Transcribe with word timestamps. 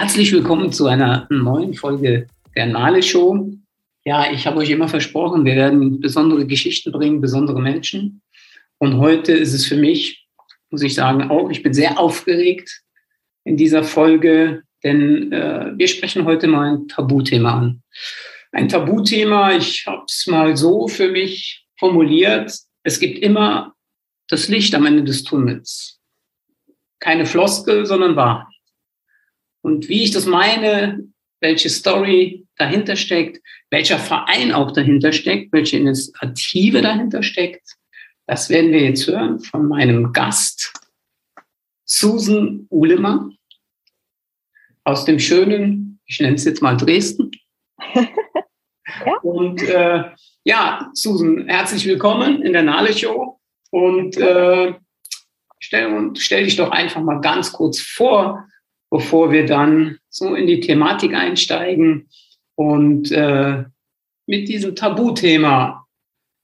Herzlich 0.00 0.30
willkommen 0.30 0.70
zu 0.70 0.86
einer 0.86 1.26
neuen 1.28 1.74
Folge 1.74 2.28
der 2.54 2.66
Nale 2.66 3.02
Show. 3.02 3.50
Ja, 4.04 4.30
ich 4.30 4.46
habe 4.46 4.58
euch 4.58 4.70
immer 4.70 4.86
versprochen, 4.86 5.44
wir 5.44 5.56
werden 5.56 5.98
besondere 5.98 6.46
Geschichten 6.46 6.92
bringen, 6.92 7.20
besondere 7.20 7.60
Menschen. 7.60 8.22
Und 8.78 8.98
heute 8.98 9.32
ist 9.32 9.52
es 9.54 9.66
für 9.66 9.74
mich, 9.74 10.24
muss 10.70 10.82
ich 10.82 10.94
sagen, 10.94 11.28
auch, 11.32 11.50
ich 11.50 11.64
bin 11.64 11.74
sehr 11.74 11.98
aufgeregt 11.98 12.82
in 13.42 13.56
dieser 13.56 13.82
Folge, 13.82 14.62
denn 14.84 15.32
äh, 15.32 15.72
wir 15.74 15.88
sprechen 15.88 16.24
heute 16.26 16.46
mal 16.46 16.74
ein 16.74 16.86
Tabuthema 16.86 17.58
an. 17.58 17.82
Ein 18.52 18.68
Tabuthema, 18.68 19.56
ich 19.56 19.84
habe 19.88 20.04
es 20.06 20.28
mal 20.28 20.56
so 20.56 20.86
für 20.86 21.10
mich 21.10 21.66
formuliert, 21.76 22.56
es 22.84 23.00
gibt 23.00 23.18
immer 23.18 23.74
das 24.28 24.46
Licht 24.46 24.76
am 24.76 24.86
Ende 24.86 25.02
des 25.02 25.24
Tunnels. 25.24 25.98
Keine 27.00 27.26
Floskel, 27.26 27.84
sondern 27.84 28.14
Wahrheit. 28.14 28.57
Und 29.68 29.90
wie 29.90 30.04
ich 30.04 30.12
das 30.12 30.24
meine, 30.24 31.04
welche 31.40 31.68
Story 31.68 32.46
dahinter 32.56 32.96
steckt, 32.96 33.42
welcher 33.68 33.98
Verein 33.98 34.50
auch 34.50 34.70
dahinter 34.70 35.12
steckt, 35.12 35.52
welche 35.52 35.76
Initiative 35.76 36.80
dahinter 36.80 37.22
steckt, 37.22 37.76
das 38.26 38.48
werden 38.48 38.72
wir 38.72 38.80
jetzt 38.80 39.06
hören 39.06 39.40
von 39.40 39.68
meinem 39.68 40.14
Gast, 40.14 40.72
Susan 41.84 42.66
Uhlemann 42.70 43.36
aus 44.84 45.04
dem 45.04 45.18
schönen, 45.18 46.00
ich 46.06 46.18
nenne 46.18 46.36
es 46.36 46.46
jetzt 46.46 46.62
mal 46.62 46.78
Dresden. 46.78 47.30
ja. 47.94 48.08
Und 49.22 49.62
äh, 49.64 50.04
ja, 50.44 50.90
Susan, 50.94 51.46
herzlich 51.46 51.84
willkommen 51.84 52.40
in 52.40 52.54
der 52.54 52.62
Nale 52.62 52.94
Show 52.96 53.38
und 53.70 54.16
äh, 54.16 54.72
stell, 55.60 56.10
stell 56.16 56.44
dich 56.44 56.56
doch 56.56 56.70
einfach 56.70 57.02
mal 57.02 57.20
ganz 57.20 57.52
kurz 57.52 57.82
vor, 57.82 58.48
bevor 58.90 59.30
wir 59.32 59.46
dann 59.46 59.98
so 60.08 60.34
in 60.34 60.46
die 60.46 60.60
Thematik 60.60 61.14
einsteigen 61.14 62.08
und 62.54 63.12
äh, 63.12 63.64
mit 64.26 64.48
diesem 64.48 64.74
Tabuthema 64.74 65.86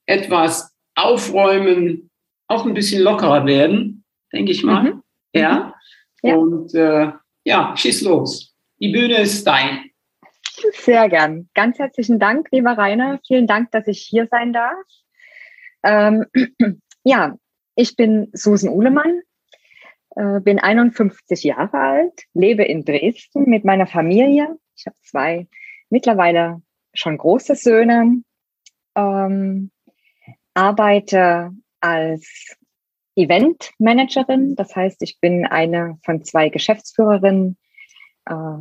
etwas 0.07 0.75
aufräumen, 0.95 2.11
auch 2.47 2.67
ein 2.67 2.75
bisschen 2.75 3.03
lockerer 3.03 3.47
werden, 3.47 4.05
denke 4.33 4.53
ich 4.53 4.63
mal. 4.63 4.85
Mhm. 4.85 5.03
Ja. 5.35 5.75
Mhm. 6.23 6.29
ja. 6.29 6.37
Und 6.37 6.75
äh, 6.75 7.13
ja, 7.45 7.75
schieß 7.77 8.03
los. 8.03 8.55
Die 8.81 8.89
Bühne 8.89 9.19
ist 9.19 9.47
dein. 9.47 9.91
Sehr 10.73 11.09
gern. 11.09 11.49
Ganz 11.55 11.79
herzlichen 11.79 12.19
Dank, 12.19 12.49
lieber 12.53 12.77
Rainer. 12.79 13.21
Vielen 13.27 13.47
Dank, 13.47 13.71
dass 13.73 13.87
ich 13.87 14.01
hier 14.01 14.27
sein 14.31 14.53
darf. 14.53 14.77
Ähm, 15.83 16.25
ja, 17.05 17.37
ich 17.77 17.97
bin 17.97 18.31
Susan 18.33 18.71
Uhlemann, 18.71 19.21
äh, 20.17 20.41
bin 20.41 20.59
51 20.59 21.45
Jahre 21.45 21.79
alt, 21.79 22.25
lebe 22.35 22.65
in 22.65 22.85
Dresden 22.85 23.49
mit 23.49 23.65
meiner 23.65 23.87
Familie. 23.87 24.57
Ich 24.77 24.87
habe 24.87 24.97
zwei 25.03 25.49
mittlerweile 25.91 26.63
schon 26.93 27.19
große 27.19 27.55
Söhne, 27.57 28.23
ähm, 28.95 29.71
arbeite 30.55 31.51
als 31.81 32.57
Eventmanagerin. 33.17 34.57
Das 34.57 34.75
heißt, 34.75 35.03
ich 35.03 35.21
bin 35.21 35.47
eine 35.47 35.99
von 36.05 36.25
zwei 36.25 36.49
Geschäftsführerinnen 36.49 37.57
äh, 38.27 38.59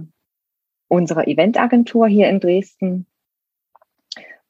unserer 0.88 1.28
Eventagentur 1.28 2.08
hier 2.08 2.30
in 2.30 2.40
Dresden 2.40 3.08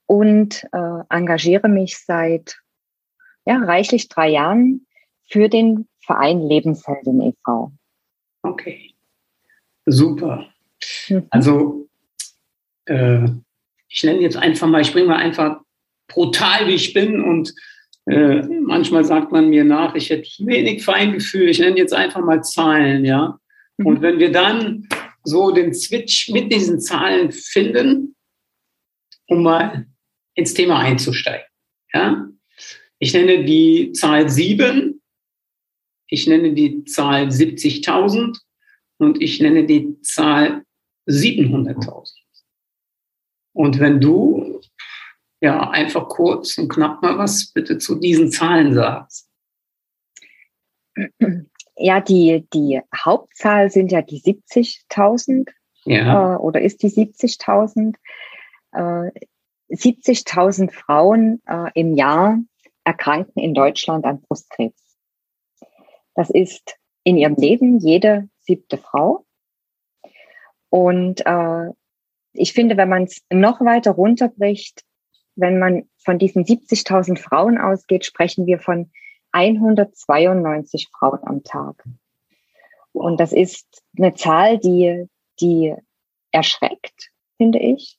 und 0.06 0.68
äh, 0.74 1.04
engagiere 1.10 1.70
mich 1.70 1.98
seit 1.98 2.60
ja, 3.46 3.58
reichlich 3.58 4.10
drei 4.10 4.30
Jahren 4.30 4.86
für 5.30 5.50
den 5.50 5.88
Verein 6.06 6.42
Lebensheldin 6.42 7.22
e.V. 7.22 7.72
Okay, 8.44 8.94
super. 9.86 10.48
Mhm. 11.10 11.28
Also 11.30 11.88
äh, 12.86 13.26
ich 13.90 14.04
nenne 14.04 14.20
jetzt 14.22 14.38
einfach 14.38 14.68
mal, 14.68 14.82
ich 14.82 14.92
bringe 14.92 15.08
mal 15.08 15.18
einfach 15.18 15.62
brutal, 16.08 16.68
wie 16.68 16.74
ich 16.74 16.94
bin 16.94 17.22
und 17.22 17.54
äh, 18.06 18.42
manchmal 18.42 19.06
sagt 19.06 19.32
man 19.32 19.50
mir 19.50 19.64
nach, 19.64 19.96
ich 19.96 20.10
hätte 20.10 20.28
wenig 20.40 20.84
Feingefühl, 20.84 21.48
ich 21.48 21.60
nenne 21.60 21.78
jetzt 21.78 21.94
einfach 21.94 22.22
mal 22.22 22.44
Zahlen, 22.44 23.06
ja. 23.06 23.40
Mhm. 23.78 23.86
Und 23.86 24.02
wenn 24.02 24.20
wir 24.20 24.32
dann 24.32 24.88
so 25.24 25.52
den 25.52 25.74
Switch 25.74 26.30
mit 26.30 26.52
diesen 26.52 26.82
Zahlen 26.82 27.32
finden, 27.32 28.16
um 29.28 29.44
mal 29.44 29.88
ins 30.36 30.54
Thema 30.54 30.80
einzusteigen, 30.80 31.46
ja. 31.94 32.28
Ich 33.00 33.14
nenne 33.14 33.44
die 33.44 33.92
Zahl 33.94 34.30
7, 34.30 34.93
ich 36.14 36.28
nenne 36.28 36.54
die 36.54 36.84
Zahl 36.86 37.30
70.000 37.30 38.38
und 39.00 39.20
ich 39.20 39.42
nenne 39.42 39.66
die 39.66 40.00
Zahl 40.02 40.64
700.000. 41.08 42.14
Und 43.54 43.80
wenn 43.80 44.00
du 44.00 44.62
ja 45.42 45.72
einfach 45.72 46.08
kurz 46.10 46.58
und 46.60 46.70
knapp 46.70 47.02
mal 47.02 47.18
was 47.18 47.52
bitte 47.52 47.80
zu 47.80 47.96
diesen 47.96 48.32
Zahlen 48.32 48.76
sagst. 48.76 49.28
Ja, 51.76 52.00
die, 52.00 52.48
die 52.54 52.80
Hauptzahl 52.96 53.72
sind 53.72 53.92
ja 53.92 54.04
die 54.04 54.22
70.000 54.22 55.50
ja. 55.86 56.36
äh, 56.36 56.38
oder 56.38 56.62
ist 56.62 56.84
die 56.84 56.90
70.000. 56.90 57.96
Äh, 58.74 59.10
70.000 59.72 60.72
Frauen 60.72 61.42
äh, 61.48 61.72
im 61.74 61.96
Jahr 61.96 62.38
erkranken 62.84 63.42
in 63.42 63.56
Deutschland 63.56 64.06
an 64.06 64.22
Brustkrebs. 64.22 64.83
Das 66.16 66.30
ist 66.30 66.78
in 67.04 67.18
ihrem 67.18 67.36
Leben 67.36 67.80
jede 67.80 68.30
siebte 68.40 68.78
Frau. 68.78 69.26
Und 70.70 71.26
äh, 71.26 71.70
ich 72.34 72.54
finde, 72.54 72.78
wenn 72.78 72.90
man 72.90 73.04
es 73.04 73.22
noch 73.32 73.62
weiter 73.62 73.92
runterbricht, 73.92 74.84
wenn 75.36 75.60
man 75.60 75.90
von 76.04 76.20
diesen 76.20 76.46
70.000 76.46 77.18
Frauen 77.18 77.58
ausgeht, 77.58 78.06
sprechen 78.06 78.46
wir 78.46 78.60
von 78.60 78.92
192 79.32 80.90
Frauen 80.92 81.20
am 81.24 81.44
Tag. 81.44 81.84
Und 82.92 83.20
das 83.20 83.34
ist 83.34 83.84
eine 83.98 84.14
Zahl, 84.14 84.60
die, 84.60 85.08
die 85.42 85.76
erschreckt, 86.32 87.12
finde 87.38 87.60
ich. 87.60 87.98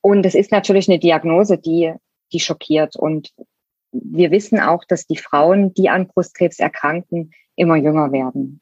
Und 0.00 0.24
es 0.24 0.34
ist 0.34 0.52
natürlich 0.52 0.88
eine 0.88 0.98
Diagnose, 0.98 1.58
die, 1.58 1.92
die 2.32 2.40
schockiert. 2.40 2.96
Und 2.96 3.32
wir 3.92 4.30
wissen 4.30 4.60
auch, 4.60 4.84
dass 4.84 5.06
die 5.06 5.16
Frauen, 5.16 5.74
die 5.74 5.88
an 5.88 6.08
Brustkrebs 6.08 6.58
erkranken, 6.58 7.32
immer 7.56 7.76
jünger 7.76 8.12
werden. 8.12 8.60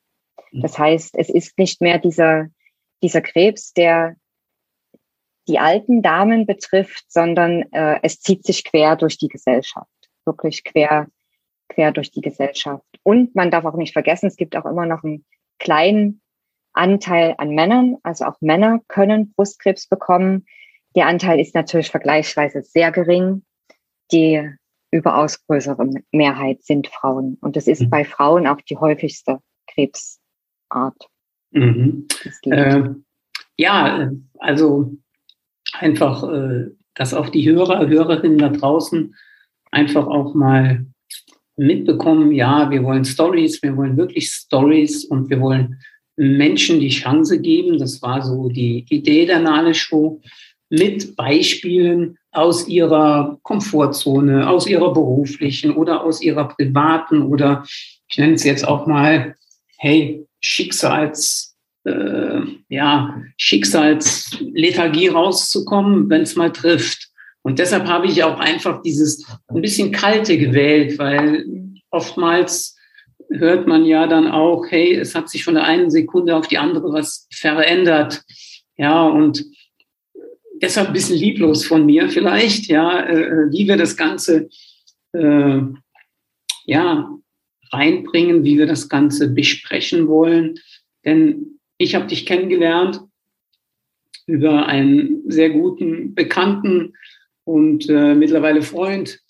Das 0.52 0.78
heißt, 0.78 1.16
es 1.18 1.28
ist 1.28 1.58
nicht 1.58 1.80
mehr 1.80 1.98
dieser, 1.98 2.48
dieser 3.02 3.20
Krebs, 3.20 3.72
der 3.72 4.16
die 5.46 5.58
alten 5.58 6.02
Damen 6.02 6.46
betrifft, 6.46 7.04
sondern 7.08 7.62
äh, 7.72 7.98
es 8.02 8.20
zieht 8.20 8.44
sich 8.44 8.64
quer 8.64 8.96
durch 8.96 9.16
die 9.18 9.28
Gesellschaft, 9.28 9.88
wirklich 10.24 10.62
quer, 10.64 11.08
quer 11.68 11.92
durch 11.92 12.10
die 12.10 12.20
Gesellschaft. 12.20 12.84
Und 13.02 13.34
man 13.34 13.50
darf 13.50 13.64
auch 13.64 13.76
nicht 13.76 13.94
vergessen, 13.94 14.26
es 14.26 14.36
gibt 14.36 14.56
auch 14.56 14.66
immer 14.66 14.84
noch 14.84 15.04
einen 15.04 15.24
kleinen 15.58 16.20
Anteil 16.74 17.34
an 17.38 17.54
Männern, 17.54 17.96
also 18.02 18.26
auch 18.26 18.40
Männer 18.40 18.80
können 18.88 19.32
Brustkrebs 19.32 19.88
bekommen. 19.88 20.46
Der 20.94 21.06
Anteil 21.06 21.40
ist 21.40 21.54
natürlich 21.54 21.90
vergleichsweise 21.90 22.62
sehr 22.62 22.92
gering. 22.92 23.44
Die 24.12 24.50
überaus 24.90 25.44
größere 25.46 25.88
Mehrheit 26.12 26.62
sind 26.62 26.88
Frauen. 26.88 27.36
Und 27.40 27.56
das 27.56 27.66
ist 27.66 27.82
mhm. 27.82 27.90
bei 27.90 28.04
Frauen 28.04 28.46
auch 28.46 28.60
die 28.62 28.76
häufigste 28.76 29.40
Krebsart. 29.66 31.08
Mhm. 31.50 32.06
Äh, 32.44 32.90
ja, 33.56 34.10
also 34.38 34.96
einfach, 35.72 36.22
äh, 36.32 36.70
dass 36.94 37.14
auch 37.14 37.28
die 37.28 37.48
Hörer, 37.48 37.86
Hörerinnen 37.86 38.38
da 38.38 38.48
draußen 38.48 39.14
einfach 39.70 40.06
auch 40.06 40.34
mal 40.34 40.86
mitbekommen, 41.56 42.32
ja, 42.32 42.70
wir 42.70 42.84
wollen 42.84 43.04
Stories, 43.04 43.62
wir 43.62 43.76
wollen 43.76 43.96
wirklich 43.96 44.30
Stories 44.30 45.04
und 45.04 45.28
wir 45.28 45.40
wollen 45.40 45.80
Menschen 46.16 46.80
die 46.80 46.88
Chance 46.88 47.40
geben. 47.40 47.78
Das 47.78 48.00
war 48.02 48.22
so 48.22 48.48
die 48.48 48.86
Idee 48.88 49.26
der 49.26 49.40
Nale 49.40 49.74
Show 49.74 50.20
mit 50.70 51.16
Beispielen 51.16 52.18
aus 52.30 52.68
ihrer 52.68 53.38
Komfortzone, 53.42 54.48
aus 54.48 54.66
ihrer 54.66 54.92
beruflichen 54.92 55.72
oder 55.74 56.02
aus 56.04 56.20
ihrer 56.20 56.48
privaten 56.48 57.22
oder 57.22 57.64
ich 58.10 58.18
nenne 58.18 58.34
es 58.34 58.44
jetzt 58.44 58.66
auch 58.66 58.86
mal, 58.86 59.34
hey, 59.76 60.26
Schicksals, 60.40 61.56
äh, 61.84 62.40
ja, 62.68 63.22
Schicksalslethargie 63.36 65.08
rauszukommen, 65.08 66.08
wenn 66.08 66.22
es 66.22 66.36
mal 66.36 66.52
trifft. 66.52 67.08
Und 67.42 67.58
deshalb 67.58 67.86
habe 67.86 68.06
ich 68.06 68.24
auch 68.24 68.38
einfach 68.38 68.82
dieses 68.82 69.24
ein 69.48 69.60
bisschen 69.60 69.92
kalte 69.92 70.38
gewählt, 70.38 70.98
weil 70.98 71.44
oftmals 71.90 72.76
hört 73.30 73.66
man 73.66 73.84
ja 73.84 74.06
dann 74.06 74.26
auch, 74.26 74.64
hey, 74.68 74.94
es 74.94 75.14
hat 75.14 75.28
sich 75.28 75.44
von 75.44 75.54
der 75.54 75.64
einen 75.64 75.90
Sekunde 75.90 76.34
auf 76.36 76.48
die 76.48 76.58
andere 76.58 76.92
was 76.92 77.26
verändert. 77.30 78.22
Ja, 78.76 79.06
und 79.06 79.44
deshalb 80.62 80.88
ein 80.88 80.92
bisschen 80.92 81.16
lieblos 81.16 81.64
von 81.64 81.86
mir 81.86 82.08
vielleicht, 82.08 82.66
ja, 82.66 83.06
äh, 83.06 83.50
wie 83.50 83.66
wir 83.66 83.76
das 83.76 83.96
Ganze 83.96 84.48
äh, 85.12 85.60
ja, 86.66 87.18
reinbringen, 87.72 88.44
wie 88.44 88.58
wir 88.58 88.66
das 88.66 88.88
Ganze 88.88 89.28
besprechen 89.28 90.08
wollen. 90.08 90.58
Denn 91.04 91.58
ich 91.78 91.94
habe 91.94 92.06
dich 92.06 92.26
kennengelernt 92.26 93.00
über 94.26 94.66
einen 94.66 95.22
sehr 95.30 95.50
guten 95.50 96.14
Bekannten 96.14 96.94
und 97.44 97.88
äh, 97.88 98.14
mittlerweile 98.14 98.62
Freund. 98.62 99.20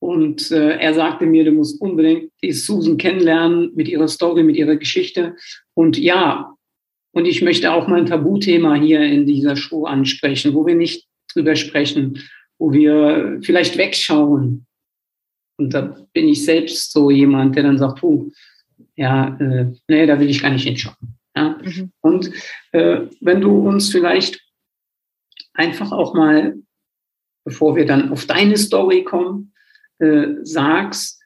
Und 0.00 0.50
äh, 0.50 0.78
er 0.78 0.94
sagte 0.94 1.26
mir, 1.26 1.44
du 1.44 1.52
musst 1.52 1.80
unbedingt 1.80 2.30
die 2.42 2.52
Susan 2.52 2.96
kennenlernen 2.96 3.72
mit 3.74 3.88
ihrer 3.88 4.08
Story, 4.08 4.42
mit 4.44 4.56
ihrer 4.56 4.76
Geschichte. 4.76 5.34
Und 5.74 5.98
ja, 5.98 6.56
und 7.18 7.24
ich 7.24 7.42
möchte 7.42 7.72
auch 7.72 7.88
mal 7.88 7.98
ein 7.98 8.06
Tabuthema 8.06 8.76
hier 8.76 9.02
in 9.02 9.26
dieser 9.26 9.56
Show 9.56 9.86
ansprechen, 9.86 10.54
wo 10.54 10.64
wir 10.64 10.76
nicht 10.76 11.08
drüber 11.34 11.56
sprechen, 11.56 12.22
wo 12.58 12.72
wir 12.72 13.40
vielleicht 13.42 13.76
wegschauen. 13.76 14.66
Und 15.56 15.74
da 15.74 15.96
bin 16.12 16.28
ich 16.28 16.44
selbst 16.44 16.92
so 16.92 17.10
jemand, 17.10 17.56
der 17.56 17.64
dann 17.64 17.76
sagt, 17.76 17.98
puh, 17.98 18.30
ja, 18.94 19.36
äh, 19.40 19.66
nee, 19.88 20.06
da 20.06 20.20
will 20.20 20.30
ich 20.30 20.40
gar 20.40 20.52
nicht 20.52 20.62
hinschauen. 20.62 21.18
Ja? 21.34 21.58
Mhm. 21.60 21.90
Und 22.02 22.30
äh, 22.70 23.06
wenn 23.20 23.40
du 23.40 23.66
uns 23.68 23.90
vielleicht 23.90 24.40
einfach 25.54 25.90
auch 25.90 26.14
mal, 26.14 26.54
bevor 27.44 27.74
wir 27.74 27.84
dann 27.84 28.12
auf 28.12 28.26
deine 28.26 28.56
Story 28.56 29.02
kommen, 29.02 29.52
äh, 29.98 30.34
sagst, 30.42 31.20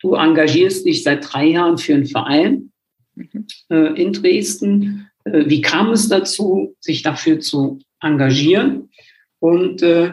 du 0.00 0.14
engagierst 0.14 0.84
dich 0.86 1.04
seit 1.04 1.32
drei 1.32 1.46
Jahren 1.46 1.78
für 1.78 1.94
einen 1.94 2.06
Verein 2.06 2.72
mhm. 3.14 3.46
äh, 3.70 4.02
in 4.02 4.12
Dresden. 4.12 5.08
Äh, 5.26 5.48
wie 5.48 5.60
kam 5.60 5.90
es 5.90 6.08
dazu, 6.08 6.76
sich 6.80 7.02
dafür 7.02 7.40
zu 7.40 7.80
engagieren? 8.00 8.90
Und 9.38 9.82
äh, 9.82 10.12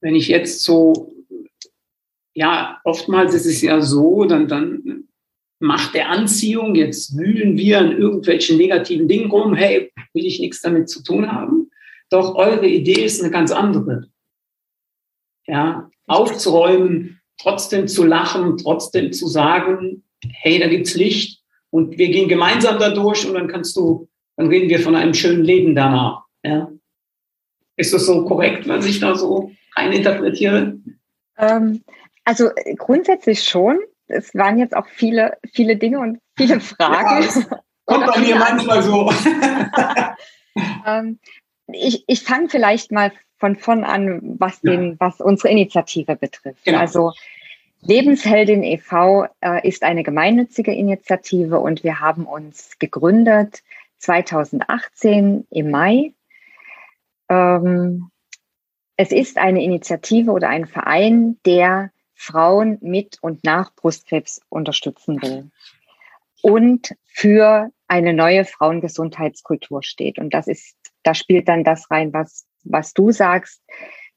wenn 0.00 0.14
ich 0.14 0.28
jetzt 0.28 0.62
so, 0.62 1.14
ja, 2.34 2.80
oftmals 2.84 3.34
ist 3.34 3.46
es 3.46 3.62
ja 3.62 3.80
so, 3.80 4.24
dann, 4.24 4.48
dann 4.48 5.04
Macht 5.60 5.94
der 5.94 6.10
Anziehung, 6.10 6.74
jetzt 6.74 7.16
wühlen 7.16 7.56
wir 7.56 7.78
an 7.78 7.96
irgendwelchen 7.96 8.58
negativen 8.58 9.08
Dingen 9.08 9.30
rum, 9.30 9.54
hey, 9.54 9.92
will 10.12 10.26
ich 10.26 10.40
nichts 10.40 10.60
damit 10.60 10.90
zu 10.90 11.02
tun 11.02 11.30
haben. 11.30 11.70
Doch 12.10 12.34
eure 12.34 12.66
Idee 12.66 13.04
ist 13.04 13.22
eine 13.22 13.30
ganz 13.30 13.50
andere. 13.50 14.08
Ja, 15.46 15.88
aufzuräumen, 16.06 17.20
trotzdem 17.40 17.88
zu 17.88 18.04
lachen, 18.04 18.58
trotzdem 18.58 19.12
zu 19.12 19.26
sagen, 19.26 20.04
hey, 20.28 20.58
da 20.58 20.68
gibt's 20.68 20.94
Licht 20.94 21.43
und 21.74 21.98
wir 21.98 22.08
gehen 22.08 22.28
gemeinsam 22.28 22.78
da 22.78 22.90
durch 22.90 23.26
und 23.26 23.34
dann 23.34 23.48
kannst 23.48 23.76
du, 23.76 24.08
dann 24.36 24.46
reden 24.46 24.68
wir 24.68 24.78
von 24.78 24.94
einem 24.94 25.14
schönen 25.14 25.42
Leben 25.42 25.74
danach. 25.74 26.22
Ja. 26.44 26.70
Ist 27.76 27.92
das 27.92 28.06
so 28.06 28.24
korrekt, 28.24 28.68
was 28.68 28.86
ich 28.86 29.00
da 29.00 29.16
so 29.16 29.50
reininterpretiere? 29.74 30.78
Ähm, 31.36 31.82
also 32.24 32.50
grundsätzlich 32.78 33.42
schon 33.42 33.80
es 34.06 34.34
waren 34.34 34.58
jetzt 34.58 34.76
auch 34.76 34.86
viele, 34.86 35.38
viele 35.52 35.76
Dinge 35.76 35.98
und 35.98 36.18
viele 36.36 36.60
Fragen. 36.60 37.24
Ja, 37.24 37.60
kommt 37.86 38.06
bei 38.06 38.20
mir 38.20 38.36
manchmal 38.36 38.82
so. 38.82 39.10
ähm, 40.86 41.18
ich 41.72 42.04
ich 42.06 42.22
fange 42.22 42.48
vielleicht 42.48 42.92
mal 42.92 43.12
von 43.38 43.56
vorn 43.56 43.84
an, 43.84 44.36
was, 44.38 44.60
den, 44.60 44.90
ja. 44.90 44.96
was 45.00 45.20
unsere 45.20 45.48
Initiative 45.48 46.16
betrifft. 46.16 46.64
Genau. 46.64 46.78
Also 46.78 47.12
Lebensheldin 47.86 48.62
e.V. 48.62 49.26
Äh, 49.40 49.68
ist 49.68 49.82
eine 49.82 50.02
gemeinnützige 50.02 50.72
Initiative 50.72 51.60
und 51.60 51.84
wir 51.84 52.00
haben 52.00 52.24
uns 52.26 52.78
gegründet 52.78 53.62
2018 53.98 55.46
im 55.50 55.70
Mai. 55.70 56.12
Ähm, 57.28 58.10
es 58.96 59.12
ist 59.12 59.38
eine 59.38 59.62
Initiative 59.62 60.30
oder 60.30 60.48
ein 60.48 60.66
Verein, 60.66 61.38
der 61.44 61.90
Frauen 62.14 62.78
mit 62.80 63.18
und 63.20 63.44
nach 63.44 63.74
Brustkrebs 63.74 64.40
unterstützen 64.48 65.20
will 65.20 65.50
und 66.42 66.94
für 67.04 67.70
eine 67.88 68.12
neue 68.12 68.44
Frauengesundheitskultur 68.44 69.82
steht. 69.82 70.18
Und 70.18 70.32
das 70.32 70.46
ist, 70.46 70.76
da 71.02 71.14
spielt 71.14 71.48
dann 71.48 71.64
das 71.64 71.90
rein, 71.90 72.12
was, 72.12 72.46
was 72.64 72.94
du 72.94 73.12
sagst. 73.12 73.62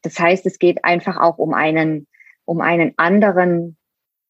Das 0.01 0.19
heißt, 0.19 0.45
es 0.45 0.59
geht 0.59 0.85
einfach 0.85 1.17
auch 1.17 1.37
um 1.37 1.53
einen, 1.53 2.07
um 2.47 2.61
einen 2.61 2.93
anderen 2.97 3.77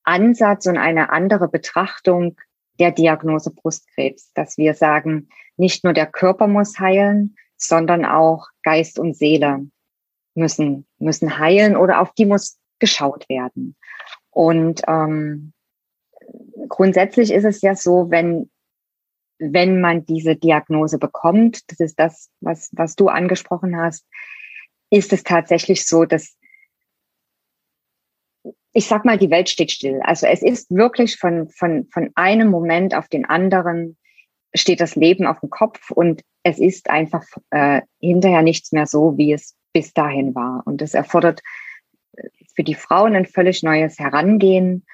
Ansatz 0.04 0.66
und 0.66 0.78
eine 0.78 1.12
andere 1.12 1.48
Betrachtung 1.48 2.36
der 2.80 2.92
Diagnose 2.92 3.52
Brustkrebs, 3.52 4.34
dass 4.34 4.58
wir 4.58 4.74
sagen, 4.74 5.30
nicht 5.56 5.84
nur 5.84 5.94
der 5.94 6.08
Körper 6.08 6.48
muss 6.48 6.80
heilen, 6.80 7.36
sondern 7.58 8.06
auch 8.06 8.48
Geist 8.64 9.00
und 9.00 9.16
Seele 9.16 9.68
müssen, 10.36 10.88
müssen 10.98 11.38
heilen 11.38 11.76
oder 11.76 12.02
auf 12.02 12.14
die 12.14 12.26
muss 12.26 12.58
geschaut 12.80 13.28
werden. 13.30 13.76
Und 14.32 14.82
ähm, 14.88 15.54
grundsätzlich 16.68 17.32
ist 17.32 17.46
es 17.46 17.62
ja 17.62 17.76
so, 17.76 18.10
wenn, 18.10 18.50
wenn 19.40 19.80
man 19.80 20.06
diese 20.06 20.36
Diagnose 20.36 20.98
bekommt, 20.98 21.70
das 21.72 21.80
ist 21.80 22.00
das, 22.00 22.30
was, 22.42 22.70
was 22.74 22.96
du 22.96 23.10
angesprochen 23.10 23.78
hast, 23.78 24.06
ist 24.90 25.14
es 25.14 25.24
tatsächlich 25.24 25.88
so, 25.88 26.06
dass 26.06 26.38
ich 28.78 28.86
sag 28.86 29.06
mal, 29.06 29.18
die 29.18 29.32
Welt 29.32 29.50
steht 29.50 29.72
still. 29.72 30.02
Also 30.04 30.28
es 30.28 30.44
ist 30.44 30.70
wirklich 30.70 31.18
von, 31.18 31.50
von, 31.50 31.88
von 31.92 32.12
einem 32.14 32.50
Moment 32.50 32.94
auf 32.94 33.08
den 33.08 33.26
anderen 33.26 33.98
steht 34.54 34.82
das 34.82 34.96
Leben 34.96 35.26
auf 35.26 35.40
dem 35.40 35.50
Kopf 35.50 35.90
und 35.90 36.22
es 36.44 36.60
ist 36.60 36.88
einfach 36.88 37.24
äh, 37.50 37.82
hinterher 38.00 38.44
nichts 38.44 38.72
mehr 38.74 38.86
so, 38.86 39.18
wie 39.18 39.34
es 39.34 39.56
bis 39.74 39.94
dahin 39.94 40.36
war. 40.36 40.62
Und 40.66 40.84
es 40.84 40.94
erfordert 40.94 41.42
für 42.54 42.64
die 42.64 42.76
Frauen 42.76 43.16
ein 43.16 43.26
völlig 43.26 43.64
neues 43.64 43.98
Herangehen. 43.98 44.86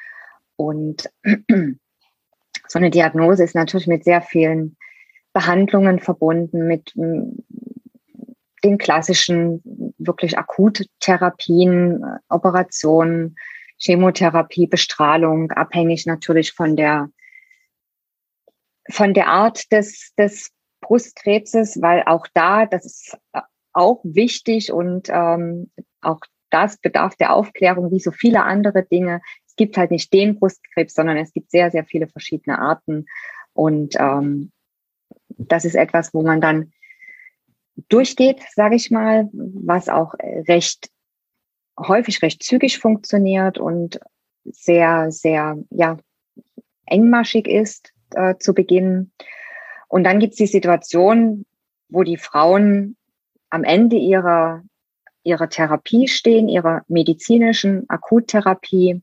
Und 0.55 1.09
so 2.69 2.79
eine 2.79 2.89
Diagnose 2.89 3.43
ist 3.43 3.53
natürlich 3.53 3.87
mit 3.87 4.05
sehr 4.05 4.21
vielen 4.21 4.77
Behandlungen 5.33 5.99
verbunden, 5.99 6.67
mit 6.67 6.93
den 6.95 8.77
klassischen, 8.77 9.61
wirklich 9.97 10.37
Akuttherapien, 10.37 12.01
Operationen, 12.29 13.35
Chemotherapie, 13.83 14.67
Bestrahlung, 14.67 15.51
abhängig 15.51 16.05
natürlich 16.05 16.53
von 16.53 16.75
der, 16.75 17.09
von 18.89 19.13
der 19.13 19.27
Art 19.27 19.71
des, 19.71 20.13
des 20.17 20.51
Brustkrebses, 20.81 21.81
weil 21.81 22.03
auch 22.03 22.27
da, 22.33 22.65
das 22.65 22.85
ist 22.85 23.17
auch 23.73 24.01
wichtig 24.03 24.71
und 24.71 25.09
ähm, 25.09 25.71
auch 26.01 26.19
das 26.49 26.77
bedarf 26.77 27.15
der 27.15 27.33
Aufklärung 27.33 27.91
wie 27.91 27.99
so 27.99 28.11
viele 28.11 28.43
andere 28.43 28.83
Dinge. 28.83 29.21
Es 29.47 29.55
gibt 29.55 29.75
halt 29.75 29.91
nicht 29.91 30.13
den 30.13 30.39
Brustkrebs, 30.39 30.93
sondern 30.93 31.17
es 31.17 31.33
gibt 31.33 31.51
sehr, 31.51 31.71
sehr 31.71 31.83
viele 31.83 32.07
verschiedene 32.07 32.59
Arten. 32.59 33.05
Und 33.53 33.95
ähm, 33.97 34.51
das 35.29 35.65
ist 35.65 35.75
etwas, 35.75 36.13
wo 36.13 36.21
man 36.21 36.41
dann 36.41 36.71
durchgeht, 37.89 38.41
sage 38.53 38.75
ich 38.75 38.91
mal, 38.91 39.29
was 39.33 39.89
auch 39.89 40.13
recht 40.47 40.89
häufig 41.77 42.21
recht 42.21 42.43
zügig 42.43 42.79
funktioniert 42.79 43.57
und 43.57 43.99
sehr, 44.45 45.11
sehr 45.11 45.57
ja, 45.69 45.97
engmaschig 46.85 47.47
ist 47.47 47.93
äh, 48.11 48.35
zu 48.37 48.53
Beginn. 48.53 49.11
Und 49.87 50.03
dann 50.03 50.19
gibt 50.19 50.33
es 50.33 50.37
die 50.37 50.47
Situation, 50.47 51.45
wo 51.89 52.03
die 52.03 52.17
Frauen 52.17 52.97
am 53.49 53.63
Ende 53.63 53.95
ihrer 53.95 54.63
ihrer 55.23 55.49
Therapie 55.49 56.07
stehen, 56.07 56.49
ihrer 56.49 56.83
medizinischen 56.87 57.85
Akuttherapie 57.89 59.01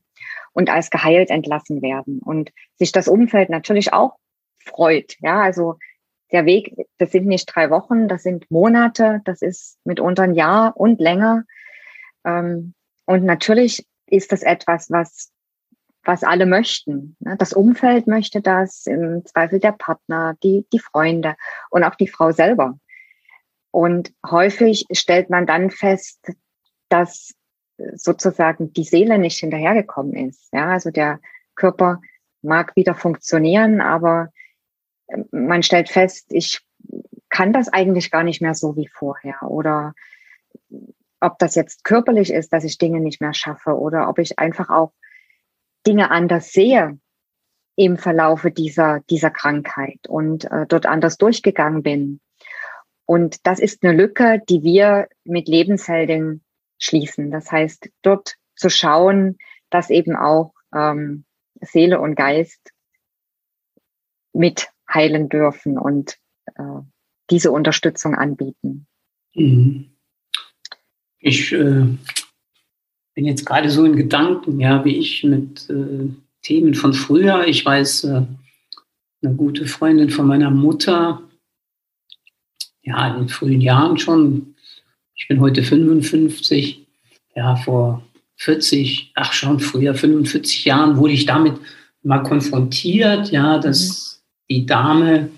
und 0.53 0.69
als 0.69 0.89
geheilt 0.89 1.29
entlassen 1.29 1.81
werden. 1.81 2.19
Und 2.19 2.51
sich 2.77 2.91
das 2.91 3.07
Umfeld 3.07 3.49
natürlich 3.49 3.93
auch 3.93 4.17
freut. 4.63 5.15
Ja, 5.21 5.41
also 5.41 5.77
der 6.31 6.45
Weg, 6.45 6.75
das 6.97 7.11
sind 7.11 7.25
nicht 7.25 7.47
drei 7.53 7.69
Wochen, 7.69 8.07
das 8.07 8.23
sind 8.23 8.49
Monate, 8.49 9.21
das 9.25 9.41
ist 9.41 9.77
mitunter 9.83 10.23
ein 10.23 10.33
Jahr 10.33 10.77
und 10.77 11.01
länger. 11.01 11.43
Ähm, 12.25 12.73
und 13.05 13.23
natürlich 13.23 13.85
ist 14.07 14.31
das 14.31 14.43
etwas, 14.43 14.91
was, 14.91 15.31
was 16.03 16.23
alle 16.23 16.45
möchten. 16.45 17.15
Ne? 17.19 17.35
Das 17.37 17.53
Umfeld 17.53 18.07
möchte 18.07 18.41
das, 18.41 18.85
im 18.85 19.25
Zweifel 19.25 19.59
der 19.59 19.71
Partner, 19.71 20.35
die, 20.43 20.65
die 20.71 20.79
Freunde 20.79 21.35
und 21.69 21.83
auch 21.83 21.95
die 21.95 22.07
Frau 22.07 22.31
selber. 22.31 22.77
Und 23.71 24.13
häufig 24.29 24.85
stellt 24.91 25.29
man 25.29 25.45
dann 25.45 25.71
fest, 25.71 26.19
dass 26.89 27.33
sozusagen 27.95 28.73
die 28.73 28.83
Seele 28.83 29.17
nicht 29.17 29.39
hinterhergekommen 29.39 30.13
ist. 30.29 30.49
Ja, 30.53 30.69
also 30.69 30.91
der 30.91 31.19
Körper 31.55 32.01
mag 32.41 32.75
wieder 32.75 32.95
funktionieren, 32.95 33.81
aber 33.81 34.29
ähm, 35.07 35.27
man 35.31 35.63
stellt 35.63 35.89
fest, 35.89 36.27
ich 36.29 36.61
kann 37.29 37.53
das 37.53 37.69
eigentlich 37.69 38.11
gar 38.11 38.23
nicht 38.23 38.41
mehr 38.41 38.55
so 38.55 38.75
wie 38.75 38.87
vorher. 38.87 39.43
Oder 39.43 39.93
ob 41.21 41.37
das 41.39 41.55
jetzt 41.55 41.83
körperlich 41.83 42.33
ist, 42.33 42.51
dass 42.51 42.63
ich 42.63 42.77
Dinge 42.77 42.99
nicht 42.99 43.21
mehr 43.21 43.33
schaffe 43.33 43.77
oder 43.77 44.09
ob 44.09 44.19
ich 44.19 44.39
einfach 44.39 44.69
auch 44.69 44.91
Dinge 45.85 46.11
anders 46.11 46.51
sehe 46.51 46.99
im 47.75 47.97
Verlaufe 47.97 48.51
dieser, 48.51 48.99
dieser 49.09 49.29
Krankheit 49.29 50.07
und 50.07 50.45
äh, 50.45 50.65
dort 50.67 50.85
anders 50.85 51.17
durchgegangen 51.17 51.83
bin. 51.83 52.19
Und 53.05 53.45
das 53.47 53.59
ist 53.59 53.83
eine 53.83 53.93
Lücke, 53.93 54.41
die 54.49 54.63
wir 54.63 55.07
mit 55.23 55.47
Lebensheldin 55.47 56.43
schließen. 56.79 57.31
Das 57.31 57.51
heißt, 57.51 57.89
dort 58.01 58.35
zu 58.55 58.69
schauen, 58.69 59.37
dass 59.69 59.89
eben 59.89 60.15
auch 60.15 60.53
ähm, 60.73 61.25
Seele 61.61 61.99
und 61.99 62.15
Geist 62.15 62.71
mit 64.33 64.69
heilen 64.91 65.29
dürfen 65.29 65.77
und 65.77 66.17
äh, 66.55 66.81
diese 67.29 67.51
Unterstützung 67.51 68.15
anbieten. 68.15 68.87
Mhm. 69.33 69.90
Ich 71.21 71.51
äh, 71.51 71.85
bin 73.13 73.25
jetzt 73.25 73.45
gerade 73.45 73.69
so 73.69 73.85
in 73.85 73.95
Gedanken, 73.95 74.59
ja, 74.59 74.83
wie 74.83 74.97
ich 74.97 75.23
mit 75.23 75.69
äh, 75.69 76.09
Themen 76.41 76.73
von 76.73 76.93
früher. 76.93 77.47
Ich 77.47 77.63
weiß, 77.63 78.05
äh, 78.05 78.23
eine 79.23 79.35
gute 79.35 79.67
Freundin 79.67 80.09
von 80.09 80.25
meiner 80.25 80.49
Mutter, 80.49 81.21
ja, 82.81 83.13
in 83.13 83.21
den 83.21 83.29
frühen 83.29 83.61
Jahren 83.61 83.99
schon. 83.99 84.55
Ich 85.13 85.27
bin 85.27 85.39
heute 85.39 85.63
55, 85.63 86.87
ja, 87.35 87.55
vor 87.55 88.03
40, 88.37 89.11
ach 89.13 89.33
schon 89.33 89.59
früher, 89.59 89.93
45 89.93 90.65
Jahren 90.65 90.97
wurde 90.97 91.13
ich 91.13 91.27
damit 91.27 91.53
mal 92.01 92.23
konfrontiert, 92.23 93.29
ja, 93.29 93.59
dass 93.59 94.23
mhm. 94.49 94.53
die 94.53 94.65
Dame 94.65 95.29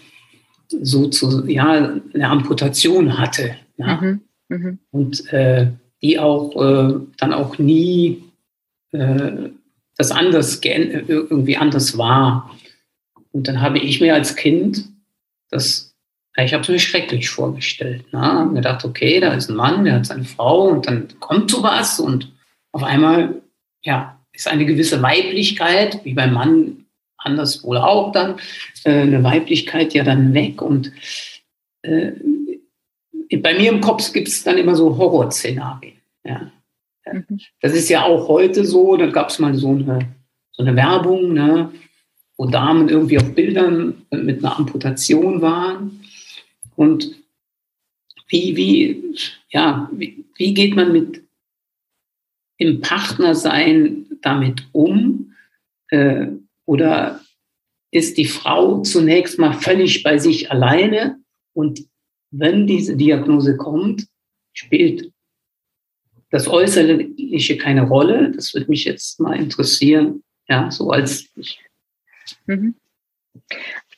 so 0.69 1.09
zu, 1.09 1.45
ja, 1.47 1.99
eine 2.13 2.29
Amputation 2.29 3.17
hatte. 3.17 3.57
Ja. 3.77 3.99
Mhm. 3.99 4.21
Mhm. 4.49 4.79
Und 4.91 5.31
äh, 5.33 5.71
die 6.01 6.19
auch 6.19 6.55
äh, 6.55 6.99
dann 7.17 7.33
auch 7.33 7.57
nie 7.57 8.23
äh, 8.91 9.49
das 9.97 10.11
anders 10.11 10.59
irgendwie 10.63 11.57
anders 11.57 11.97
war. 11.97 12.55
Und 13.31 13.47
dann 13.47 13.61
habe 13.61 13.79
ich 13.79 14.01
mir 14.01 14.13
als 14.13 14.35
Kind 14.35 14.85
das, 15.49 15.93
ich 16.37 16.53
habe 16.53 16.63
es 16.63 16.69
mir 16.69 16.79
schrecklich 16.79 17.29
vorgestellt. 17.29 18.11
Ne? 18.11 18.47
Mir 18.49 18.55
gedacht, 18.55 18.83
okay, 18.85 19.19
da 19.19 19.33
ist 19.33 19.49
ein 19.49 19.55
Mann, 19.55 19.85
der 19.85 19.95
hat 19.95 20.05
seine 20.05 20.25
Frau 20.25 20.67
und 20.69 20.87
dann 20.87 21.07
kommt 21.19 21.51
sowas 21.51 21.99
und 21.99 22.31
auf 22.71 22.83
einmal, 22.83 23.41
ja, 23.83 24.19
ist 24.33 24.47
eine 24.47 24.65
gewisse 24.65 25.01
Weiblichkeit, 25.01 26.03
wie 26.03 26.13
beim 26.13 26.33
Mann 26.33 26.85
anders 27.17 27.63
wohl 27.63 27.77
auch 27.77 28.11
dann, 28.11 28.39
äh, 28.83 29.01
eine 29.01 29.23
Weiblichkeit 29.23 29.93
ja 29.93 30.03
dann 30.03 30.33
weg 30.33 30.61
und 30.61 30.91
äh, 31.83 32.11
bei 33.37 33.57
mir 33.57 33.71
im 33.71 33.81
Kopf 33.81 34.11
gibt 34.13 34.27
es 34.27 34.43
dann 34.43 34.57
immer 34.57 34.75
so 34.75 34.97
Horrorszenarien. 34.97 35.97
Ja. 36.23 36.51
Mhm. 37.11 37.39
Das 37.61 37.73
ist 37.73 37.89
ja 37.89 38.03
auch 38.03 38.27
heute 38.27 38.65
so, 38.65 38.95
da 38.97 39.07
gab 39.07 39.29
es 39.29 39.39
mal 39.39 39.55
so 39.55 39.69
eine, 39.69 40.15
so 40.51 40.63
eine 40.63 40.75
Werbung, 40.75 41.33
ne, 41.33 41.71
wo 42.37 42.47
Damen 42.47 42.89
irgendwie 42.89 43.17
auf 43.17 43.33
Bildern 43.35 44.05
mit 44.11 44.43
einer 44.43 44.57
Amputation 44.57 45.41
waren. 45.41 46.01
Und 46.75 47.15
wie, 48.27 48.55
wie, 48.55 49.15
ja, 49.49 49.89
wie, 49.93 50.25
wie 50.35 50.53
geht 50.53 50.75
man 50.75 50.91
mit 50.91 51.23
im 52.57 52.81
Partnersein 52.81 54.05
damit 54.21 54.67
um? 54.71 55.35
Äh, 55.89 56.27
oder 56.65 57.21
ist 57.91 58.17
die 58.17 58.25
Frau 58.25 58.81
zunächst 58.81 59.37
mal 59.37 59.53
völlig 59.53 60.01
bei 60.01 60.17
sich 60.17 60.49
alleine 60.49 61.19
und 61.53 61.85
wenn 62.33 62.67
diese 62.67 62.97
Diagnose 62.97 63.55
kommt, 63.57 64.07
spielt 64.53 65.11
das 66.31 66.47
Äußerliche 66.47 67.57
keine 67.57 67.87
Rolle. 67.87 68.31
Das 68.31 68.53
würde 68.53 68.69
mich 68.69 68.85
jetzt 68.85 69.19
mal 69.19 69.37
interessieren. 69.39 70.23
Ja, 70.47 70.71
so 70.71 70.89
als. 70.89 71.29
Mhm. 72.47 72.75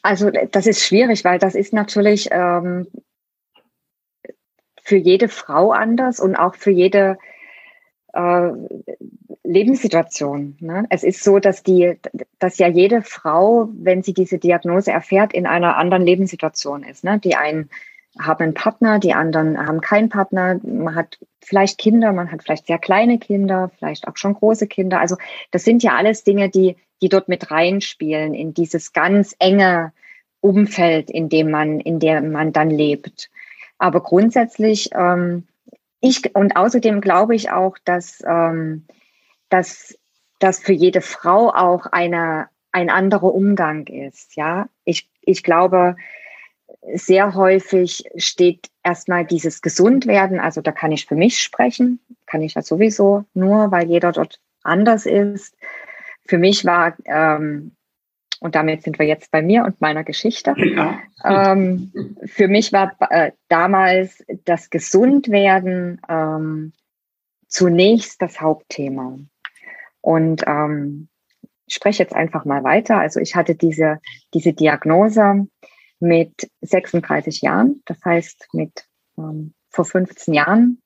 Also, 0.01 0.29
das 0.51 0.67
ist 0.67 0.85
schwierig, 0.85 1.23
weil 1.23 1.39
das 1.39 1.55
ist 1.55 1.73
natürlich 1.73 2.27
ähm, 2.31 2.87
für 4.83 4.97
jede 4.97 5.29
Frau 5.29 5.71
anders 5.71 6.19
und 6.19 6.35
auch 6.35 6.55
für 6.55 6.71
jede 6.71 7.17
äh, 8.13 8.51
Lebenssituation. 9.43 10.57
Ne? 10.59 10.85
Es 10.89 11.03
ist 11.03 11.23
so, 11.23 11.39
dass 11.39 11.63
die, 11.63 11.97
dass 12.37 12.57
ja 12.57 12.67
jede 12.67 13.01
Frau, 13.01 13.69
wenn 13.73 14.03
sie 14.03 14.13
diese 14.13 14.37
Diagnose 14.37 14.91
erfährt, 14.91 15.33
in 15.33 15.47
einer 15.47 15.77
anderen 15.77 16.03
Lebenssituation 16.05 16.83
ist. 16.83 17.03
Ne? 17.03 17.19
Die 17.19 17.35
einen 17.35 17.69
haben 18.19 18.43
einen 18.43 18.53
Partner, 18.53 18.99
die 18.99 19.13
anderen 19.13 19.57
haben 19.57 19.81
keinen 19.81 20.09
Partner. 20.09 20.59
Man 20.63 20.95
hat 20.95 21.17
vielleicht 21.41 21.77
Kinder, 21.77 22.13
man 22.13 22.31
hat 22.31 22.43
vielleicht 22.43 22.67
sehr 22.67 22.79
kleine 22.79 23.19
Kinder, 23.19 23.71
vielleicht 23.77 24.07
auch 24.07 24.17
schon 24.17 24.33
große 24.33 24.67
Kinder. 24.67 24.99
Also 24.99 25.17
das 25.51 25.63
sind 25.63 25.83
ja 25.83 25.95
alles 25.95 26.23
Dinge, 26.23 26.49
die, 26.49 26.77
die 27.01 27.09
dort 27.09 27.27
mit 27.27 27.51
reinspielen 27.51 28.33
in 28.33 28.53
dieses 28.53 28.93
ganz 28.93 29.35
enge 29.39 29.91
Umfeld, 30.39 31.09
in 31.09 31.27
dem 31.29 31.51
man, 31.51 31.79
in 31.79 31.99
dem 31.99 32.31
man 32.31 32.53
dann 32.53 32.69
lebt. 32.69 33.29
Aber 33.77 34.01
grundsätzlich, 34.01 34.91
ähm, 34.93 35.47
ich 35.99 36.35
und 36.35 36.55
außerdem 36.55 37.01
glaube 37.01 37.35
ich 37.35 37.51
auch, 37.51 37.77
dass, 37.83 38.23
ähm, 38.25 38.85
dass, 39.49 39.97
dass 40.39 40.59
für 40.59 40.73
jede 40.73 41.01
Frau 41.01 41.49
auch 41.49 41.87
eine, 41.87 42.47
ein 42.71 42.89
anderer 42.89 43.33
Umgang 43.33 43.87
ist. 43.87 44.35
Ja, 44.35 44.69
ich, 44.85 45.09
ich 45.21 45.43
glaube, 45.43 45.95
sehr 46.93 47.33
häufig 47.35 48.03
steht 48.17 48.69
erstmal 48.83 49.25
dieses 49.25 49.61
Gesundwerden, 49.61 50.39
also 50.39 50.61
da 50.61 50.71
kann 50.71 50.91
ich 50.91 51.05
für 51.05 51.15
mich 51.15 51.39
sprechen, 51.39 51.99
kann 52.25 52.41
ich 52.41 52.55
ja 52.55 52.61
sowieso 52.61 53.25
nur, 53.33 53.71
weil 53.71 53.87
jeder 53.87 54.11
dort 54.11 54.39
anders 54.63 55.05
ist. 55.05 55.55
Für 56.25 56.37
mich 56.37 56.65
war, 56.65 56.95
ähm, 57.05 57.75
und 58.39 58.55
damit 58.55 58.83
sind 58.83 58.99
wir 58.99 59.05
jetzt 59.05 59.31
bei 59.31 59.41
mir 59.41 59.63
und 59.63 59.81
meiner 59.81 60.03
Geschichte, 60.03 60.53
ja. 60.57 60.99
ähm, 61.23 61.91
für 62.25 62.47
mich 62.47 62.73
war 62.73 62.95
äh, 63.09 63.31
damals 63.47 64.23
das 64.45 64.69
Gesundwerden 64.69 66.01
ähm, 66.09 66.73
zunächst 67.47 68.21
das 68.21 68.41
Hauptthema. 68.41 69.17
Und 70.01 70.43
ähm, 70.45 71.07
ich 71.67 71.75
spreche 71.75 72.03
jetzt 72.03 72.13
einfach 72.13 72.45
mal 72.45 72.63
weiter. 72.63 72.97
Also 72.99 73.19
ich 73.19 73.35
hatte 73.35 73.55
diese, 73.55 73.99
diese 74.33 74.53
Diagnose 74.53 75.47
mit 75.99 76.49
36 76.61 77.41
Jahren, 77.41 77.81
das 77.85 77.97
heißt 78.03 78.47
mit 78.53 78.85
ähm, 79.17 79.53
vor 79.69 79.85
15 79.85 80.33
Jahren 80.33 80.81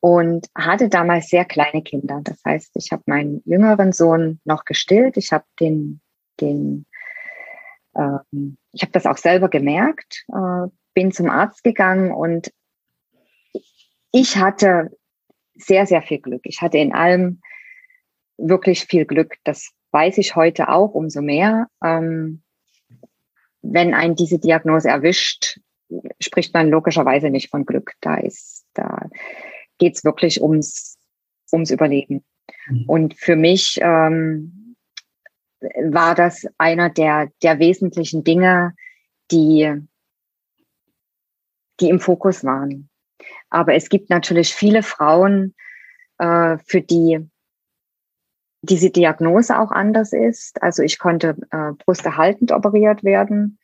und 0.00 0.48
hatte 0.56 0.88
damals 0.88 1.28
sehr 1.28 1.44
kleine 1.44 1.82
Kinder. 1.82 2.20
Das 2.24 2.42
heißt, 2.44 2.72
ich 2.74 2.90
habe 2.90 3.04
meinen 3.06 3.40
jüngeren 3.44 3.92
Sohn 3.92 4.40
noch 4.44 4.64
gestillt. 4.64 5.16
Ich 5.16 5.32
habe 5.32 5.44
den, 5.60 6.00
den, 6.40 6.86
ähm, 7.96 8.58
ich 8.72 8.82
habe 8.82 8.90
das 8.92 9.06
auch 9.06 9.16
selber 9.16 9.48
gemerkt, 9.48 10.24
äh, 10.28 10.66
bin 10.94 11.12
zum 11.12 11.30
Arzt 11.30 11.62
gegangen 11.62 12.10
und 12.10 12.52
ich 14.10 14.36
hatte 14.38 14.90
sehr, 15.54 15.86
sehr 15.86 16.02
viel 16.02 16.18
Glück. 16.18 16.42
Ich 16.44 16.62
hatte 16.62 16.78
in 16.78 16.92
allem 16.92 17.40
wirklich 18.36 18.86
viel 18.86 19.06
Glück. 19.06 19.36
Das 19.44 19.70
weiß 19.92 20.18
ich 20.18 20.34
heute 20.34 20.68
auch 20.68 20.94
umso 20.94 21.22
mehr. 21.22 21.68
Ähm, 21.82 22.42
wenn 23.62 23.94
ein 23.94 24.14
diese 24.14 24.38
Diagnose 24.38 24.88
erwischt, 24.88 25.60
spricht 26.20 26.52
man 26.54 26.68
logischerweise 26.68 27.30
nicht 27.30 27.50
von 27.50 27.64
Glück. 27.64 27.92
Da 28.00 28.16
ist, 28.16 28.66
da 28.74 29.08
geht's 29.78 30.04
wirklich 30.04 30.42
ums, 30.42 30.98
ums 31.52 31.70
Überleben. 31.70 32.24
Mhm. 32.66 32.84
Und 32.86 33.14
für 33.14 33.36
mich 33.36 33.78
ähm, 33.80 34.76
war 35.60 36.14
das 36.14 36.46
einer 36.58 36.90
der, 36.90 37.30
der 37.42 37.58
wesentlichen 37.58 38.24
Dinge, 38.24 38.74
die, 39.30 39.72
die 41.80 41.88
im 41.88 42.00
Fokus 42.00 42.44
waren. 42.44 42.88
Aber 43.48 43.74
es 43.74 43.88
gibt 43.88 44.10
natürlich 44.10 44.54
viele 44.54 44.82
Frauen, 44.82 45.54
äh, 46.18 46.58
für 46.64 46.80
die 46.80 47.28
diese 48.62 48.90
Diagnose 48.90 49.58
auch 49.58 49.72
anders 49.72 50.12
ist. 50.12 50.62
Also 50.62 50.82
ich 50.82 50.98
konnte 50.98 51.36
äh, 51.50 51.72
brusterhaltend 51.84 52.52
operiert 52.52 53.02
werden. 53.02 53.58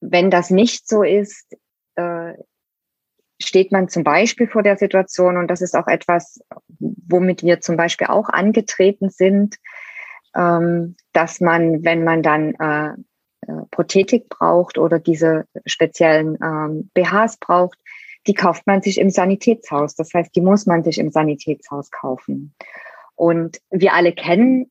Wenn 0.00 0.30
das 0.30 0.50
nicht 0.50 0.88
so 0.88 1.02
ist, 1.02 1.56
äh, 1.94 2.34
steht 3.40 3.72
man 3.72 3.88
zum 3.88 4.04
Beispiel 4.04 4.46
vor 4.46 4.62
der 4.62 4.76
Situation, 4.76 5.36
und 5.36 5.48
das 5.48 5.62
ist 5.62 5.74
auch 5.74 5.88
etwas, 5.88 6.40
womit 6.78 7.42
wir 7.42 7.60
zum 7.60 7.76
Beispiel 7.76 8.08
auch 8.08 8.28
angetreten 8.28 9.08
sind, 9.08 9.56
ähm, 10.36 10.96
dass 11.12 11.40
man, 11.40 11.84
wenn 11.84 12.04
man 12.04 12.22
dann 12.22 12.54
äh, 12.54 12.92
äh 13.46 13.64
Prothetik 13.70 14.28
braucht 14.28 14.78
oder 14.78 14.98
diese 14.98 15.46
speziellen 15.66 16.38
ähm, 16.42 16.90
BHs 16.94 17.38
braucht, 17.38 17.78
die 18.26 18.34
kauft 18.34 18.66
man 18.66 18.82
sich 18.82 18.98
im 18.98 19.10
Sanitätshaus. 19.10 19.94
Das 19.94 20.12
heißt, 20.14 20.34
die 20.34 20.40
muss 20.40 20.66
man 20.66 20.84
sich 20.84 20.98
im 20.98 21.10
Sanitätshaus 21.10 21.90
kaufen. 21.90 22.54
Und 23.14 23.60
wir 23.70 23.94
alle 23.94 24.12
kennen 24.12 24.70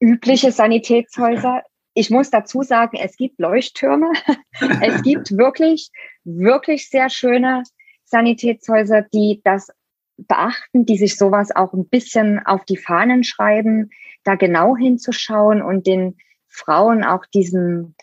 übliche 0.00 0.50
Sanitätshäuser. 0.52 1.62
Ich 1.94 2.10
muss 2.10 2.30
dazu 2.30 2.62
sagen, 2.62 2.96
es 3.00 3.16
gibt 3.16 3.38
Leuchttürme. 3.38 4.12
es 4.82 5.02
gibt 5.02 5.36
wirklich, 5.36 5.90
wirklich 6.24 6.88
sehr 6.88 7.10
schöne 7.10 7.62
Sanitätshäuser, 8.04 9.02
die 9.12 9.40
das 9.44 9.68
beachten, 10.16 10.86
die 10.86 10.98
sich 10.98 11.16
sowas 11.16 11.54
auch 11.54 11.72
ein 11.72 11.88
bisschen 11.88 12.44
auf 12.44 12.64
die 12.64 12.76
Fahnen 12.76 13.24
schreiben, 13.24 13.90
da 14.24 14.34
genau 14.34 14.76
hinzuschauen 14.76 15.62
und 15.62 15.86
den 15.86 16.18
Frauen 16.48 17.04
auch 17.04 17.24
diesen, 17.26 17.94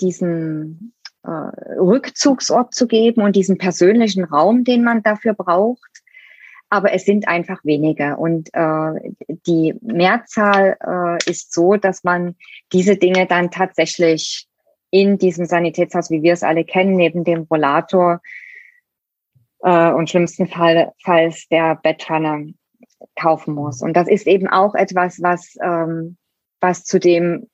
diesen 0.00 0.94
Rückzugsort 1.26 2.74
zu 2.74 2.86
geben 2.86 3.22
und 3.22 3.36
diesen 3.36 3.58
persönlichen 3.58 4.24
Raum, 4.24 4.64
den 4.64 4.84
man 4.84 5.02
dafür 5.02 5.34
braucht. 5.34 6.02
Aber 6.68 6.92
es 6.92 7.04
sind 7.04 7.28
einfach 7.28 7.64
weniger. 7.64 8.18
Und 8.18 8.50
äh, 8.52 9.12
die 9.46 9.74
Mehrzahl 9.80 10.76
äh, 10.84 11.30
ist 11.30 11.52
so, 11.52 11.76
dass 11.76 12.02
man 12.02 12.34
diese 12.72 12.96
Dinge 12.96 13.26
dann 13.26 13.50
tatsächlich 13.50 14.46
in 14.90 15.18
diesem 15.18 15.46
Sanitätshaus, 15.46 16.10
wie 16.10 16.22
wir 16.22 16.32
es 16.32 16.42
alle 16.42 16.64
kennen, 16.64 16.96
neben 16.96 17.24
dem 17.24 17.42
Rollator 17.42 18.20
äh, 19.60 19.92
und 19.92 20.10
schlimmsten 20.10 20.48
Fall, 20.48 20.92
falls 21.04 21.46
der 21.48 21.76
Bettpfanne 21.76 22.54
kaufen 23.14 23.54
muss. 23.54 23.82
Und 23.82 23.94
das 23.94 24.08
ist 24.08 24.26
eben 24.26 24.48
auch 24.48 24.74
etwas, 24.74 25.22
was, 25.22 25.56
ähm, 25.62 26.16
was 26.60 26.84
zu 26.84 26.98
dem 26.98 27.48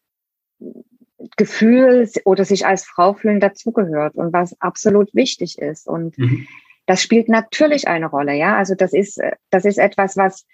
Gefühl 1.36 2.08
oder 2.24 2.44
sich 2.44 2.66
als 2.66 2.84
Frau 2.84 3.14
fühlen 3.14 3.40
dazugehört 3.40 4.14
und 4.16 4.32
was 4.32 4.60
absolut 4.60 5.14
wichtig 5.14 5.58
ist. 5.58 5.86
Und 5.86 6.16
mhm. 6.18 6.46
das 6.86 7.02
spielt 7.02 7.28
natürlich 7.28 7.88
eine 7.88 8.06
Rolle, 8.06 8.34
ja. 8.34 8.56
Also 8.56 8.74
das 8.74 8.92
ist, 8.92 9.20
das 9.50 9.64
ist 9.64 9.78
etwas, 9.78 10.16
was, 10.16 10.46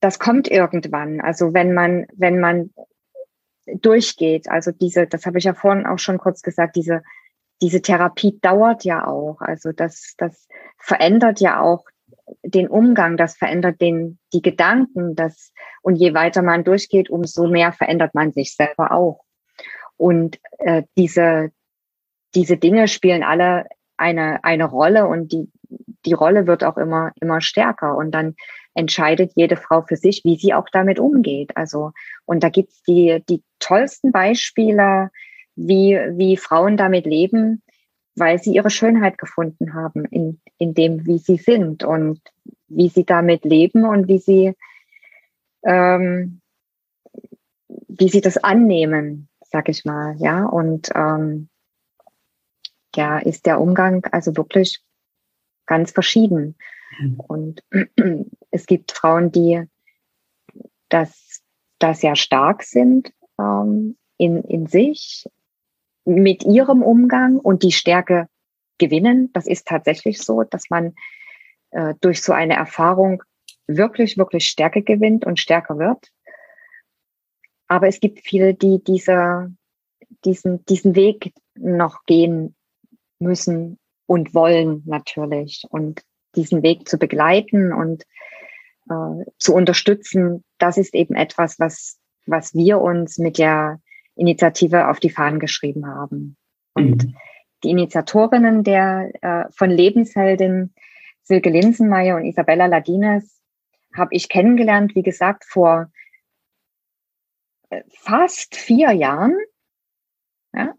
das 0.00 0.18
kommt 0.18 0.50
irgendwann. 0.50 1.20
Also 1.20 1.54
wenn 1.54 1.72
man, 1.72 2.06
wenn 2.14 2.40
man 2.40 2.70
durchgeht, 3.66 4.48
also 4.48 4.70
diese, 4.70 5.06
das 5.06 5.26
habe 5.26 5.38
ich 5.38 5.44
ja 5.44 5.54
vorhin 5.54 5.86
auch 5.86 5.98
schon 5.98 6.18
kurz 6.18 6.42
gesagt, 6.42 6.76
diese, 6.76 7.02
diese 7.62 7.80
Therapie 7.80 8.38
dauert 8.40 8.84
ja 8.84 9.06
auch. 9.06 9.40
Also 9.40 9.72
das, 9.72 10.14
das 10.18 10.46
verändert 10.78 11.40
ja 11.40 11.60
auch 11.60 11.84
den 12.42 12.68
Umgang, 12.68 13.16
das 13.16 13.36
verändert 13.36 13.80
den, 13.80 14.18
die 14.32 14.42
Gedanken, 14.42 15.14
das, 15.14 15.52
und 15.82 15.96
je 15.96 16.14
weiter 16.14 16.42
man 16.42 16.64
durchgeht, 16.64 17.10
umso 17.10 17.46
mehr 17.46 17.72
verändert 17.72 18.14
man 18.14 18.32
sich 18.32 18.54
selber 18.54 18.92
auch. 18.92 19.23
Und 19.96 20.38
äh, 20.58 20.82
diese, 20.96 21.50
diese 22.34 22.56
Dinge 22.56 22.88
spielen 22.88 23.22
alle 23.22 23.66
eine, 23.96 24.42
eine 24.44 24.64
Rolle 24.64 25.06
und 25.06 25.32
die, 25.32 25.50
die 26.04 26.12
Rolle 26.12 26.46
wird 26.46 26.64
auch 26.64 26.76
immer, 26.76 27.12
immer 27.20 27.40
stärker. 27.40 27.96
Und 27.96 28.10
dann 28.10 28.34
entscheidet 28.74 29.32
jede 29.36 29.56
Frau 29.56 29.82
für 29.82 29.96
sich, 29.96 30.22
wie 30.24 30.36
sie 30.36 30.52
auch 30.52 30.68
damit 30.72 30.98
umgeht. 30.98 31.56
Also, 31.56 31.92
und 32.24 32.42
da 32.42 32.48
gibt's 32.48 32.82
die, 32.82 33.22
die 33.28 33.42
tollsten 33.60 34.12
Beispiele, 34.12 35.10
wie, 35.56 35.96
wie 36.16 36.36
Frauen 36.36 36.76
damit 36.76 37.06
leben, 37.06 37.62
weil 38.16 38.40
sie 38.40 38.54
ihre 38.54 38.70
Schönheit 38.70 39.18
gefunden 39.18 39.74
haben 39.74 40.04
in, 40.06 40.40
in 40.58 40.74
dem, 40.74 41.06
wie 41.06 41.18
sie 41.18 41.36
sind 41.36 41.84
und 41.84 42.20
wie 42.68 42.88
sie 42.88 43.04
damit 43.04 43.44
leben 43.44 43.84
und 43.84 44.08
wie 44.08 44.18
sie, 44.18 44.54
ähm, 45.64 46.40
wie 47.88 48.08
sie 48.08 48.20
das 48.20 48.36
annehmen, 48.38 49.28
sag 49.54 49.68
ich 49.68 49.84
mal, 49.84 50.16
ja. 50.18 50.46
Und 50.46 50.90
ähm, 50.96 51.48
ja, 52.96 53.18
ist 53.18 53.46
der 53.46 53.60
Umgang 53.60 54.04
also 54.10 54.36
wirklich 54.36 54.82
ganz 55.64 55.92
verschieden. 55.92 56.56
Mhm. 56.98 57.20
Und 57.20 57.62
es 58.50 58.66
gibt 58.66 58.90
Frauen, 58.90 59.30
die 59.30 59.62
das, 60.88 61.40
das 61.78 62.02
ja 62.02 62.16
stark 62.16 62.64
sind 62.64 63.12
ähm, 63.38 63.96
in, 64.16 64.42
in 64.42 64.66
sich, 64.66 65.24
mit 66.04 66.42
ihrem 66.42 66.82
Umgang 66.82 67.38
und 67.38 67.62
die 67.62 67.70
Stärke 67.70 68.28
gewinnen. 68.78 69.30
Das 69.34 69.46
ist 69.46 69.68
tatsächlich 69.68 70.20
so, 70.20 70.42
dass 70.42 70.68
man 70.68 70.96
äh, 71.70 71.94
durch 72.00 72.22
so 72.22 72.32
eine 72.32 72.54
Erfahrung 72.56 73.22
wirklich, 73.68 74.18
wirklich 74.18 74.48
Stärke 74.48 74.82
gewinnt 74.82 75.24
und 75.24 75.38
stärker 75.38 75.78
wird. 75.78 76.10
Aber 77.74 77.88
es 77.88 77.98
gibt 77.98 78.20
viele, 78.20 78.54
die 78.54 78.80
dieser, 78.84 79.50
diesen, 80.24 80.64
diesen 80.66 80.94
Weg 80.94 81.34
noch 81.56 82.04
gehen 82.06 82.54
müssen 83.18 83.80
und 84.06 84.32
wollen 84.32 84.84
natürlich. 84.86 85.64
Und 85.70 86.02
diesen 86.36 86.62
Weg 86.62 86.88
zu 86.88 86.98
begleiten 86.98 87.72
und 87.72 88.04
äh, 88.88 89.24
zu 89.38 89.56
unterstützen, 89.56 90.44
das 90.58 90.78
ist 90.78 90.94
eben 90.94 91.16
etwas, 91.16 91.58
was, 91.58 91.98
was 92.26 92.54
wir 92.54 92.80
uns 92.80 93.18
mit 93.18 93.38
der 93.38 93.80
Initiative 94.14 94.88
auf 94.88 95.00
die 95.00 95.10
Fahnen 95.10 95.40
geschrieben 95.40 95.84
haben. 95.84 96.36
Und 96.74 97.06
mhm. 97.06 97.16
die 97.64 97.70
Initiatorinnen 97.70 98.62
der 98.62 99.10
äh, 99.20 99.50
von 99.50 99.68
Lebensheldin 99.68 100.72
Silke 101.24 101.50
Linsenmeier 101.50 102.14
und 102.14 102.24
Isabella 102.24 102.66
Ladines 102.66 103.40
habe 103.96 104.14
ich 104.14 104.28
kennengelernt, 104.28 104.94
wie 104.94 105.02
gesagt, 105.02 105.44
vor 105.44 105.90
fast 108.00 108.56
vier 108.56 108.92
Jahren 108.92 109.36
ja, 110.52 110.74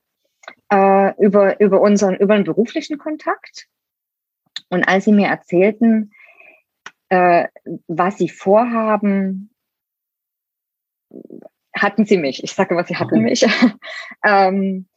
äh, 0.72 1.14
über, 1.24 1.60
über 1.60 1.82
unseren 1.82 2.16
über 2.16 2.34
einen 2.34 2.44
beruflichen 2.44 2.98
Kontakt. 2.98 3.68
Und 4.70 4.88
als 4.88 5.06
sie 5.06 5.12
mir 5.12 5.28
erzählten, 5.28 6.12
äh, 7.10 7.48
was 7.88 8.18
sie 8.18 8.30
vorhaben, 8.30 9.52
hatten 11.76 12.06
sie 12.06 12.18
mich. 12.18 12.44
Ich 12.44 12.54
sage 12.54 12.76
was 12.76 12.88
sie 12.88 12.96
hatten 12.96 13.22
mich. 13.22 13.46
ähm, 14.24 14.88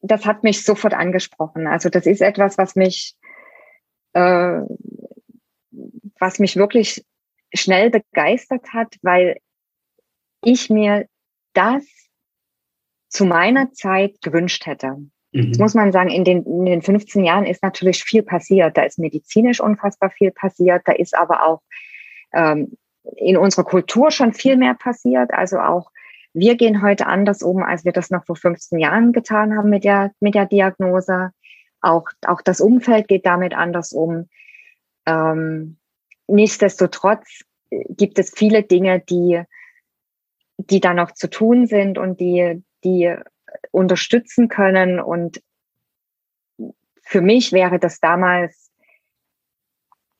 das 0.00 0.24
hat 0.24 0.42
mich 0.42 0.64
sofort 0.64 0.94
angesprochen. 0.94 1.66
Also 1.66 1.88
das 1.88 2.06
ist 2.06 2.22
etwas, 2.22 2.56
was 2.56 2.76
mich, 2.76 3.14
äh, 4.14 4.60
was 6.18 6.38
mich 6.38 6.56
wirklich 6.56 7.04
schnell 7.52 7.90
begeistert 7.90 8.72
hat, 8.72 8.96
weil 9.02 9.38
ich 10.42 10.70
mir 10.70 11.06
das 11.52 11.84
zu 13.08 13.24
meiner 13.24 13.72
Zeit 13.72 14.20
gewünscht 14.22 14.66
hätte. 14.66 14.96
Mhm. 14.96 15.10
Jetzt 15.32 15.58
muss 15.58 15.74
man 15.74 15.92
sagen, 15.92 16.10
in 16.10 16.24
den, 16.24 16.44
in 16.44 16.66
den 16.66 16.82
15 16.82 17.24
Jahren 17.24 17.46
ist 17.46 17.62
natürlich 17.62 18.02
viel 18.04 18.22
passiert. 18.22 18.76
Da 18.76 18.82
ist 18.82 18.98
medizinisch 18.98 19.60
unfassbar 19.60 20.10
viel 20.10 20.30
passiert. 20.30 20.82
Da 20.84 20.92
ist 20.92 21.16
aber 21.16 21.44
auch 21.44 21.62
ähm, 22.32 22.76
in 23.16 23.36
unserer 23.36 23.64
Kultur 23.64 24.10
schon 24.10 24.32
viel 24.32 24.56
mehr 24.56 24.74
passiert. 24.74 25.32
Also 25.32 25.58
auch 25.58 25.90
wir 26.32 26.56
gehen 26.56 26.82
heute 26.82 27.06
anders 27.06 27.42
um, 27.42 27.62
als 27.62 27.84
wir 27.84 27.92
das 27.92 28.10
noch 28.10 28.24
vor 28.24 28.36
15 28.36 28.78
Jahren 28.78 29.12
getan 29.12 29.56
haben 29.56 29.70
mit 29.70 29.84
der, 29.84 30.12
mit 30.20 30.34
der 30.34 30.46
Diagnose. 30.46 31.32
Auch, 31.80 32.08
auch 32.26 32.40
das 32.42 32.60
Umfeld 32.60 33.08
geht 33.08 33.26
damit 33.26 33.54
anders 33.54 33.92
um. 33.92 34.28
Ähm, 35.06 35.78
nichtsdestotrotz 36.28 37.42
gibt 37.88 38.18
es 38.18 38.32
viele 38.34 38.62
Dinge, 38.62 39.00
die, 39.00 39.42
die 40.68 40.80
da 40.80 40.94
noch 40.94 41.12
zu 41.12 41.28
tun 41.28 41.66
sind 41.66 41.98
und 41.98 42.20
die, 42.20 42.62
die 42.84 43.14
unterstützen 43.70 44.48
können. 44.48 45.00
Und 45.00 45.42
für 47.02 47.20
mich 47.20 47.52
wäre 47.52 47.78
das 47.78 48.00
damals 48.00 48.70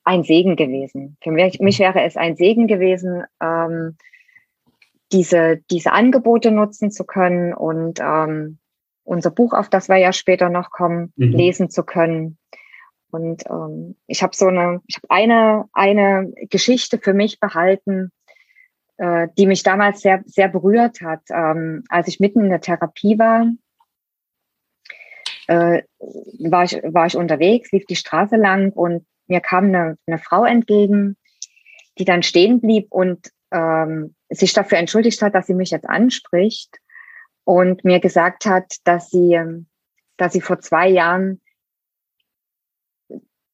ein 0.04 0.24
Segen 0.24 0.56
gewesen. 0.56 1.16
Für 1.22 1.30
mich, 1.30 1.60
mich 1.60 1.78
wäre 1.78 2.02
es 2.02 2.16
ein 2.16 2.36
Segen 2.36 2.66
gewesen, 2.66 3.24
ähm, 3.40 3.96
diese, 5.12 5.60
diese 5.70 5.92
Angebote 5.92 6.50
nutzen 6.50 6.90
zu 6.90 7.04
können 7.04 7.52
und 7.52 8.00
ähm, 8.00 8.58
unser 9.04 9.30
Buch, 9.30 9.52
auf 9.52 9.68
das 9.68 9.88
wir 9.88 9.96
ja 9.96 10.12
später 10.12 10.48
noch 10.48 10.70
kommen, 10.70 11.12
mhm. 11.16 11.32
lesen 11.32 11.70
zu 11.70 11.82
können. 11.82 12.38
Und 13.10 13.44
ähm, 13.50 13.96
ich 14.06 14.22
habe 14.22 14.36
so 14.36 14.46
eine, 14.46 14.80
ich 14.86 14.96
habe 14.96 15.10
eine, 15.10 15.64
eine 15.72 16.32
Geschichte 16.48 16.98
für 16.98 17.12
mich 17.12 17.40
behalten, 17.40 18.12
äh, 19.00 19.28
die 19.38 19.46
mich 19.46 19.62
damals 19.62 20.02
sehr, 20.02 20.22
sehr 20.26 20.48
berührt 20.48 21.00
hat. 21.00 21.22
Ähm, 21.30 21.84
als 21.88 22.06
ich 22.06 22.20
mitten 22.20 22.42
in 22.42 22.50
der 22.50 22.60
Therapie 22.60 23.18
war, 23.18 23.46
äh, 25.46 25.82
war, 26.38 26.64
ich, 26.64 26.74
war 26.82 27.06
ich 27.06 27.16
unterwegs, 27.16 27.72
lief 27.72 27.86
die 27.86 27.96
Straße 27.96 28.36
lang 28.36 28.72
und 28.72 29.06
mir 29.26 29.40
kam 29.40 29.64
eine, 29.64 29.96
eine 30.06 30.18
Frau 30.18 30.44
entgegen, 30.44 31.16
die 31.98 32.04
dann 32.04 32.22
stehen 32.22 32.60
blieb 32.60 32.88
und 32.90 33.30
ähm, 33.52 34.14
sich 34.28 34.52
dafür 34.52 34.76
entschuldigt 34.76 35.22
hat, 35.22 35.34
dass 35.34 35.46
sie 35.46 35.54
mich 35.54 35.70
jetzt 35.70 35.88
anspricht 35.88 36.76
und 37.44 37.84
mir 37.84 38.00
gesagt 38.00 38.44
hat, 38.44 38.76
dass 38.84 39.08
sie, 39.08 39.40
dass 40.18 40.34
sie 40.34 40.42
vor 40.42 40.60
zwei 40.60 40.88
Jahren 40.88 41.40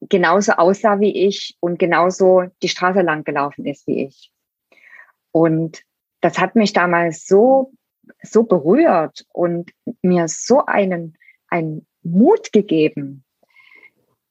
genauso 0.01 0.53
aussah 0.55 0.99
wie 0.99 1.17
ich 1.29 1.57
und 1.61 1.79
genauso 1.79 2.47
die 2.65 2.69
Straße 2.69 3.03
lang 3.03 3.23
gelaufen 3.23 3.65
ist 3.65 3.87
wie 3.87 4.07
ich. 4.07 4.33
Und 5.37 5.83
das 6.23 6.39
hat 6.39 6.57
mich 6.57 6.73
damals 6.73 7.27
so, 7.27 7.71
so 8.23 8.45
berührt 8.45 9.27
und 9.35 9.71
mir 10.01 10.29
so 10.29 10.65
einen, 10.65 11.19
einen 11.49 11.87
Mut 12.03 12.55
gegeben. 12.55 13.23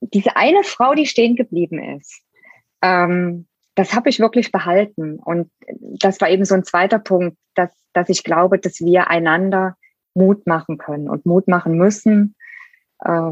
Diese 0.01 0.35
eine 0.35 0.63
Frau, 0.63 0.95
die 0.95 1.05
stehen 1.05 1.35
geblieben 1.35 1.77
ist, 1.95 2.23
ähm, 2.81 3.45
das 3.75 3.93
habe 3.93 4.09
ich 4.09 4.19
wirklich 4.19 4.51
behalten. 4.51 5.19
Und 5.19 5.51
das 5.77 6.19
war 6.21 6.29
eben 6.31 6.43
so 6.43 6.55
ein 6.55 6.63
zweiter 6.63 6.97
Punkt, 6.97 7.37
dass, 7.53 7.71
dass 7.93 8.09
ich 8.09 8.23
glaube, 8.23 8.57
dass 8.57 8.79
wir 8.79 9.07
einander 9.07 9.77
Mut 10.15 10.47
machen 10.47 10.79
können 10.79 11.07
und 11.07 11.27
Mut 11.27 11.47
machen 11.47 11.77
müssen, 11.77 12.33
äh, 13.03 13.31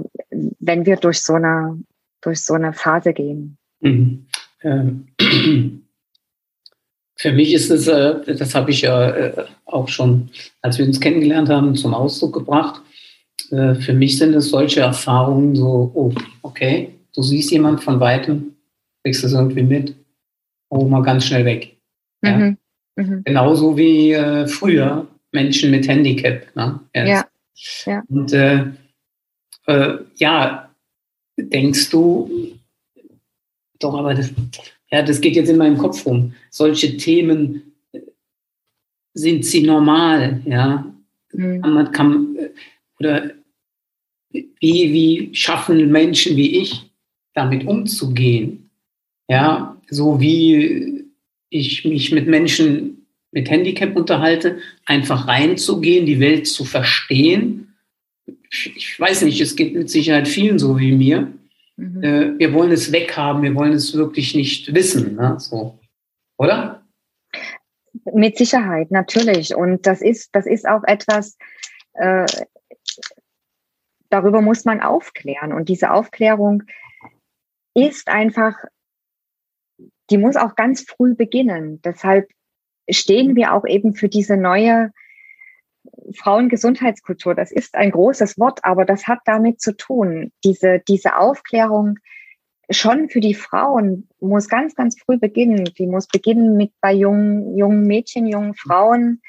wenn 0.60 0.86
wir 0.86 0.98
durch 0.98 1.24
so 1.24 1.34
eine, 1.34 1.82
durch 2.22 2.42
so 2.42 2.54
eine 2.54 2.74
Phase 2.74 3.14
gehen. 3.14 3.58
Mhm. 3.80 4.28
Ähm. 4.62 5.08
Für 7.16 7.32
mich 7.32 7.54
ist 7.54 7.70
es, 7.70 7.88
äh, 7.88 8.36
das 8.36 8.56
habe 8.56 8.72
ich 8.72 8.82
ja 8.82 9.10
äh, 9.10 9.46
auch 9.66 9.88
schon, 9.88 10.30
als 10.62 10.78
wir 10.78 10.86
uns 10.86 11.00
kennengelernt 11.00 11.50
haben, 11.50 11.76
zum 11.76 11.94
Ausdruck 11.94 12.34
gebracht. 12.34 12.82
Äh, 13.52 13.76
für 13.76 13.94
mich 13.94 14.18
sind 14.18 14.34
es 14.34 14.50
solche 14.50 14.82
Erfahrungen 14.82 15.56
so, 15.56 15.92
oh, 15.94 16.14
okay, 16.42 16.96
du 17.16 17.22
siehst 17.22 17.52
jemand 17.52 17.84
von 17.84 18.00
weitem, 18.00 18.56
kriegst 19.04 19.24
es 19.24 19.34
irgendwie 19.34 19.64
mit, 19.64 19.96
oh, 20.70 20.86
mal 20.86 21.04
ganz 21.04 21.26
schnell 21.26 21.46
weg. 21.46 21.78
Ja? 22.24 22.38
Mhm. 22.38 22.58
Mhm. 22.96 23.24
Genauso 23.24 23.78
wie 23.78 24.12
äh, 24.12 24.48
früher 24.48 25.08
Menschen 25.32 25.72
mit 25.72 25.88
Handicap. 25.88 26.56
Ne? 26.56 26.80
Ja. 26.96 27.26
ja. 27.86 28.04
Und 28.08 28.34
äh, 28.34 28.66
äh, 29.68 29.98
ja, 30.16 30.70
denkst 31.38 31.90
du, 31.90 32.58
doch, 33.80 33.96
aber 33.96 34.14
das, 34.14 34.32
ja, 34.94 35.02
das 35.02 35.22
geht 35.22 35.36
jetzt 35.36 35.50
in 35.50 35.58
meinem 35.58 35.80
Kopf 35.80 36.06
rum. 36.06 36.36
Solche 36.52 36.98
Themen 36.98 37.74
äh, 37.94 38.02
sind 39.16 39.44
sie 39.44 39.64
normal, 39.64 40.40
ja? 40.46 40.86
Mhm. 41.32 41.62
Man, 41.62 41.92
kann, 41.92 42.38
oder 43.00 43.32
wie, 44.30 44.94
wie 44.94 45.30
schaffen 45.34 45.92
Menschen 45.92 46.38
wie 46.38 46.62
ich, 46.62 46.92
damit 47.34 47.66
umzugehen? 47.66 48.70
Ja, 49.28 49.82
so 49.90 50.20
wie 50.22 51.06
ich 51.50 51.86
mich 51.86 52.12
mit 52.12 52.28
Menschen 52.28 53.08
mit 53.32 53.50
Handicap 53.50 53.96
unterhalte, 53.96 54.60
einfach 54.86 55.28
reinzugehen, 55.28 56.06
die 56.06 56.20
Welt 56.20 56.46
zu 56.46 56.66
verstehen. 56.66 57.74
Ich 58.52 59.00
weiß 59.00 59.24
nicht, 59.24 59.42
es 59.42 59.56
geht 59.56 59.74
mit 59.74 59.90
Sicherheit 59.90 60.28
vielen 60.28 60.60
so 60.60 60.78
wie 60.78 60.92
mir. 60.92 61.34
Mhm. 61.78 62.04
Äh, 62.04 62.40
wir 62.40 62.54
wollen 62.54 62.72
es 62.72 62.92
weghaben, 62.92 63.44
wir 63.44 63.56
wollen 63.56 63.74
es 63.74 63.96
wirklich 63.96 64.36
nicht 64.36 64.74
wissen. 64.74 65.16
Ne? 65.16 65.40
So. 65.40 65.80
Oder? 66.38 66.86
Mit 68.14 68.38
Sicherheit, 68.38 68.92
natürlich. 68.92 69.56
Und 69.56 69.86
das 69.86 70.02
ist, 70.02 70.36
das 70.36 70.46
ist 70.46 70.68
auch 70.68 70.84
etwas, 70.84 71.38
äh, 71.94 72.26
darüber 74.10 74.42
muss 74.42 74.66
man 74.66 74.82
aufklären. 74.82 75.54
Und 75.54 75.70
diese 75.70 75.92
Aufklärung 75.92 76.64
ist 77.76 78.08
einfach, 78.08 78.56
die 80.10 80.18
muss 80.18 80.36
auch 80.36 80.56
ganz 80.56 80.82
früh 80.82 81.16
beginnen. 81.16 81.82
Deshalb 81.82 82.30
stehen 82.90 83.36
wir 83.36 83.54
auch 83.54 83.66
eben 83.66 83.96
für 83.96 84.10
diese 84.10 84.38
neue 84.38 84.92
Frauengesundheitskultur. 86.14 87.36
Das 87.36 87.52
ist 87.52 87.76
ein 87.76 87.92
großes 87.92 88.40
Wort, 88.40 88.60
aber 88.64 88.86
das 88.86 89.08
hat 89.08 89.20
damit 89.26 89.62
zu 89.62 89.76
tun. 89.76 90.32
Diese, 90.44 90.80
diese 90.88 91.18
Aufklärung 91.18 92.00
schon 92.70 93.10
für 93.10 93.20
die 93.20 93.34
Frauen 93.34 94.08
muss 94.20 94.48
ganz, 94.48 94.76
ganz 94.76 95.00
früh 95.00 95.18
beginnen. 95.18 95.66
Die 95.78 95.88
muss 95.88 96.08
beginnen 96.08 96.56
mit 96.56 96.72
bei 96.82 96.94
jungen, 96.94 97.58
jungen 97.58 97.84
Mädchen, 97.86 98.28
jungen 98.28 98.54
Frauen 98.56 99.22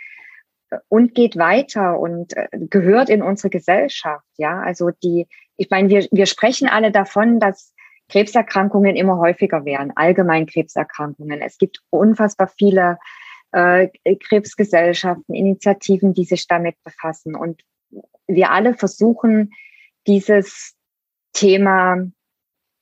und 0.88 1.14
geht 1.14 1.36
weiter 1.36 1.98
und 1.98 2.36
äh, 2.36 2.48
gehört 2.52 3.08
in 3.10 3.22
unsere 3.22 3.50
Gesellschaft. 3.50 4.26
Ja, 4.36 4.60
also 4.60 4.90
die, 5.02 5.26
ich 5.56 5.70
meine, 5.70 5.88
wir, 5.88 6.06
wir 6.10 6.26
sprechen 6.26 6.68
alle 6.68 6.90
davon, 6.90 7.40
dass 7.40 7.74
Krebserkrankungen 8.08 8.96
immer 8.96 9.18
häufiger 9.18 9.64
werden, 9.64 9.92
allgemein 9.96 10.46
Krebserkrankungen. 10.46 11.40
Es 11.40 11.58
gibt 11.58 11.80
unfassbar 11.90 12.48
viele 12.48 12.98
äh, 13.54 13.88
Krebsgesellschaften, 14.16 15.34
Initiativen, 15.34 16.12
die 16.12 16.24
sich 16.24 16.48
damit 16.48 16.76
befassen. 16.82 17.36
Und 17.36 17.62
wir 18.26 18.50
alle 18.50 18.74
versuchen, 18.74 19.52
dieses 20.06 20.74
Thema 21.32 22.04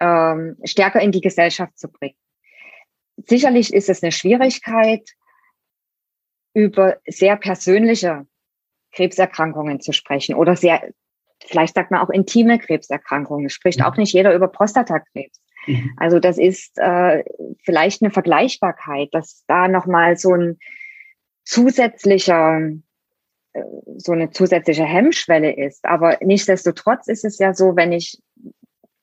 ähm, 0.01 0.57
stärker 0.65 1.01
in 1.01 1.13
die 1.13 1.21
Gesellschaft 1.21 1.79
zu 1.79 1.91
bringen. 1.91 2.17
Sicherlich 3.19 3.73
ist 3.73 3.91
es 3.91 4.03
eine 4.03 4.13
Schwierigkeit, 4.13 5.09
über 6.55 6.99
sehr 7.07 7.37
persönliche 7.37 8.27
Krebserkrankungen 8.93 9.81
zu 9.81 9.93
sprechen 9.93 10.35
oder 10.35 10.57
sehr, 10.57 10.93
vielleicht 11.45 11.75
sagt 11.75 11.91
man 11.91 12.01
auch 12.01 12.11
intime 12.11 12.59
Krebserkrankungen. 12.59 13.47
Es 13.47 13.53
spricht 13.53 13.83
auch 13.83 13.97
nicht 13.97 14.13
jeder 14.13 14.35
über 14.35 14.49
Prostatakrebs. 14.49 15.42
Mhm. 15.67 15.93
Also 15.97 16.19
das 16.19 16.39
ist 16.39 16.79
äh, 16.79 17.25
vielleicht 17.63 18.03
eine 18.03 18.11
Vergleichbarkeit, 18.11 19.09
dass 19.13 19.45
da 19.47 19.69
nochmal 19.69 20.17
so 20.17 20.35
ein 20.35 20.59
zusätzlicher, 21.45 22.61
äh, 23.53 23.63
so 23.97 24.13
eine 24.13 24.31
zusätzliche 24.31 24.85
Hemmschwelle 24.85 25.55
ist. 25.55 25.85
Aber 25.85 26.19
nichtsdestotrotz 26.21 27.09
ist 27.09 27.25
es 27.25 27.39
ja 27.39 27.55
so, 27.55 27.77
wenn 27.77 27.93
ich 27.93 28.21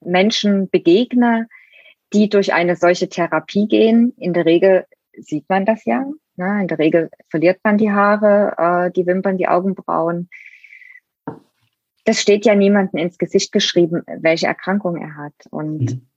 Menschen 0.01 0.69
begegne, 0.69 1.47
die 2.13 2.29
durch 2.29 2.53
eine 2.53 2.75
solche 2.75 3.09
Therapie 3.09 3.67
gehen, 3.67 4.13
in 4.17 4.33
der 4.33 4.45
Regel 4.45 4.85
sieht 5.13 5.47
man 5.49 5.65
das 5.65 5.85
ja. 5.85 6.05
Ne? 6.37 6.61
In 6.61 6.67
der 6.67 6.79
Regel 6.79 7.09
verliert 7.29 7.59
man 7.63 7.77
die 7.77 7.91
Haare, 7.91 8.87
äh, 8.87 8.91
die 8.91 9.05
Wimpern, 9.05 9.37
die 9.37 9.47
Augenbrauen. 9.47 10.29
Das 12.05 12.19
steht 12.19 12.45
ja 12.45 12.55
niemandem 12.55 12.99
ins 12.99 13.17
Gesicht 13.17 13.51
geschrieben, 13.51 14.01
welche 14.07 14.47
Erkrankung 14.47 14.97
er 14.97 15.15
hat. 15.15 15.33
Und 15.51 15.81
mhm 15.81 16.08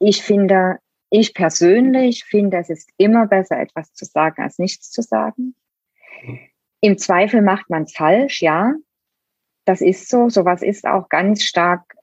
ich 0.00 0.22
finde, 0.22 0.78
ich 1.10 1.34
persönlich 1.34 2.24
finde, 2.24 2.58
es 2.58 2.70
ist 2.70 2.90
immer 2.96 3.26
besser, 3.26 3.58
etwas 3.58 3.92
zu 3.92 4.04
sagen, 4.04 4.42
als 4.42 4.58
nichts 4.58 4.90
zu 4.90 5.02
sagen. 5.02 5.54
Im 6.80 6.98
Zweifel 6.98 7.42
macht 7.42 7.70
man 7.70 7.84
es 7.84 7.94
falsch, 7.94 8.42
ja. 8.42 8.74
Das 9.64 9.80
ist 9.80 10.08
so. 10.08 10.28
Sowas 10.28 10.62
ist 10.62 10.86
auch 10.86 11.08
ganz 11.08 11.42
stark 11.42 11.94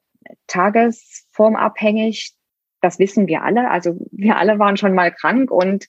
tagesformabhängig. 0.47 2.33
Das 2.81 2.99
wissen 2.99 3.27
wir 3.27 3.43
alle. 3.43 3.71
Also 3.71 3.97
wir 4.11 4.37
alle 4.37 4.59
waren 4.59 4.77
schon 4.77 4.93
mal 4.93 5.11
krank 5.11 5.49
und 5.49 5.87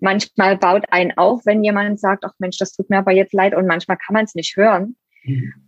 manchmal 0.00 0.56
baut 0.56 0.84
ein 0.90 1.16
auf, 1.16 1.46
wenn 1.46 1.62
jemand 1.62 2.00
sagt, 2.00 2.24
ach 2.24 2.34
Mensch, 2.38 2.58
das 2.58 2.72
tut 2.72 2.90
mir 2.90 2.98
aber 2.98 3.12
jetzt 3.12 3.32
leid 3.32 3.54
und 3.54 3.66
manchmal 3.66 3.96
kann 3.96 4.14
man 4.14 4.24
es 4.24 4.34
nicht 4.34 4.56
hören. 4.56 4.96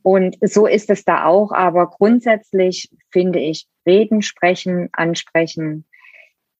Und 0.03 0.37
so 0.41 0.67
ist 0.67 0.91
es 0.91 1.05
da 1.05 1.25
auch. 1.25 1.53
Aber 1.53 1.89
grundsätzlich 1.89 2.91
finde 3.11 3.39
ich, 3.39 3.67
reden, 3.87 4.23
sprechen, 4.23 4.89
ansprechen, 4.93 5.85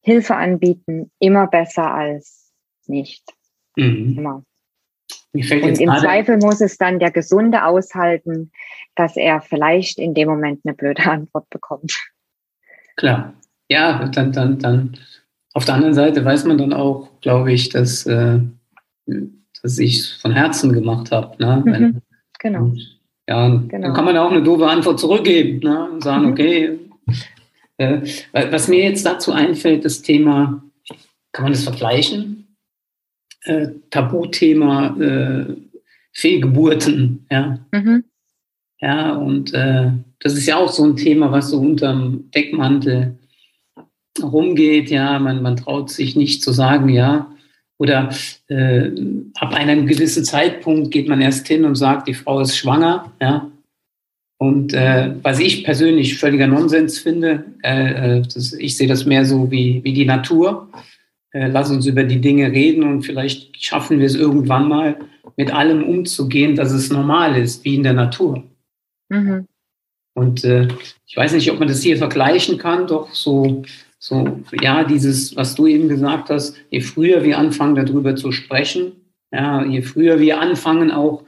Hilfe 0.01 0.35
anbieten, 0.35 1.11
immer 1.19 1.47
besser 1.47 1.93
als 1.93 2.53
nicht. 2.87 3.23
Mhm. 3.75 4.15
Immer. 4.17 4.43
Und 5.33 5.79
im 5.79 5.89
Zweifel 5.89 6.37
muss 6.37 6.61
es 6.61 6.77
dann 6.77 6.99
der 6.99 7.11
Gesunde 7.11 7.65
aushalten, 7.65 8.51
dass 8.95 9.17
er 9.17 9.41
vielleicht 9.41 9.99
in 9.99 10.13
dem 10.13 10.29
Moment 10.29 10.61
eine 10.63 10.73
blöde 10.73 11.03
Antwort 11.11 11.49
bekommt. 11.49 11.93
Klar. 12.95 13.33
Ja, 13.67 14.07
dann, 14.07 14.31
dann, 14.31 14.59
dann 14.59 14.97
auf 15.53 15.65
der 15.65 15.75
anderen 15.75 15.95
Seite 15.95 16.23
weiß 16.23 16.45
man 16.45 16.57
dann 16.57 16.71
auch, 16.71 17.09
glaube 17.21 17.51
ich, 17.51 17.69
dass, 17.69 18.05
äh, 18.05 18.39
dass 19.07 19.79
ich 19.79 19.99
es 19.99 20.11
von 20.11 20.31
Herzen 20.31 20.71
gemacht 20.71 21.11
habe. 21.11 21.35
Ne? 21.43 21.63
Mhm. 21.65 22.01
Genau. 22.39 22.73
Ja, 23.27 23.47
genau. 23.49 23.87
dann 23.87 23.93
kann 23.93 24.05
man 24.05 24.17
auch 24.17 24.31
eine 24.31 24.43
doofe 24.43 24.67
Antwort 24.67 24.99
zurückgeben 24.99 25.59
ne? 25.59 25.89
und 25.91 26.03
sagen, 26.03 26.25
mhm. 26.25 26.31
okay, 26.31 26.79
äh, 27.77 28.01
was 28.33 28.67
mir 28.67 28.83
jetzt 28.83 29.05
dazu 29.05 29.31
einfällt, 29.31 29.83
das 29.83 30.01
Thema, 30.01 30.63
kann 31.31 31.43
man 31.43 31.53
das 31.53 31.63
vergleichen? 31.63 32.55
Äh, 33.43 33.69
Tabuthema 33.89 34.95
äh, 34.99 35.55
Fehlgeburten, 36.13 37.25
ja. 37.29 37.59
Mhm. 37.71 38.03
Ja, 38.79 39.13
und 39.13 39.53
äh, 39.53 39.91
das 40.19 40.33
ist 40.33 40.45
ja 40.45 40.57
auch 40.57 40.69
so 40.69 40.83
ein 40.83 40.95
Thema, 40.95 41.31
was 41.31 41.49
so 41.49 41.59
unterm 41.59 42.29
Deckmantel 42.31 43.17
rumgeht, 44.21 44.89
ja, 44.89 45.19
man, 45.19 45.41
man 45.41 45.57
traut 45.57 45.89
sich 45.89 46.15
nicht 46.15 46.41
zu 46.41 46.51
sagen, 46.51 46.89
ja, 46.89 47.34
oder 47.77 48.09
äh, 48.47 48.89
ab 49.35 49.53
einem 49.53 49.85
gewissen 49.85 50.23
Zeitpunkt 50.23 50.91
geht 50.91 51.07
man 51.07 51.21
erst 51.21 51.47
hin 51.47 51.65
und 51.65 51.75
sagt, 51.75 52.07
die 52.07 52.13
Frau 52.13 52.39
ist 52.39 52.57
schwanger, 52.57 53.11
ja. 53.21 53.49
Und 54.37 54.73
äh, 54.73 55.13
was 55.21 55.39
ich 55.39 55.63
persönlich 55.63 56.17
völliger 56.17 56.47
Nonsens 56.47 56.99
finde, 56.99 57.45
äh, 57.63 58.17
äh, 58.17 58.21
das, 58.21 58.53
ich 58.53 58.75
sehe 58.75 58.87
das 58.87 59.05
mehr 59.05 59.25
so 59.25 59.49
wie, 59.49 59.81
wie 59.83 59.93
die 59.93 60.05
Natur. 60.05 60.67
Äh, 61.31 61.47
lass 61.47 61.71
uns 61.71 61.85
über 61.85 62.03
die 62.03 62.19
Dinge 62.19 62.51
reden 62.51 62.83
und 62.83 63.03
vielleicht 63.03 63.63
schaffen 63.63 63.99
wir 63.99 64.05
es 64.05 64.15
irgendwann 64.15 64.67
mal, 64.67 64.97
mit 65.37 65.53
allem 65.53 65.83
umzugehen, 65.83 66.55
dass 66.55 66.71
es 66.71 66.91
normal 66.91 67.37
ist, 67.37 67.63
wie 67.65 67.75
in 67.75 67.83
der 67.83 67.93
Natur. 67.93 68.43
Mhm. 69.09 69.47
Und 70.13 70.43
äh, 70.43 70.67
ich 71.05 71.15
weiß 71.15 71.33
nicht, 71.33 71.51
ob 71.51 71.59
man 71.59 71.67
das 71.67 71.81
hier 71.81 71.97
vergleichen 71.97 72.57
kann, 72.57 72.87
doch 72.87 73.13
so, 73.13 73.63
so, 74.07 74.39
ja, 74.61 74.83
dieses, 74.83 75.35
was 75.35 75.55
du 75.55 75.65
eben 75.65 75.89
gesagt 75.89 76.29
hast, 76.29 76.55
je 76.69 76.79
früher 76.81 77.23
wir 77.23 77.39
anfangen, 77.39 77.73
darüber 77.73 78.15
zu 78.15 78.31
sprechen, 78.31 78.91
ja, 79.31 79.65
je 79.65 79.81
früher 79.81 80.19
wir 80.19 80.39
anfangen, 80.39 80.91
auch 80.91 81.23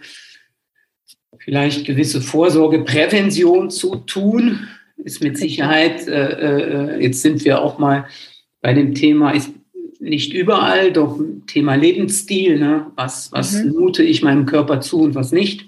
vielleicht 1.40 1.88
gewisse 1.88 2.22
Vorsorgeprävention 2.22 3.72
zu 3.72 3.96
tun, 3.96 4.68
ist 4.98 5.24
mit 5.24 5.40
Sicherheit, 5.40 6.08
äh, 6.08 6.98
äh, 6.98 7.02
jetzt 7.02 7.24
sind 7.24 7.44
wir 7.46 7.64
auch 7.64 7.80
mal 7.80 8.06
bei 8.62 8.76
dem 8.76 8.94
Thema, 8.94 9.32
ist 9.32 9.50
nicht 10.00 10.32
überall, 10.34 10.92
doch 10.92 11.20
Thema 11.48 11.74
Lebensstil, 11.74 12.60
ne? 12.60 12.92
was, 12.96 13.32
was 13.32 13.56
mhm. 13.56 13.72
mute 13.72 14.04
ich 14.04 14.22
meinem 14.22 14.46
Körper 14.46 14.82
zu 14.82 15.00
und 15.00 15.16
was 15.16 15.32
nicht. 15.32 15.66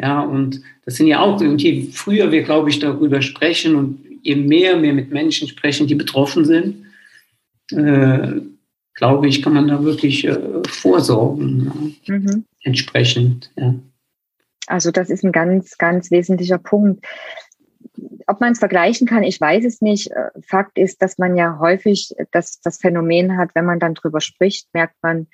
Ja, 0.00 0.20
und 0.20 0.60
das 0.84 0.94
sind 0.94 1.08
ja 1.08 1.18
auch, 1.18 1.40
und 1.40 1.60
je 1.60 1.88
früher 1.90 2.30
wir, 2.30 2.44
glaube 2.44 2.70
ich, 2.70 2.78
darüber 2.78 3.20
sprechen 3.20 3.74
und 3.74 4.05
je 4.26 4.34
mehr 4.34 4.82
wir 4.82 4.92
mit 4.92 5.10
Menschen 5.10 5.46
sprechen, 5.46 5.86
die 5.86 5.94
betroffen 5.94 6.44
sind, 6.44 6.86
äh, 7.70 8.40
glaube 8.94 9.28
ich, 9.28 9.42
kann 9.42 9.54
man 9.54 9.68
da 9.68 9.84
wirklich 9.84 10.26
äh, 10.26 10.62
vorsorgen, 10.68 12.00
ja? 12.04 12.14
mhm. 12.18 12.44
entsprechend. 12.62 13.52
Ja. 13.56 13.74
Also 14.66 14.90
das 14.90 15.10
ist 15.10 15.24
ein 15.24 15.32
ganz, 15.32 15.78
ganz 15.78 16.10
wesentlicher 16.10 16.58
Punkt. 16.58 17.06
Ob 18.26 18.40
man 18.40 18.52
es 18.52 18.58
vergleichen 18.58 19.06
kann, 19.06 19.22
ich 19.22 19.40
weiß 19.40 19.64
es 19.64 19.80
nicht. 19.80 20.10
Äh, 20.10 20.30
Fakt 20.42 20.76
ist, 20.76 21.02
dass 21.02 21.18
man 21.18 21.36
ja 21.36 21.58
häufig 21.60 22.12
das, 22.32 22.60
das 22.60 22.78
Phänomen 22.78 23.36
hat, 23.36 23.54
wenn 23.54 23.64
man 23.64 23.78
dann 23.78 23.94
drüber 23.94 24.20
spricht, 24.20 24.66
merkt 24.74 24.96
man, 25.02 25.28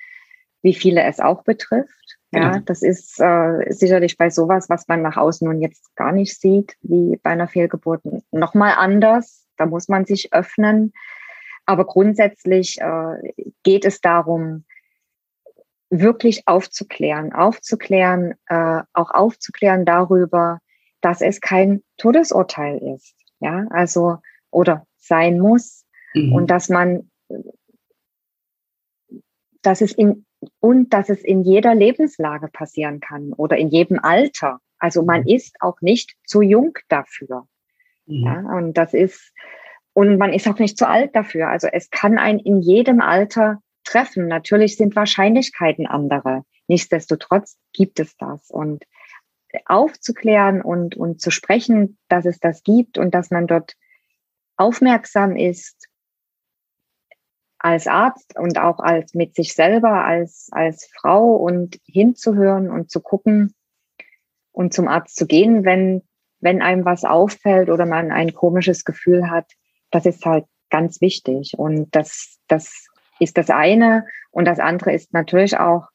wie 0.61 0.75
viele 0.75 1.03
es 1.03 1.19
auch 1.19 1.43
betrifft. 1.43 2.02
Ja, 2.33 2.51
genau. 2.51 2.63
das 2.65 2.81
ist 2.81 3.19
äh, 3.19 3.71
sicherlich 3.71 4.17
bei 4.17 4.29
sowas, 4.29 4.69
was 4.69 4.87
man 4.87 5.01
nach 5.01 5.17
außen 5.17 5.47
nun 5.47 5.61
jetzt 5.61 5.95
gar 5.95 6.11
nicht 6.11 6.39
sieht, 6.39 6.75
wie 6.81 7.17
bei 7.17 7.31
einer 7.31 7.47
Fehlgeburt, 7.47 8.01
nochmal 8.31 8.73
anders. 8.77 9.45
Da 9.57 9.65
muss 9.65 9.87
man 9.87 10.05
sich 10.05 10.33
öffnen. 10.33 10.93
Aber 11.65 11.85
grundsätzlich 11.85 12.79
äh, 12.81 13.33
geht 13.63 13.85
es 13.85 14.01
darum, 14.01 14.65
wirklich 15.89 16.47
aufzuklären, 16.47 17.33
aufzuklären, 17.33 18.33
äh, 18.47 18.81
auch 18.93 19.11
aufzuklären 19.11 19.85
darüber, 19.85 20.59
dass 21.01 21.21
es 21.21 21.39
kein 21.39 21.83
Todesurteil 21.97 22.77
ist. 22.95 23.15
Ja, 23.39 23.67
also, 23.69 24.17
oder 24.49 24.87
sein 24.97 25.39
muss. 25.39 25.85
Mhm. 26.15 26.33
Und 26.33 26.47
dass 26.47 26.69
man, 26.69 27.11
dass 29.61 29.81
es 29.81 29.91
in, 29.91 30.25
und 30.59 30.93
dass 30.93 31.09
es 31.09 31.23
in 31.23 31.43
jeder 31.43 31.75
Lebenslage 31.75 32.47
passieren 32.47 32.99
kann 32.99 33.33
oder 33.33 33.57
in 33.57 33.69
jedem 33.69 33.99
Alter. 33.99 34.59
Also 34.79 35.03
man 35.03 35.21
mhm. 35.21 35.27
ist 35.27 35.55
auch 35.59 35.81
nicht 35.81 36.15
zu 36.25 36.41
jung 36.41 36.77
dafür. 36.89 37.47
Mhm. 38.05 38.23
Ja, 38.25 38.39
und 38.57 38.73
das 38.73 38.93
ist, 38.93 39.31
und 39.93 40.17
man 40.17 40.33
ist 40.33 40.47
auch 40.47 40.59
nicht 40.59 40.77
zu 40.77 40.87
alt 40.87 41.15
dafür. 41.15 41.49
Also 41.49 41.67
es 41.67 41.89
kann 41.89 42.17
ein 42.17 42.39
in 42.39 42.61
jedem 42.61 43.01
Alter 43.01 43.61
treffen. 43.83 44.27
Natürlich 44.27 44.77
sind 44.77 44.95
Wahrscheinlichkeiten 44.95 45.87
andere. 45.87 46.43
Nichtsdestotrotz 46.67 47.57
gibt 47.73 47.99
es 47.99 48.15
das. 48.17 48.49
Und 48.49 48.83
aufzuklären 49.65 50.61
und, 50.61 50.95
und 50.95 51.21
zu 51.21 51.31
sprechen, 51.31 51.97
dass 52.07 52.25
es 52.25 52.39
das 52.39 52.63
gibt 52.63 52.97
und 52.97 53.13
dass 53.13 53.29
man 53.29 53.47
dort 53.47 53.75
aufmerksam 54.57 55.35
ist 55.35 55.87
als 57.63 57.87
Arzt 57.87 58.37
und 58.37 58.59
auch 58.59 58.79
als 58.79 59.13
mit 59.13 59.35
sich 59.35 59.53
selber, 59.55 60.03
als, 60.03 60.49
als 60.51 60.89
Frau 60.93 61.35
und 61.35 61.79
hinzuhören 61.85 62.69
und 62.69 62.91
zu 62.91 62.99
gucken 62.99 63.55
und 64.51 64.73
zum 64.73 64.89
Arzt 64.89 65.15
zu 65.15 65.25
gehen, 65.25 65.63
wenn, 65.63 66.03
wenn 66.41 66.61
einem 66.61 66.83
was 66.83 67.05
auffällt 67.05 67.69
oder 67.69 67.85
man 67.85 68.11
ein 68.11 68.33
komisches 68.33 68.83
Gefühl 68.83 69.31
hat, 69.31 69.49
das 69.91 70.05
ist 70.05 70.25
halt 70.25 70.45
ganz 70.69 70.99
wichtig. 70.99 71.53
Und 71.57 71.95
das, 71.95 72.37
das 72.47 72.87
ist 73.19 73.37
das 73.37 73.49
eine. 73.49 74.07
Und 74.31 74.43
das 74.45 74.59
andere 74.59 74.91
ist 74.91 75.13
natürlich 75.13 75.57
auch 75.57 75.87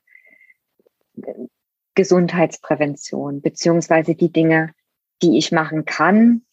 Gesundheitsprävention, 1.94 3.42
beziehungsweise 3.42 4.14
die 4.14 4.32
Dinge, 4.32 4.72
die 5.20 5.36
ich 5.36 5.52
machen 5.52 5.84
kann, 5.84 6.46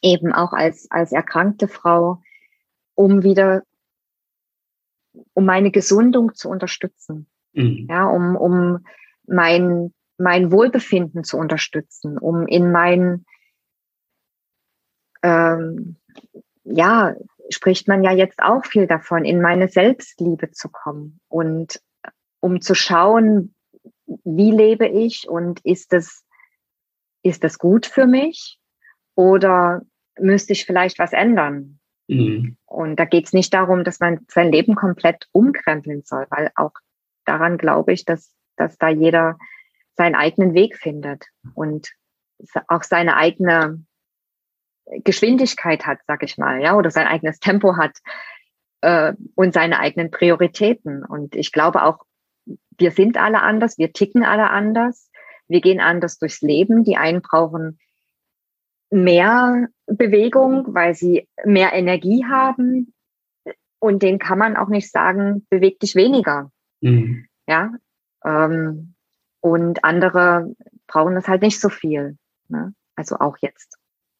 eben 0.00 0.32
auch 0.32 0.52
als, 0.52 0.88
als 0.92 1.10
erkrankte 1.10 1.66
Frau, 1.66 2.22
um 2.94 3.24
wieder, 3.24 3.62
um 5.34 5.44
meine 5.44 5.70
Gesundung 5.70 6.34
zu 6.34 6.48
unterstützen. 6.48 7.26
Mhm. 7.52 7.86
Ja, 7.88 8.06
um, 8.06 8.36
um 8.36 8.84
mein, 9.26 9.92
mein 10.16 10.50
Wohlbefinden 10.50 11.24
zu 11.24 11.36
unterstützen, 11.36 12.18
um 12.18 12.46
in 12.46 12.72
mein, 12.72 13.24
ähm, 15.22 15.96
ja, 16.64 17.14
spricht 17.50 17.88
man 17.88 18.04
ja 18.04 18.12
jetzt 18.12 18.40
auch 18.40 18.64
viel 18.64 18.86
davon, 18.86 19.24
in 19.24 19.40
meine 19.40 19.68
Selbstliebe 19.68 20.50
zu 20.50 20.68
kommen 20.68 21.20
und 21.28 21.80
um 22.40 22.60
zu 22.60 22.74
schauen, 22.74 23.54
wie 24.24 24.50
lebe 24.50 24.86
ich 24.86 25.28
und 25.28 25.60
ist 25.64 25.92
es, 25.92 26.24
ist 27.22 27.44
das 27.44 27.58
gut 27.58 27.86
für 27.86 28.06
mich 28.06 28.58
oder 29.14 29.82
müsste 30.18 30.52
ich 30.52 30.66
vielleicht 30.66 30.98
was 30.98 31.12
ändern? 31.12 31.80
Mhm. 32.08 32.56
Und 32.66 32.96
da 32.96 33.04
geht 33.04 33.26
es 33.26 33.32
nicht 33.32 33.54
darum, 33.54 33.84
dass 33.84 34.00
man 34.00 34.20
sein 34.28 34.50
Leben 34.50 34.74
komplett 34.74 35.28
umkrempeln 35.32 36.02
soll, 36.04 36.26
weil 36.30 36.50
auch 36.56 36.72
daran 37.24 37.58
glaube 37.58 37.92
ich, 37.92 38.04
dass, 38.04 38.34
dass 38.56 38.76
da 38.78 38.88
jeder 38.88 39.38
seinen 39.96 40.14
eigenen 40.14 40.54
Weg 40.54 40.76
findet 40.76 41.26
und 41.54 41.92
auch 42.68 42.82
seine 42.82 43.16
eigene 43.16 43.84
Geschwindigkeit 45.04 45.86
hat, 45.86 45.98
sag 46.06 46.22
ich 46.22 46.38
mal, 46.38 46.62
ja, 46.62 46.74
oder 46.76 46.90
sein 46.90 47.06
eigenes 47.06 47.40
Tempo 47.40 47.76
hat 47.76 47.98
äh, 48.80 49.12
und 49.34 49.52
seine 49.52 49.78
eigenen 49.80 50.10
Prioritäten. 50.10 51.04
Und 51.04 51.36
ich 51.36 51.52
glaube 51.52 51.82
auch, 51.82 52.04
wir 52.78 52.90
sind 52.92 53.18
alle 53.18 53.42
anders, 53.42 53.76
wir 53.76 53.92
ticken 53.92 54.24
alle 54.24 54.50
anders, 54.50 55.10
wir 55.48 55.60
gehen 55.60 55.80
anders 55.80 56.18
durchs 56.18 56.40
Leben. 56.40 56.84
Die 56.84 56.96
einen 56.96 57.20
brauchen 57.20 57.78
mehr 58.90 59.68
Bewegung, 59.88 60.74
weil 60.74 60.94
sie 60.94 61.28
mehr 61.44 61.72
Energie 61.72 62.24
haben. 62.24 62.92
Und 63.80 64.02
denen 64.02 64.18
kann 64.18 64.38
man 64.38 64.56
auch 64.56 64.68
nicht 64.68 64.90
sagen, 64.90 65.46
beweg 65.50 65.78
dich 65.80 65.94
weniger. 65.94 66.50
Mhm. 66.80 67.26
Ja. 67.46 67.72
Ähm, 68.24 68.94
und 69.40 69.84
andere 69.84 70.54
brauchen 70.86 71.14
das 71.14 71.28
halt 71.28 71.42
nicht 71.42 71.60
so 71.60 71.68
viel. 71.68 72.18
Ne? 72.48 72.74
Also 72.96 73.16
auch 73.16 73.36
jetzt 73.40 73.78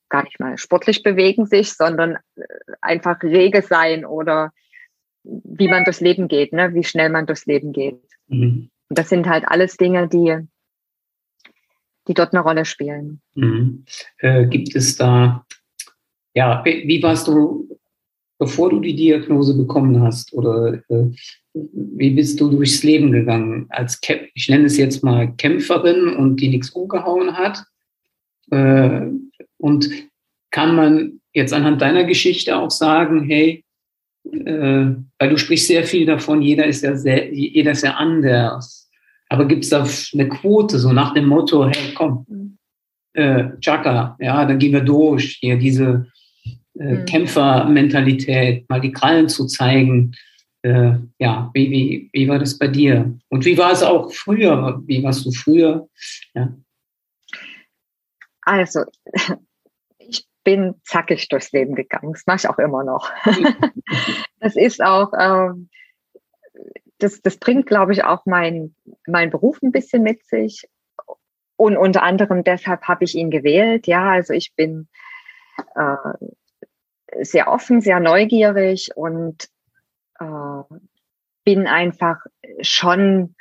gar 0.08 0.24
nicht 0.24 0.40
mal 0.40 0.56
sportlich 0.58 1.02
bewegen 1.02 1.46
sich, 1.46 1.74
sondern 1.74 2.18
äh, 2.36 2.42
einfach 2.80 3.22
rege 3.22 3.62
sein 3.62 4.04
oder 4.04 4.52
wie 5.24 5.68
man 5.68 5.84
durchs 5.84 6.00
Leben 6.00 6.28
geht, 6.28 6.52
ne? 6.52 6.72
wie 6.74 6.84
schnell 6.84 7.10
man 7.10 7.26
durchs 7.26 7.46
Leben 7.46 7.72
geht. 7.72 8.00
Mhm. 8.28 8.70
Und 8.88 8.98
das 8.98 9.08
sind 9.08 9.28
halt 9.28 9.46
alles 9.46 9.76
Dinge, 9.76 10.08
die, 10.08 10.38
die 12.06 12.14
dort 12.14 12.32
eine 12.32 12.42
Rolle 12.42 12.64
spielen. 12.64 13.20
Mhm. 13.34 13.84
Äh, 14.18 14.46
gibt 14.46 14.74
es 14.74 14.96
da, 14.96 15.44
ja, 16.34 16.62
wie 16.64 17.02
warst 17.02 17.28
du, 17.28 17.68
bevor 18.38 18.70
du 18.70 18.80
die 18.80 18.94
Diagnose 18.94 19.56
bekommen 19.56 20.00
hast 20.02 20.32
oder 20.32 20.80
äh, 20.88 21.10
wie 21.52 22.10
bist 22.10 22.40
du 22.40 22.50
durchs 22.50 22.82
Leben 22.82 23.10
gegangen? 23.12 23.66
Als, 23.70 24.00
ich 24.34 24.48
nenne 24.48 24.66
es 24.66 24.76
jetzt 24.76 25.02
mal 25.02 25.34
Kämpferin 25.36 26.14
und 26.16 26.36
die 26.36 26.48
nichts 26.48 26.70
umgehauen 26.70 27.36
hat. 27.36 27.64
Äh, 28.50 29.06
und 29.58 29.90
kann 30.50 30.76
man 30.76 31.20
jetzt 31.32 31.52
anhand 31.52 31.82
deiner 31.82 32.04
Geschichte 32.04 32.56
auch 32.56 32.70
sagen, 32.70 33.24
hey, 33.24 33.64
äh, 34.32 34.86
weil 35.18 35.30
du 35.30 35.36
sprichst 35.36 35.66
sehr 35.66 35.84
viel 35.84 36.06
davon, 36.06 36.42
jeder 36.42 36.66
ist 36.66 36.82
ja 36.82 36.96
sehr, 36.96 37.32
jeder 37.32 37.72
ist 37.72 37.82
ja 37.82 37.94
anders. 37.94 38.90
Aber 39.28 39.46
gibt 39.46 39.64
es 39.64 39.70
da 39.70 39.86
eine 40.14 40.28
Quote, 40.28 40.78
so 40.78 40.92
nach 40.92 41.12
dem 41.12 41.26
Motto, 41.26 41.68
hey, 41.68 41.92
komm, 41.94 42.24
mhm. 42.28 42.58
äh, 43.14 43.50
Chaka, 43.60 44.16
ja, 44.20 44.44
dann 44.44 44.58
gehen 44.58 44.72
wir 44.72 44.80
durch, 44.80 45.38
hier 45.40 45.58
diese 45.58 46.06
äh, 46.78 46.94
mhm. 46.94 47.04
Kämpfermentalität, 47.06 48.68
mal 48.68 48.80
die 48.80 48.92
Krallen 48.92 49.28
zu 49.28 49.46
zeigen. 49.46 50.14
Äh, 50.62 50.94
ja, 51.18 51.50
wie, 51.54 51.70
wie, 51.70 52.10
wie 52.12 52.28
war 52.28 52.38
das 52.38 52.58
bei 52.58 52.68
dir? 52.68 53.18
Und 53.28 53.44
wie 53.44 53.58
war 53.58 53.72
es 53.72 53.82
auch 53.82 54.12
früher? 54.12 54.82
Wie 54.86 55.02
warst 55.02 55.24
du 55.24 55.32
früher? 55.32 55.88
Ja. 56.34 56.52
Also, 58.42 58.84
bin 60.48 60.76
zackig 60.82 61.28
durchs 61.28 61.52
Leben 61.52 61.74
gegangen. 61.74 62.12
Das 62.12 62.26
mache 62.26 62.38
ich 62.38 62.48
auch 62.48 62.58
immer 62.58 62.82
noch. 62.82 63.10
das 64.40 64.56
ist 64.56 64.82
auch, 64.82 65.12
ähm, 65.18 65.68
das, 66.96 67.20
das 67.20 67.36
bringt, 67.36 67.66
glaube 67.66 67.92
ich, 67.92 68.04
auch 68.04 68.24
mein, 68.24 68.74
mein 69.06 69.28
Beruf 69.28 69.60
ein 69.62 69.72
bisschen 69.72 70.02
mit 70.02 70.24
sich. 70.24 70.66
Und 71.56 71.76
unter 71.76 72.02
anderem 72.02 72.44
deshalb 72.44 72.84
habe 72.84 73.04
ich 73.04 73.14
ihn 73.14 73.30
gewählt. 73.30 73.86
Ja, 73.86 74.10
also 74.10 74.32
ich 74.32 74.54
bin 74.54 74.88
äh, 75.74 75.96
sehr 77.20 77.48
offen, 77.48 77.80
sehr 77.80 78.00
neugierig 78.00 78.90
und 78.94 79.48
äh, 80.20 80.74
bin 81.44 81.66
einfach 81.66 82.18
schon 82.60 83.34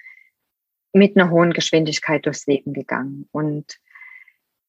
mit 0.93 1.17
einer 1.17 1.29
hohen 1.29 1.53
Geschwindigkeit 1.53 2.25
durchs 2.25 2.47
Leben 2.47 2.73
gegangen. 2.73 3.27
Und 3.31 3.77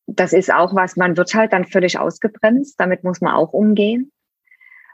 das 0.06 0.32
ist 0.32 0.52
auch 0.52 0.74
was, 0.74 0.96
man 0.96 1.16
wird 1.16 1.34
halt 1.34 1.52
dann 1.52 1.64
völlig 1.64 1.98
ausgebremst, 1.98 2.78
damit 2.80 3.04
muss 3.04 3.20
man 3.20 3.34
auch 3.34 3.52
umgehen. 3.52 4.10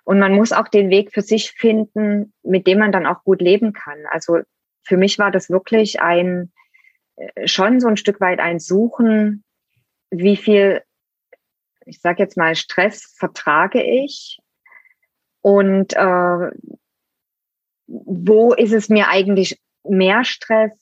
Und 0.04 0.18
man 0.18 0.34
muss 0.34 0.52
auch 0.52 0.68
den 0.68 0.90
Weg 0.90 1.12
für 1.12 1.22
sich 1.22 1.52
finden, 1.52 2.34
mit 2.42 2.66
dem 2.66 2.78
man 2.78 2.92
dann 2.92 3.06
auch 3.06 3.24
gut 3.24 3.40
leben 3.40 3.72
kann. 3.72 3.98
Also 4.10 4.40
für 4.82 4.98
mich 4.98 5.18
war 5.18 5.30
das 5.30 5.48
wirklich 5.48 6.00
ein, 6.00 6.52
äh, 7.16 7.46
schon 7.46 7.80
so 7.80 7.88
ein 7.88 7.96
Stück 7.96 8.20
weit 8.20 8.40
ein 8.40 8.58
Suchen, 8.58 9.44
wie 10.10 10.36
viel, 10.36 10.82
ich 11.86 12.00
sage 12.00 12.22
jetzt 12.22 12.36
mal, 12.36 12.54
Stress 12.54 13.14
vertrage 13.16 13.82
ich 13.82 14.38
und 15.40 15.94
äh, 15.94 16.50
wo 17.86 18.54
ist 18.54 18.72
es 18.72 18.88
mir 18.88 19.08
eigentlich 19.08 19.60
mehr 19.84 20.24
Stress, 20.24 20.72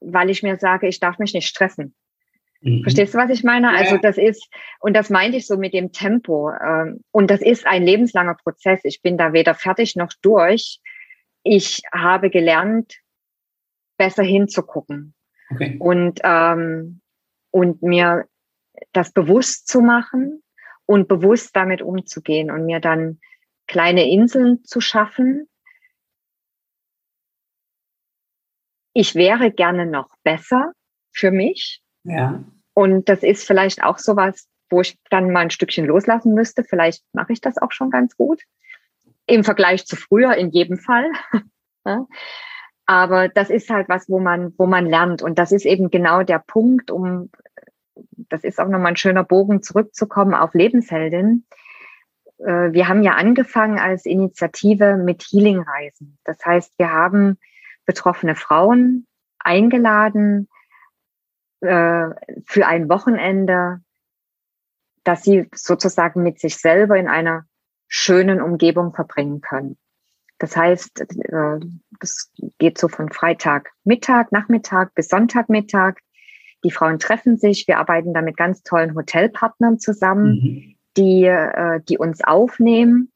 weil 0.00 0.30
ich 0.30 0.42
mir 0.42 0.56
sage, 0.58 0.88
ich 0.88 1.00
darf 1.00 1.18
mich 1.18 1.34
nicht 1.34 1.48
stressen. 1.48 1.94
Mhm. 2.60 2.82
Verstehst 2.82 3.14
du, 3.14 3.18
was 3.18 3.30
ich 3.30 3.44
meine? 3.44 3.70
Also 3.70 3.84
ja. 3.84 3.90
Also 3.90 3.98
das 4.02 4.18
ist, 4.18 4.48
und 4.80 4.94
das 4.94 5.10
meinte 5.10 5.36
ich 5.36 5.46
so 5.46 5.56
mit 5.56 5.72
dem 5.72 5.92
Tempo. 5.92 6.50
Ähm, 6.50 7.04
und 7.12 7.30
das 7.30 7.40
ist 7.40 7.66
ein 7.66 7.84
lebenslanger 7.84 8.34
Prozess. 8.34 8.80
Ich 8.84 9.02
bin 9.02 9.16
da 9.16 9.32
weder 9.32 9.54
fertig 9.54 9.96
noch 9.96 10.12
durch. 10.22 10.80
Ich 11.44 11.82
habe 11.92 12.30
gelernt, 12.30 12.98
besser 13.96 14.22
hinzugucken. 14.22 15.14
Okay. 15.50 15.76
Und, 15.78 16.20
ähm, 16.24 17.00
und 17.50 17.82
mir 17.82 18.26
das 18.92 19.12
bewusst 19.12 19.68
zu 19.68 19.80
machen 19.80 20.42
und 20.88 21.06
bewusst 21.06 21.54
damit 21.54 21.82
umzugehen 21.82 22.50
und 22.50 22.64
mir 22.64 22.80
dann 22.80 23.20
kleine 23.66 24.10
Inseln 24.10 24.64
zu 24.64 24.80
schaffen, 24.80 25.46
ich 28.94 29.14
wäre 29.14 29.52
gerne 29.52 29.84
noch 29.84 30.08
besser 30.24 30.72
für 31.12 31.30
mich. 31.30 31.82
Ja. 32.04 32.42
Und 32.72 33.10
das 33.10 33.22
ist 33.22 33.46
vielleicht 33.46 33.84
auch 33.84 33.98
sowas, 33.98 34.48
wo 34.70 34.80
ich 34.80 34.98
dann 35.10 35.30
mal 35.30 35.40
ein 35.40 35.50
Stückchen 35.50 35.84
loslassen 35.84 36.32
müsste. 36.32 36.64
Vielleicht 36.64 37.04
mache 37.12 37.34
ich 37.34 37.42
das 37.42 37.58
auch 37.58 37.72
schon 37.72 37.90
ganz 37.90 38.16
gut. 38.16 38.42
Im 39.26 39.44
Vergleich 39.44 39.84
zu 39.84 39.94
früher 39.94 40.34
in 40.36 40.50
jedem 40.50 40.78
Fall. 40.78 41.10
Aber 42.86 43.28
das 43.28 43.50
ist 43.50 43.68
halt 43.68 43.90
was, 43.90 44.08
wo 44.08 44.20
man, 44.20 44.54
wo 44.56 44.64
man 44.64 44.86
lernt. 44.86 45.20
Und 45.20 45.38
das 45.38 45.52
ist 45.52 45.66
eben 45.66 45.90
genau 45.90 46.22
der 46.22 46.38
Punkt, 46.38 46.90
um, 46.90 47.30
das 48.10 48.44
ist 48.44 48.60
auch 48.60 48.68
nochmal 48.68 48.92
ein 48.92 48.96
schöner 48.96 49.24
Bogen 49.24 49.62
zurückzukommen 49.62 50.34
auf 50.34 50.54
Lebensheldin. 50.54 51.46
Äh, 52.38 52.72
wir 52.72 52.88
haben 52.88 53.02
ja 53.02 53.12
angefangen 53.12 53.78
als 53.78 54.06
Initiative 54.06 54.96
mit 54.96 55.22
Healing-Reisen. 55.22 56.18
Das 56.24 56.44
heißt, 56.44 56.78
wir 56.78 56.92
haben 56.92 57.38
betroffene 57.86 58.34
Frauen 58.34 59.06
eingeladen 59.38 60.48
äh, 61.60 62.08
für 62.46 62.66
ein 62.66 62.88
Wochenende, 62.88 63.80
dass 65.04 65.22
sie 65.22 65.48
sozusagen 65.54 66.22
mit 66.22 66.38
sich 66.38 66.58
selber 66.58 66.96
in 66.96 67.08
einer 67.08 67.46
schönen 67.88 68.42
Umgebung 68.42 68.94
verbringen 68.94 69.40
können. 69.40 69.78
Das 70.38 70.56
heißt, 70.56 71.00
äh, 71.00 71.60
das 71.98 72.30
geht 72.58 72.78
so 72.78 72.88
von 72.88 73.10
Freitagmittag, 73.10 74.30
Nachmittag 74.30 74.94
bis 74.94 75.08
Sonntagmittag. 75.08 75.98
Die 76.64 76.70
Frauen 76.70 76.98
treffen 76.98 77.36
sich. 77.36 77.66
Wir 77.68 77.78
arbeiten 77.78 78.14
da 78.14 78.22
mit 78.22 78.36
ganz 78.36 78.62
tollen 78.62 78.94
Hotelpartnern 78.94 79.78
zusammen, 79.78 80.30
mhm. 80.30 80.76
die, 80.96 81.24
äh, 81.24 81.80
die 81.88 81.98
uns 81.98 82.22
aufnehmen. 82.22 83.12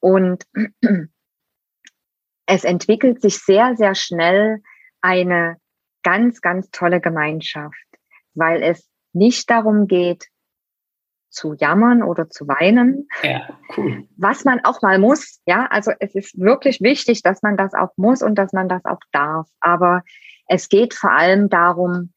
Und 0.00 0.44
es 2.46 2.64
entwickelt 2.64 3.22
sich 3.22 3.38
sehr, 3.38 3.76
sehr 3.76 3.94
schnell 3.94 4.60
eine 5.00 5.56
ganz, 6.02 6.40
ganz 6.40 6.70
tolle 6.70 7.00
Gemeinschaft, 7.00 7.86
weil 8.34 8.62
es 8.62 8.88
nicht 9.12 9.48
darum 9.50 9.86
geht, 9.86 10.28
zu 11.34 11.54
jammern 11.54 12.02
oder 12.02 12.30
zu 12.30 12.46
weinen. 12.46 13.08
Ja, 13.22 13.58
cool. 13.76 14.06
Was 14.16 14.44
man 14.44 14.64
auch 14.64 14.80
mal 14.82 14.98
muss. 14.98 15.40
Ja, 15.46 15.66
also 15.66 15.90
es 15.98 16.14
ist 16.14 16.38
wirklich 16.38 16.80
wichtig, 16.80 17.22
dass 17.22 17.42
man 17.42 17.56
das 17.56 17.74
auch 17.74 17.90
muss 17.96 18.22
und 18.22 18.36
dass 18.36 18.52
man 18.52 18.68
das 18.68 18.84
auch 18.84 19.00
darf. 19.10 19.48
Aber 19.60 20.02
es 20.46 20.68
geht 20.68 20.94
vor 20.94 21.10
allem 21.10 21.48
darum, 21.48 22.13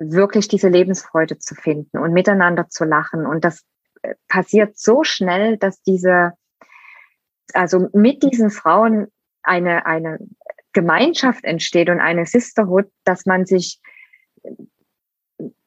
wirklich 0.00 0.48
diese 0.48 0.68
Lebensfreude 0.68 1.38
zu 1.38 1.54
finden 1.54 1.98
und 1.98 2.12
miteinander 2.12 2.68
zu 2.68 2.84
lachen. 2.84 3.26
Und 3.26 3.44
das 3.44 3.64
äh, 4.02 4.14
passiert 4.28 4.76
so 4.76 5.04
schnell, 5.04 5.58
dass 5.58 5.82
diese, 5.82 6.32
also 7.52 7.88
mit 7.92 8.22
diesen 8.22 8.50
Frauen 8.50 9.08
eine, 9.42 9.86
eine 9.86 10.18
Gemeinschaft 10.72 11.44
entsteht 11.44 11.90
und 11.90 12.00
eine 12.00 12.26
Sisterhood, 12.26 12.86
dass 13.04 13.26
man 13.26 13.44
sich 13.44 13.80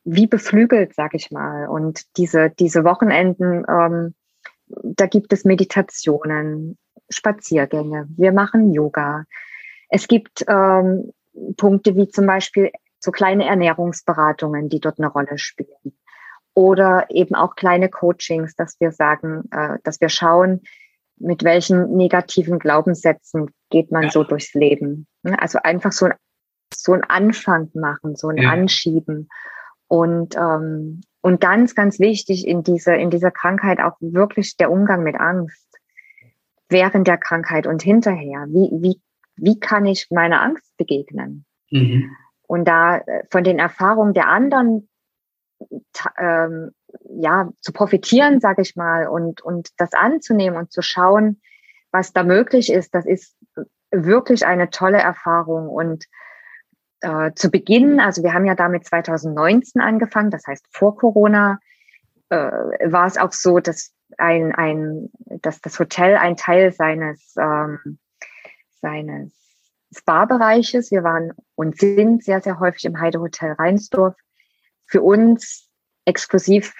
wie 0.03 0.27
beflügelt, 0.27 0.95
sag 0.95 1.13
ich 1.13 1.31
mal. 1.31 1.67
Und 1.67 2.17
diese, 2.17 2.49
diese 2.49 2.83
Wochenenden, 2.83 3.63
ähm, 3.69 4.15
da 4.67 5.05
gibt 5.05 5.31
es 5.31 5.45
Meditationen, 5.45 6.77
Spaziergänge, 7.09 8.07
wir 8.17 8.31
machen 8.31 8.73
Yoga. 8.73 9.25
Es 9.89 10.07
gibt 10.07 10.43
ähm, 10.47 11.11
Punkte 11.57 11.95
wie 11.95 12.07
zum 12.07 12.25
Beispiel 12.25 12.71
so 13.03 13.11
kleine 13.11 13.45
Ernährungsberatungen, 13.45 14.69
die 14.69 14.79
dort 14.79 14.97
eine 14.97 15.09
Rolle 15.09 15.37
spielen. 15.37 15.97
Oder 16.53 17.07
eben 17.09 17.35
auch 17.35 17.55
kleine 17.55 17.89
Coachings, 17.89 18.55
dass 18.55 18.79
wir 18.79 18.91
sagen, 18.91 19.43
äh, 19.51 19.77
dass 19.83 19.99
wir 19.99 20.09
schauen, 20.09 20.61
mit 21.17 21.43
welchen 21.43 21.95
negativen 21.95 22.59
Glaubenssätzen 22.59 23.51
geht 23.69 23.91
man 23.91 24.03
ja. 24.03 24.11
so 24.11 24.23
durchs 24.23 24.53
Leben. 24.53 25.07
Also 25.37 25.59
einfach 25.63 25.91
so, 25.91 26.09
so 26.73 26.93
ein 26.93 27.03
Anfang 27.03 27.69
machen, 27.73 28.15
so 28.15 28.29
ein 28.29 28.37
ja. 28.37 28.51
Anschieben. 28.51 29.27
Und, 29.87 30.35
ähm, 30.37 31.01
und 31.21 31.41
ganz, 31.41 31.75
ganz 31.75 31.99
wichtig 31.99 32.47
in 32.47 32.63
dieser, 32.63 32.95
in 32.95 33.09
dieser 33.09 33.31
Krankheit 33.31 33.79
auch 33.79 33.97
wirklich 33.99 34.55
der 34.55 34.71
Umgang 34.71 35.03
mit 35.03 35.19
Angst. 35.19 35.67
Während 36.69 37.07
der 37.07 37.17
Krankheit 37.17 37.67
und 37.67 37.83
hinterher. 37.83 38.45
Wie, 38.47 38.69
wie, 38.81 39.01
wie 39.35 39.59
kann 39.59 39.85
ich 39.85 40.07
meiner 40.09 40.41
Angst 40.41 40.75
begegnen? 40.77 41.45
Mhm. 41.69 42.15
Und 42.47 42.65
da 42.67 42.97
äh, 42.97 43.23
von 43.31 43.43
den 43.43 43.59
Erfahrungen 43.59 44.13
der 44.13 44.27
anderen 44.27 44.89
ähm, 46.17 46.71
ja 47.17 47.49
zu 47.61 47.71
profitieren, 47.71 48.39
sage 48.39 48.61
ich 48.61 48.75
mal, 48.75 49.07
und 49.07 49.41
und 49.41 49.69
das 49.77 49.93
anzunehmen 49.93 50.57
und 50.57 50.71
zu 50.71 50.81
schauen, 50.81 51.41
was 51.91 52.11
da 52.11 52.23
möglich 52.23 52.71
ist, 52.71 52.93
das 52.95 53.05
ist 53.05 53.37
wirklich 53.91 54.45
eine 54.45 54.69
tolle 54.69 54.97
Erfahrung. 54.97 55.69
Und 55.69 56.05
äh, 57.01 57.31
zu 57.35 57.51
Beginn, 57.51 57.99
also 57.99 58.23
wir 58.23 58.33
haben 58.33 58.45
ja 58.45 58.55
damit 58.55 58.85
2019 58.85 59.81
angefangen, 59.81 60.31
das 60.31 60.45
heißt 60.47 60.65
vor 60.71 60.97
Corona, 60.97 61.59
äh, 62.29 62.35
war 62.91 63.05
es 63.05 63.17
auch 63.17 63.31
so, 63.31 63.59
dass 63.59 63.93
ein, 64.17 64.53
ein, 64.53 65.09
dass 65.41 65.61
das 65.61 65.79
Hotel 65.79 66.15
ein 66.15 66.35
Teil 66.35 66.71
seines, 66.71 67.35
ähm, 67.37 67.99
seines 68.81 69.33
Spa-Bereiches, 69.93 70.91
wir 70.91 71.03
waren 71.03 71.33
und 71.55 71.77
sind 71.77 72.23
sehr, 72.23 72.41
sehr 72.41 72.59
häufig 72.59 72.85
im 72.85 72.99
Heidehotel 72.99 73.53
Rheinsdorf, 73.53 74.15
für 74.85 75.01
uns 75.01 75.69
exklusiv 76.05 76.73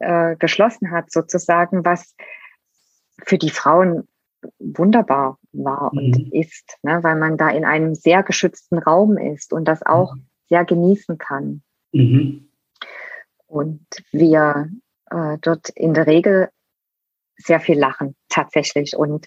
äh, 0.00 0.36
geschlossen 0.36 0.90
hat, 0.90 1.10
sozusagen, 1.10 1.84
was 1.84 2.14
für 3.24 3.38
die 3.38 3.50
Frauen 3.50 4.08
wunderbar 4.58 5.38
war 5.52 5.90
mhm. 5.92 5.98
und 5.98 6.32
ist, 6.32 6.76
ne, 6.82 7.02
weil 7.02 7.16
man 7.16 7.36
da 7.36 7.50
in 7.50 7.64
einem 7.64 7.94
sehr 7.94 8.22
geschützten 8.22 8.78
Raum 8.78 9.16
ist 9.16 9.52
und 9.52 9.66
das 9.66 9.84
auch 9.84 10.14
mhm. 10.14 10.26
sehr 10.48 10.64
genießen 10.64 11.18
kann. 11.18 11.62
Mhm. 11.92 12.50
Und 13.46 13.86
wir 14.10 14.68
äh, 15.10 15.38
dort 15.40 15.68
in 15.70 15.94
der 15.94 16.06
Regel 16.06 16.48
sehr 17.36 17.60
viel 17.60 17.78
lachen, 17.78 18.16
tatsächlich. 18.28 18.96
Und 18.96 19.26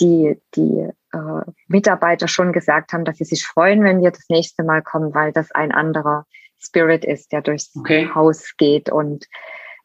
die, 0.00 0.40
die 0.54 0.88
äh, 1.12 1.50
Mitarbeiter 1.68 2.28
schon 2.28 2.52
gesagt 2.52 2.92
haben, 2.92 3.04
dass 3.04 3.18
sie 3.18 3.24
sich 3.24 3.46
freuen, 3.46 3.82
wenn 3.82 4.02
wir 4.02 4.10
das 4.10 4.28
nächste 4.28 4.62
Mal 4.62 4.82
kommen, 4.82 5.14
weil 5.14 5.32
das 5.32 5.50
ein 5.50 5.72
anderer 5.72 6.26
Spirit 6.58 7.04
ist, 7.04 7.32
der 7.32 7.42
durchs 7.42 7.74
okay. 7.76 8.08
Haus 8.14 8.54
geht 8.56 8.90
und 8.90 9.26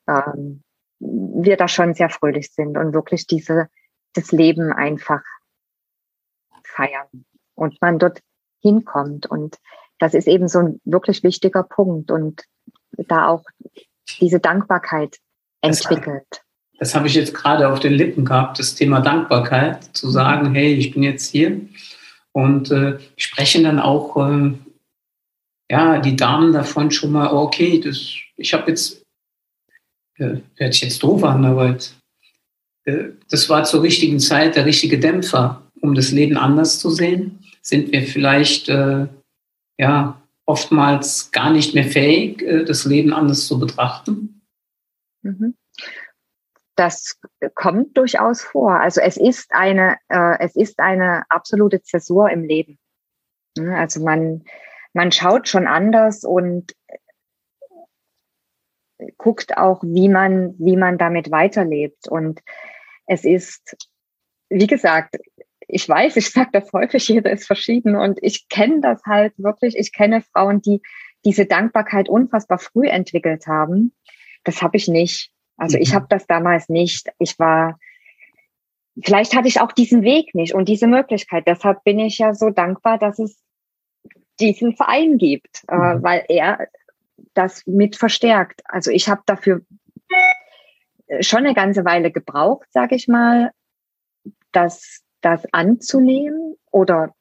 ähm, 0.07 0.63
wir 0.99 1.57
da 1.57 1.67
schon 1.67 1.93
sehr 1.93 2.09
fröhlich 2.09 2.51
sind 2.53 2.77
und 2.77 2.93
wirklich 2.93 3.25
diese 3.27 3.69
das 4.13 4.31
Leben 4.31 4.71
einfach 4.71 5.21
feiern 6.63 7.25
und 7.55 7.81
man 7.81 7.99
dort 7.99 8.21
hinkommt. 8.59 9.25
Und 9.25 9.57
das 9.99 10.13
ist 10.13 10.27
eben 10.27 10.47
so 10.47 10.59
ein 10.59 10.81
wirklich 10.83 11.23
wichtiger 11.23 11.63
Punkt 11.63 12.11
und 12.11 12.43
da 12.91 13.27
auch 13.27 13.43
diese 14.19 14.39
Dankbarkeit 14.39 15.17
entwickelt. 15.61 16.43
Das, 16.79 16.95
habe 16.95 17.07
ich 17.07 17.13
jetzt 17.13 17.33
gerade 17.33 17.69
auf 17.69 17.79
den 17.79 17.93
Lippen 17.93 18.25
gehabt, 18.25 18.57
das 18.57 18.75
Thema 18.75 19.01
Dankbarkeit, 19.01 19.95
zu 19.95 20.07
mhm. 20.07 20.11
sagen, 20.11 20.55
hey, 20.55 20.73
ich 20.73 20.91
bin 20.93 21.03
jetzt 21.03 21.29
hier. 21.31 21.59
Und 22.31 22.71
äh, 22.71 22.97
sprechen 23.17 23.63
dann 23.63 23.79
auch 23.79 24.15
äh, 24.17 24.53
ja, 25.69 25.99
die 25.99 26.15
Damen 26.15 26.53
davon 26.53 26.91
schon 26.91 27.11
mal, 27.11 27.27
okay, 27.27 27.79
das, 27.79 28.15
ich 28.37 28.53
habe 28.53 28.71
jetzt, 28.71 29.03
äh, 30.17 30.37
hört 30.55 30.73
sich 30.73 30.83
jetzt 30.83 31.03
doof 31.03 31.23
an, 31.23 31.45
aber 31.45 31.69
jetzt, 31.69 31.97
äh, 32.85 33.09
das 33.29 33.49
war 33.49 33.63
zur 33.63 33.83
richtigen 33.83 34.19
Zeit 34.19 34.55
der 34.55 34.65
richtige 34.65 34.99
Dämpfer, 34.99 35.61
um 35.81 35.93
das 35.95 36.11
Leben 36.11 36.37
anders 36.37 36.79
zu 36.79 36.89
sehen. 36.89 37.39
Sind 37.61 37.91
wir 37.91 38.03
vielleicht 38.03 38.69
äh, 38.69 39.07
ja 39.77 40.21
oftmals 40.45 41.31
gar 41.31 41.51
nicht 41.51 41.75
mehr 41.75 41.85
fähig, 41.85 42.41
äh, 42.41 42.63
das 42.65 42.85
Leben 42.85 43.13
anders 43.13 43.45
zu 43.45 43.59
betrachten? 43.59 44.41
Mhm. 45.21 45.53
Das 46.79 47.19
kommt 47.55 47.97
durchaus 47.97 48.41
vor. 48.41 48.79
Also 48.79 49.01
es 49.01 49.17
ist 49.17 49.51
eine, 49.53 49.97
äh, 50.07 50.37
es 50.39 50.55
ist 50.55 50.79
eine 50.79 51.29
absolute 51.29 51.81
Zäsur 51.81 52.29
im 52.29 52.45
Leben. 52.45 52.79
Also 53.57 54.01
man, 54.01 54.45
man 54.93 55.11
schaut 55.11 55.49
schon 55.49 55.67
anders 55.67 56.23
und 56.23 56.73
guckt 59.17 59.57
auch, 59.57 59.83
wie 59.83 60.07
man, 60.07 60.55
wie 60.57 60.77
man 60.77 60.97
damit 60.97 61.31
weiterlebt. 61.31 62.07
Und 62.07 62.39
es 63.07 63.25
ist, 63.25 63.75
wie 64.47 64.67
gesagt, 64.67 65.17
ich 65.67 65.89
weiß, 65.89 66.15
ich 66.15 66.31
sage 66.31 66.51
das 66.53 66.71
häufig, 66.71 67.09
jeder 67.09 67.29
ist 67.29 67.45
verschieden 67.45 67.97
und 67.97 68.19
ich 68.21 68.47
kenne 68.47 68.79
das 68.79 69.03
halt 69.03 69.33
wirklich. 69.37 69.75
Ich 69.77 69.91
kenne 69.91 70.21
Frauen, 70.21 70.61
die 70.61 70.81
diese 71.25 71.45
Dankbarkeit 71.45 72.07
unfassbar 72.07 72.57
früh 72.57 72.87
entwickelt 72.87 73.47
haben. 73.47 73.93
Das 74.45 74.61
habe 74.61 74.77
ich 74.77 74.87
nicht. 74.87 75.33
Also 75.59 75.77
ich 75.77 75.91
mhm. 75.91 75.95
habe 75.95 76.05
das 76.09 76.25
damals 76.25 76.69
nicht. 76.69 77.09
Ich 77.19 77.37
war, 77.37 77.79
vielleicht 79.03 79.35
hatte 79.35 79.47
ich 79.47 79.61
auch 79.61 79.71
diesen 79.71 80.03
Weg 80.03 80.33
nicht 80.33 80.53
und 80.53 80.67
diese 80.67 80.87
Möglichkeit. 80.87 81.47
Deshalb 81.47 81.83
bin 81.83 81.99
ich 81.99 82.17
ja 82.17 82.33
so 82.33 82.49
dankbar, 82.49 82.97
dass 82.97 83.19
es 83.19 83.41
diesen 84.39 84.75
Verein 84.75 85.17
gibt, 85.17 85.63
äh, 85.67 85.75
mhm. 85.75 86.03
weil 86.03 86.25
er 86.29 86.67
das 87.33 87.67
mit 87.67 87.95
verstärkt. 87.95 88.61
Also 88.65 88.91
ich 88.91 89.09
habe 89.09 89.21
dafür 89.25 89.61
schon 91.19 91.39
eine 91.39 91.53
ganze 91.53 91.85
Weile 91.85 92.11
gebraucht, 92.11 92.71
sage 92.71 92.95
ich 92.95 93.07
mal, 93.07 93.51
das, 94.51 95.03
das 95.21 95.43
anzunehmen 95.51 96.55
oder 96.71 97.13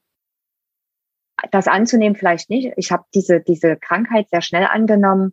das 1.51 1.69
anzunehmen 1.69 2.17
vielleicht 2.17 2.51
nicht. 2.51 2.73
Ich 2.77 2.91
habe 2.93 3.05
diese, 3.15 3.41
diese 3.41 3.77
Krankheit 3.77 4.29
sehr 4.29 4.43
schnell 4.43 4.67
angenommen 4.67 5.33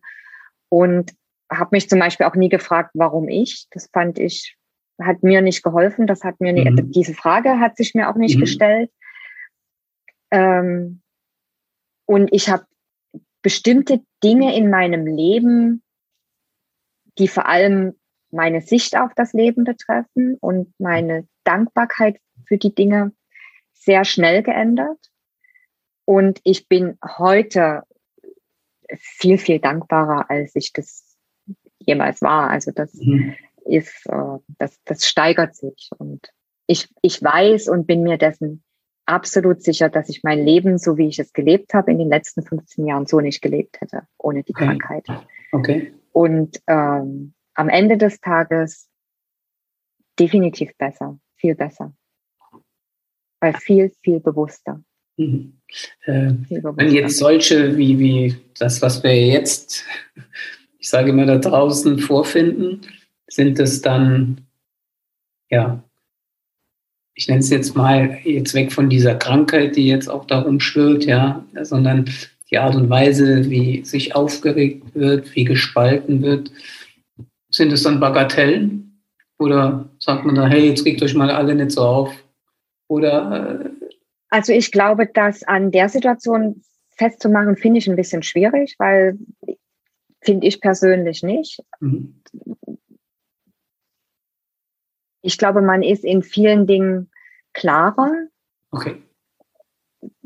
und 0.69 1.13
habe 1.51 1.69
mich 1.71 1.89
zum 1.89 1.99
Beispiel 1.99 2.25
auch 2.25 2.35
nie 2.35 2.49
gefragt, 2.49 2.91
warum 2.93 3.29
ich. 3.29 3.67
Das 3.71 3.87
fand 3.91 4.19
ich, 4.19 4.57
hat 5.01 5.23
mir 5.23 5.41
nicht 5.41 5.63
geholfen. 5.63 6.07
Das 6.07 6.23
hat 6.23 6.39
mir 6.39 6.53
nie, 6.53 6.69
mhm. 6.69 6.91
diese 6.91 7.13
Frage 7.13 7.59
hat 7.59 7.77
sich 7.77 7.93
mir 7.93 8.09
auch 8.09 8.15
nicht 8.15 8.37
mhm. 8.37 8.41
gestellt. 8.41 8.91
Ähm, 10.31 11.01
und 12.05 12.31
ich 12.33 12.49
habe 12.49 12.65
bestimmte 13.41 14.01
Dinge 14.23 14.55
in 14.55 14.69
meinem 14.69 15.05
Leben, 15.05 15.83
die 17.17 17.27
vor 17.27 17.47
allem 17.47 17.95
meine 18.31 18.61
Sicht 18.61 18.97
auf 18.97 19.13
das 19.15 19.33
Leben 19.33 19.63
betreffen 19.63 20.35
und 20.39 20.73
meine 20.79 21.27
Dankbarkeit 21.43 22.19
für 22.47 22.57
die 22.57 22.73
Dinge 22.73 23.13
sehr 23.73 24.03
schnell 24.03 24.43
geändert. 24.43 24.97
Und 26.05 26.41
ich 26.43 26.67
bin 26.67 26.97
heute 27.03 27.83
viel, 28.97 29.37
viel 29.37 29.59
dankbarer, 29.59 30.29
als 30.29 30.55
ich 30.55 30.73
das 30.73 31.04
jemals 31.79 32.21
war. 32.21 32.49
Also 32.49 32.71
das 32.71 32.93
mhm. 32.95 33.35
ist, 33.65 34.05
äh, 34.07 34.37
das, 34.57 34.79
das 34.85 35.05
steigert 35.05 35.55
sich. 35.55 35.89
Und 35.97 36.27
ich, 36.67 36.87
ich 37.01 37.21
weiß 37.21 37.67
und 37.69 37.87
bin 37.87 38.03
mir 38.03 38.17
dessen 38.17 38.63
absolut 39.05 39.61
sicher, 39.61 39.89
dass 39.89 40.09
ich 40.09 40.23
mein 40.23 40.43
Leben, 40.43 40.77
so 40.77 40.97
wie 40.97 41.07
ich 41.07 41.19
es 41.19 41.33
gelebt 41.33 41.73
habe, 41.73 41.91
in 41.91 41.99
den 41.99 42.09
letzten 42.09 42.43
15 42.43 42.85
Jahren 42.85 43.05
so 43.05 43.21
nicht 43.21 43.41
gelebt 43.41 43.79
hätte, 43.81 44.07
ohne 44.17 44.43
die 44.43 44.53
okay. 44.53 44.65
Krankheit. 44.65 45.05
Okay. 45.51 45.93
Und 46.11 46.61
ähm, 46.67 47.33
am 47.53 47.69
Ende 47.69 47.97
des 47.97 48.19
Tages 48.19 48.89
definitiv 50.19 50.75
besser, 50.77 51.19
viel 51.35 51.55
besser. 51.55 51.93
Weil 53.39 53.53
viel, 53.53 53.91
viel 54.01 54.19
bewusster. 54.19 54.81
Mhm. 55.17 55.59
Äh, 56.05 56.33
wenn 56.49 56.91
jetzt 56.91 57.17
solche 57.17 57.77
wie, 57.77 57.99
wie 57.99 58.35
das, 58.57 58.81
was 58.81 59.03
wir 59.03 59.15
jetzt, 59.15 59.85
ich 60.85 60.91
sage 60.91 61.09
immer 61.09 61.25
da 61.25 61.39
draußen 61.39 61.97
vorfinden, 61.97 62.81
sind 63.25 63.59
es 63.59 63.81
dann, 63.81 64.41
ja, 65.49 65.83
ich 67.15 67.27
nenne 67.27 67.39
es 67.39 67.49
jetzt 67.49 67.75
mal 67.75 68.19
jetzt 68.23 68.53
weg 68.53 68.71
von 68.71 68.87
dieser 68.87 69.15
Krankheit, 69.15 69.75
die 69.75 69.87
jetzt 69.87 70.07
auch 70.07 70.25
darum 70.25 70.59
schwirrt, 70.59 71.05
ja, 71.05 71.43
sondern 71.63 72.11
die 72.51 72.59
Art 72.59 72.75
und 72.75 72.87
Weise, 72.87 73.49
wie 73.49 73.83
sich 73.83 74.15
aufgeregt 74.15 74.93
wird, 74.93 75.35
wie 75.35 75.43
gespalten 75.45 76.21
wird. 76.21 76.51
Sind 77.49 77.73
es 77.73 77.81
dann 77.81 77.99
Bagatellen? 77.99 79.01
Oder 79.39 79.89
sagt 79.97 80.23
man 80.23 80.35
da, 80.35 80.45
hey, 80.45 80.69
jetzt 80.69 80.85
regt 80.85 81.01
euch 81.01 81.15
mal 81.15 81.31
alle 81.31 81.55
nicht 81.55 81.71
so 81.71 81.81
auf? 81.81 82.13
Oder 82.87 83.59
äh, 83.59 83.87
also 84.29 84.53
ich 84.53 84.71
glaube, 84.71 85.07
das 85.11 85.41
an 85.41 85.71
der 85.71 85.89
Situation 85.89 86.61
festzumachen, 86.91 87.57
finde 87.57 87.79
ich 87.79 87.89
ein 87.89 87.95
bisschen 87.95 88.21
schwierig, 88.21 88.75
weil 88.77 89.17
finde 90.25 90.47
ich 90.47 90.59
persönlich 90.59 91.23
nicht. 91.23 91.63
Mhm. 91.79 92.21
Ich 95.21 95.37
glaube, 95.37 95.61
man 95.61 95.81
ist 95.81 96.03
in 96.03 96.21
vielen 96.21 96.67
Dingen 96.67 97.09
klarer. 97.53 98.11
Okay. 98.71 99.01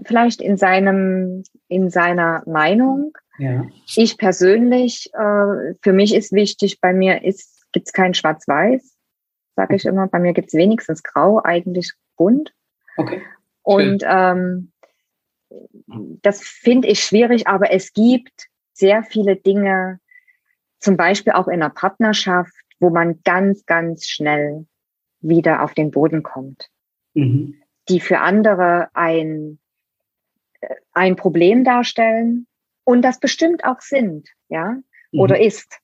Vielleicht 0.03 0.41
in 0.41 0.57
seinem, 0.57 1.43
in 1.67 1.89
seiner 1.89 2.43
Meinung. 2.45 3.17
Ja. 3.37 3.65
Ich 3.95 4.17
persönlich, 4.17 5.09
äh, 5.13 5.75
für 5.81 5.93
mich 5.93 6.13
ist 6.13 6.33
wichtig, 6.33 6.81
bei 6.81 6.91
mir 6.91 7.19
gibt 7.19 7.87
es 7.87 7.93
kein 7.93 8.13
Schwarz-Weiß, 8.13 8.97
sage 9.55 9.75
ich 9.75 9.85
immer. 9.85 10.07
Bei 10.07 10.19
mir 10.19 10.33
gibt 10.33 10.49
es 10.49 10.53
wenigstens 10.53 11.03
Grau, 11.03 11.41
eigentlich 11.43 11.93
bunt. 12.17 12.53
Okay. 12.97 13.21
Und 13.61 14.03
ähm, 14.05 14.73
das 16.21 16.41
finde 16.41 16.89
ich 16.89 17.01
schwierig, 17.01 17.47
aber 17.47 17.71
es 17.71 17.93
gibt 17.93 18.48
sehr 18.79 19.03
viele 19.03 19.35
Dinge, 19.35 19.99
zum 20.79 20.97
Beispiel 20.97 21.33
auch 21.33 21.47
in 21.47 21.61
einer 21.61 21.69
Partnerschaft, 21.69 22.53
wo 22.79 22.89
man 22.89 23.21
ganz, 23.23 23.65
ganz 23.65 24.07
schnell 24.07 24.65
wieder 25.19 25.63
auf 25.63 25.73
den 25.73 25.91
Boden 25.91 26.23
kommt, 26.23 26.69
mhm. 27.13 27.61
die 27.89 27.99
für 27.99 28.19
andere 28.19 28.87
ein, 28.93 29.59
äh, 30.61 30.75
ein 30.93 31.17
Problem 31.17 31.65
darstellen 31.65 32.47
und 32.85 33.01
das 33.01 33.19
bestimmt 33.19 33.65
auch 33.65 33.81
sind, 33.81 34.29
ja, 34.47 34.77
mhm. 35.11 35.19
oder 35.19 35.39
ist. 35.39 35.79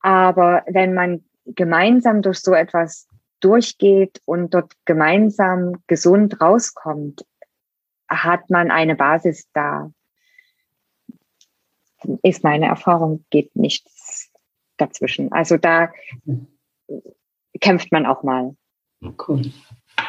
Aber 0.00 0.64
wenn 0.66 0.94
man 0.94 1.24
gemeinsam 1.46 2.22
durch 2.22 2.40
so 2.40 2.52
etwas 2.54 3.06
durchgeht 3.40 4.20
und 4.24 4.52
dort 4.54 4.72
gemeinsam 4.84 5.76
gesund 5.86 6.40
rauskommt, 6.40 7.24
hat 8.08 8.50
man 8.50 8.70
eine 8.70 8.96
Basis 8.96 9.48
da. 9.52 9.92
Ist 12.22 12.44
meine 12.44 12.66
Erfahrung, 12.66 13.24
geht 13.30 13.56
nichts 13.56 14.30
dazwischen. 14.76 15.32
Also 15.32 15.56
da 15.56 15.90
kämpft 17.60 17.92
man 17.92 18.06
auch 18.06 18.22
mal. 18.22 18.56
Cool. 19.26 19.42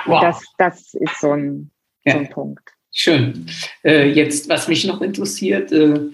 Wow. 0.05 0.21
Das, 0.21 0.43
das 0.57 0.93
ist 0.93 1.19
so 1.19 1.31
ein, 1.31 1.71
ja. 2.05 2.13
so 2.13 2.19
ein 2.19 2.29
Punkt. 2.29 2.69
Schön. 2.93 3.45
Äh, 3.83 4.11
jetzt, 4.11 4.49
was 4.49 4.67
mich 4.67 4.85
noch 4.85 5.01
interessiert, 5.01 5.71
äh, 5.71 6.09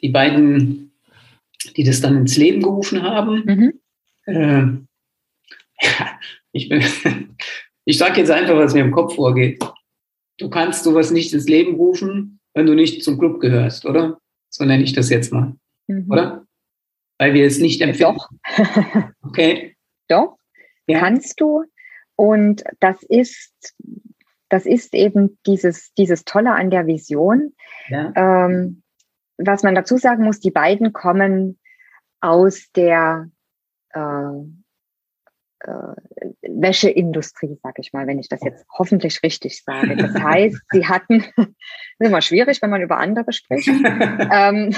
die 0.00 0.08
beiden, 0.08 0.92
die 1.76 1.84
das 1.84 2.00
dann 2.00 2.16
ins 2.16 2.36
Leben 2.36 2.62
gerufen 2.62 3.02
haben, 3.02 3.44
mhm. 3.44 3.80
äh, 4.26 4.66
ich 6.52 6.68
bin, 6.68 6.82
ich 7.84 7.98
sage 7.98 8.20
jetzt 8.20 8.30
einfach, 8.30 8.56
was 8.56 8.74
mir 8.74 8.80
im 8.80 8.92
Kopf 8.92 9.14
vorgeht. 9.14 9.62
Du 10.38 10.50
kannst 10.50 10.84
sowas 10.84 11.10
nicht 11.10 11.32
ins 11.32 11.48
Leben 11.48 11.76
rufen, 11.76 12.40
wenn 12.54 12.66
du 12.66 12.74
nicht 12.74 13.02
zum 13.02 13.18
Club 13.18 13.40
gehörst, 13.40 13.86
oder? 13.86 14.18
So 14.52 14.64
nenne 14.64 14.82
ich 14.84 14.92
das 14.92 15.08
jetzt 15.08 15.32
mal. 15.32 15.56
Mhm. 15.86 16.10
Oder? 16.10 16.46
Weil 17.18 17.34
wir 17.34 17.46
es 17.46 17.58
nicht 17.58 17.80
empfinden. 17.80 18.18
Doch. 18.18 18.30
okay. 19.22 19.76
Doch. 20.08 20.36
Ja. 20.86 21.00
Kannst 21.00 21.40
du. 21.40 21.64
Und 22.16 22.62
das 22.80 23.02
ist, 23.02 23.74
das 24.48 24.66
ist 24.66 24.94
eben 24.94 25.38
dieses, 25.46 25.92
dieses 25.94 26.24
Tolle 26.24 26.52
an 26.52 26.70
der 26.70 26.86
Vision. 26.86 27.54
Ja. 27.88 28.12
Ähm, 28.14 28.82
was 29.38 29.62
man 29.62 29.74
dazu 29.74 29.96
sagen 29.96 30.24
muss, 30.24 30.40
die 30.40 30.50
beiden 30.50 30.92
kommen 30.92 31.58
aus 32.20 32.70
der 32.76 33.30
äh, 33.94 33.98
äh, 33.98 34.44
Wäscheindustrie, 36.42 37.58
sage 37.62 37.80
ich 37.80 37.92
mal, 37.92 38.06
wenn 38.06 38.18
ich 38.18 38.28
das 38.28 38.42
jetzt 38.42 38.64
hoffentlich 38.76 39.22
richtig 39.22 39.62
sage. 39.62 39.96
Das 39.96 40.14
heißt, 40.22 40.60
sie 40.70 40.86
hatten, 40.86 41.24
das 41.36 41.46
ist 41.98 42.08
immer 42.08 42.22
schwierig, 42.22 42.60
wenn 42.62 42.70
man 42.70 42.82
über 42.82 42.98
andere 42.98 43.32
spricht. 43.32 43.68
ähm, 43.68 44.74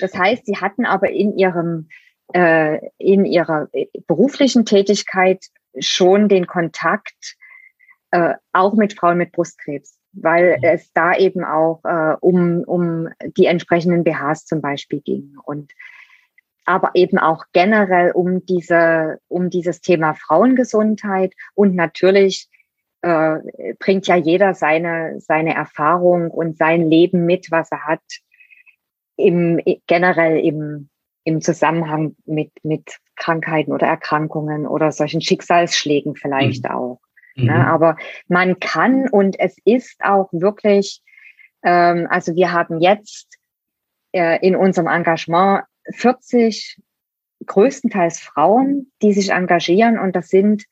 das 0.00 0.14
heißt, 0.16 0.46
sie 0.46 0.56
hatten 0.56 0.84
aber 0.84 1.10
in 1.10 1.36
ihrem 1.36 1.88
äh, 2.32 2.80
in 2.98 3.24
ihrer 3.24 3.68
beruflichen 4.06 4.64
Tätigkeit 4.64 5.46
schon 5.78 6.28
den 6.28 6.46
Kontakt 6.46 7.36
äh, 8.10 8.34
auch 8.52 8.74
mit 8.74 8.94
Frauen 8.94 9.18
mit 9.18 9.32
Brustkrebs, 9.32 9.98
weil 10.12 10.56
mhm. 10.58 10.64
es 10.64 10.92
da 10.92 11.16
eben 11.16 11.44
auch 11.44 11.84
äh, 11.84 12.16
um, 12.20 12.62
um 12.66 13.08
die 13.36 13.46
entsprechenden 13.46 14.04
BHs 14.04 14.46
zum 14.46 14.60
Beispiel 14.60 15.00
ging. 15.00 15.36
Und 15.44 15.72
aber 16.66 16.90
eben 16.94 17.18
auch 17.18 17.44
generell 17.52 18.10
um 18.10 18.44
diese, 18.44 19.20
um 19.28 19.50
dieses 19.50 19.80
Thema 19.80 20.14
Frauengesundheit 20.14 21.32
und 21.54 21.74
natürlich 21.74 22.48
äh, 23.02 23.38
bringt 23.78 24.06
ja 24.08 24.16
jeder 24.16 24.54
seine, 24.54 25.20
seine 25.20 25.54
Erfahrung 25.54 26.30
und 26.30 26.58
sein 26.58 26.90
Leben 26.90 27.24
mit, 27.24 27.50
was 27.50 27.70
er 27.70 27.86
hat, 27.86 28.02
im, 29.16 29.60
generell 29.86 30.38
im, 30.38 30.88
im 31.24 31.40
Zusammenhang 31.40 32.16
mit, 32.26 32.52
mit 32.62 32.98
Krankheiten 33.14 33.72
oder 33.72 33.86
Erkrankungen 33.86 34.66
oder 34.66 34.92
solchen 34.92 35.20
Schicksalsschlägen 35.20 36.16
vielleicht 36.16 36.64
mhm. 36.64 36.70
auch. 36.70 37.00
Ne? 37.36 37.44
Mhm. 37.44 37.48
Ne? 37.48 37.66
Aber 37.66 37.96
man 38.28 38.58
kann 38.58 39.08
und 39.08 39.38
es 39.38 39.56
ist 39.64 40.00
auch 40.02 40.28
wirklich, 40.32 41.02
ähm, 41.62 42.06
also 42.10 42.34
wir 42.34 42.52
haben 42.52 42.80
jetzt 42.80 43.38
äh, 44.12 44.44
in 44.46 44.56
unserem 44.56 44.88
Engagement 44.88 45.64
40 45.92 46.80
größtenteils 47.44 48.20
Frauen, 48.20 48.90
die 49.02 49.12
sich 49.12 49.30
engagieren 49.30 49.98
und 49.98 50.16
das 50.16 50.28
sind 50.28 50.64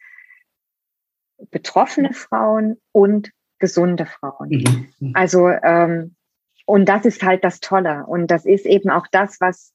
betroffene 1.51 2.13
Frauen 2.13 2.81
und 2.93 3.31
gesunde 3.59 4.07
Frauen. 4.07 4.49
Mhm. 4.49 4.87
mhm. 5.01 5.13
Also 5.15 5.49
ähm, 5.49 6.17
und 6.67 6.89
das 6.89 7.05
ist 7.05 7.23
halt 7.23 7.45
das 7.45 7.61
Tolle 7.61 8.07
und 8.07 8.31
das 8.31 8.47
ist 8.47 8.65
eben 8.67 8.91
auch 8.91 9.07
das, 9.11 9.41
was 9.41 9.73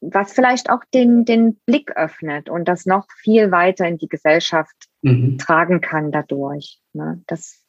was 0.00 0.32
vielleicht 0.32 0.70
auch 0.70 0.84
den 0.94 1.24
den 1.24 1.56
Blick 1.66 1.96
öffnet 1.96 2.48
und 2.48 2.66
das 2.66 2.86
noch 2.86 3.06
viel 3.22 3.50
weiter 3.50 3.88
in 3.88 3.98
die 3.98 4.08
Gesellschaft 4.08 4.88
mhm. 5.02 5.38
tragen 5.38 5.80
kann 5.80 6.12
dadurch. 6.12 6.80
Ne? 6.92 7.22
Das 7.26 7.64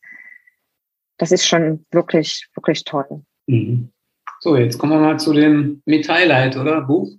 das 1.17 1.31
ist 1.31 1.47
schon 1.47 1.85
wirklich 1.91 2.47
wirklich 2.53 2.83
toll. 2.83 3.23
Mhm. 3.47 3.91
So, 4.41 4.55
jetzt 4.55 4.77
kommen 4.77 4.93
wir 4.93 4.99
mal 4.99 5.19
zu 5.19 5.33
dem 5.33 5.81
Mit-Highlight, 5.85 6.57
oder? 6.57 6.81
Buch? 6.81 7.09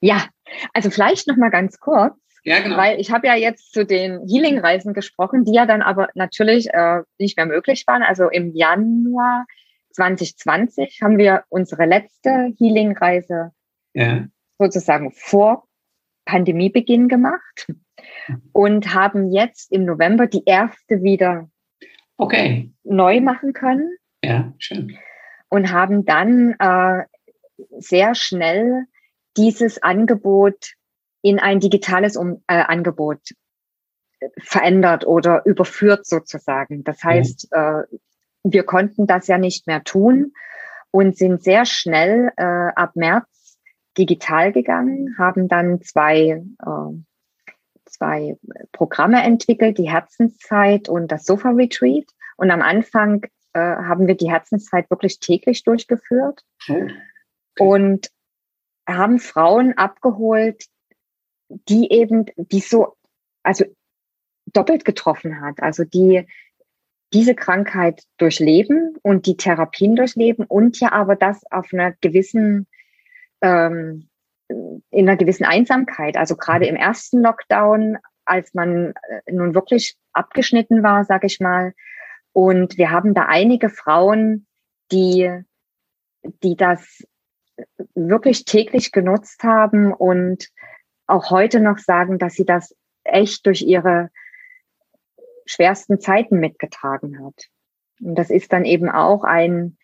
Ja, 0.00 0.26
also 0.72 0.90
vielleicht 0.90 1.28
noch 1.28 1.36
mal 1.36 1.50
ganz 1.50 1.78
kurz. 1.78 2.14
Ja, 2.44 2.60
genau. 2.60 2.76
Weil 2.76 3.00
ich 3.00 3.10
habe 3.12 3.26
ja 3.26 3.34
jetzt 3.34 3.72
zu 3.72 3.84
den 3.84 4.26
Healing-Reisen 4.26 4.94
gesprochen, 4.94 5.44
die 5.44 5.52
ja 5.52 5.66
dann 5.66 5.82
aber 5.82 6.08
natürlich 6.14 6.68
äh, 6.72 7.02
nicht 7.18 7.36
mehr 7.36 7.46
möglich 7.46 7.84
waren. 7.86 8.02
Also 8.02 8.28
im 8.28 8.54
Januar 8.54 9.46
2020 9.92 11.00
haben 11.02 11.18
wir 11.18 11.44
unsere 11.48 11.84
letzte 11.84 12.52
Healing-Reise 12.58 13.52
ja. 13.94 14.26
sozusagen 14.58 15.12
vor 15.12 15.64
Pandemiebeginn 16.24 17.08
gemacht 17.08 17.66
und 18.52 18.94
haben 18.94 19.30
jetzt 19.30 19.72
im 19.72 19.84
November 19.84 20.26
die 20.26 20.44
erste 20.44 21.02
wieder 21.02 21.48
okay. 22.16 22.72
neu 22.84 23.20
machen 23.20 23.52
können. 23.52 23.96
Ja, 24.24 24.52
schön. 24.58 24.96
Und 25.50 25.72
haben 25.72 26.04
dann 26.04 26.54
äh, 26.58 27.04
sehr 27.78 28.14
schnell 28.14 28.84
dieses 29.36 29.82
Angebot 29.82 30.72
in 31.22 31.38
ein 31.38 31.60
digitales 31.60 32.16
um, 32.16 32.42
äh, 32.46 32.62
Angebot 32.62 33.20
verändert 34.38 35.06
oder 35.06 35.44
überführt 35.46 36.06
sozusagen. 36.06 36.84
Das 36.84 37.02
heißt, 37.02 37.48
ja. 37.52 37.80
äh, 37.80 37.84
wir 38.44 38.64
konnten 38.64 39.06
das 39.06 39.26
ja 39.26 39.38
nicht 39.38 39.66
mehr 39.66 39.84
tun 39.84 40.32
und 40.90 41.16
sind 41.16 41.42
sehr 41.42 41.64
schnell 41.64 42.32
äh, 42.36 42.44
ab 42.74 42.92
März 42.94 43.58
digital 43.96 44.52
gegangen, 44.52 45.16
haben 45.18 45.48
dann 45.48 45.82
zwei, 45.82 46.42
äh, 46.60 47.52
zwei 47.84 48.36
Programme 48.72 49.22
entwickelt, 49.22 49.78
die 49.78 49.90
Herzenszeit 49.90 50.88
und 50.88 51.10
das 51.10 51.24
Sofa 51.24 51.50
Retreat. 51.50 52.06
Und 52.36 52.50
am 52.50 52.62
Anfang 52.62 53.22
äh, 53.58 53.84
haben 53.84 54.06
wir 54.06 54.16
die 54.16 54.30
Herzenszeit 54.30 54.90
wirklich 54.90 55.20
täglich 55.20 55.64
durchgeführt 55.64 56.44
okay. 56.62 56.92
und 57.58 58.10
haben 58.88 59.18
Frauen 59.18 59.76
abgeholt, 59.76 60.64
die 61.48 61.90
eben, 61.92 62.26
die 62.36 62.60
so, 62.60 62.96
also 63.42 63.64
doppelt 64.46 64.84
getroffen 64.84 65.40
hat, 65.40 65.60
also 65.62 65.84
die 65.84 66.26
diese 67.12 67.34
Krankheit 67.34 68.02
durchleben 68.18 68.96
und 69.02 69.26
die 69.26 69.36
Therapien 69.36 69.96
durchleben 69.96 70.44
und 70.44 70.78
ja 70.80 70.92
aber 70.92 71.16
das 71.16 71.40
auf 71.50 71.72
einer 71.72 71.92
gewissen, 72.00 72.66
ähm, 73.40 74.08
in 74.48 75.08
einer 75.08 75.16
gewissen 75.16 75.44
Einsamkeit. 75.44 76.16
Also 76.16 76.36
gerade 76.36 76.66
im 76.66 76.76
ersten 76.76 77.22
Lockdown, 77.22 77.98
als 78.24 78.52
man 78.52 78.92
äh, 79.08 79.32
nun 79.32 79.54
wirklich 79.54 79.96
abgeschnitten 80.12 80.82
war, 80.82 81.04
sage 81.04 81.26
ich 81.26 81.40
mal. 81.40 81.72
Und 82.38 82.78
wir 82.78 82.92
haben 82.92 83.14
da 83.14 83.24
einige 83.24 83.68
Frauen, 83.68 84.46
die, 84.92 85.28
die 86.44 86.54
das 86.54 87.04
wirklich 87.96 88.44
täglich 88.44 88.92
genutzt 88.92 89.42
haben 89.42 89.92
und 89.92 90.48
auch 91.08 91.30
heute 91.30 91.58
noch 91.58 91.78
sagen, 91.78 92.16
dass 92.20 92.34
sie 92.34 92.44
das 92.44 92.76
echt 93.02 93.44
durch 93.44 93.62
ihre 93.62 94.10
schwersten 95.46 95.98
Zeiten 95.98 96.38
mitgetragen 96.38 97.26
hat. 97.26 97.48
Und 98.00 98.14
das 98.14 98.30
ist 98.30 98.52
dann 98.52 98.64
eben 98.64 98.88
auch 98.88 99.24
ein, 99.24 99.76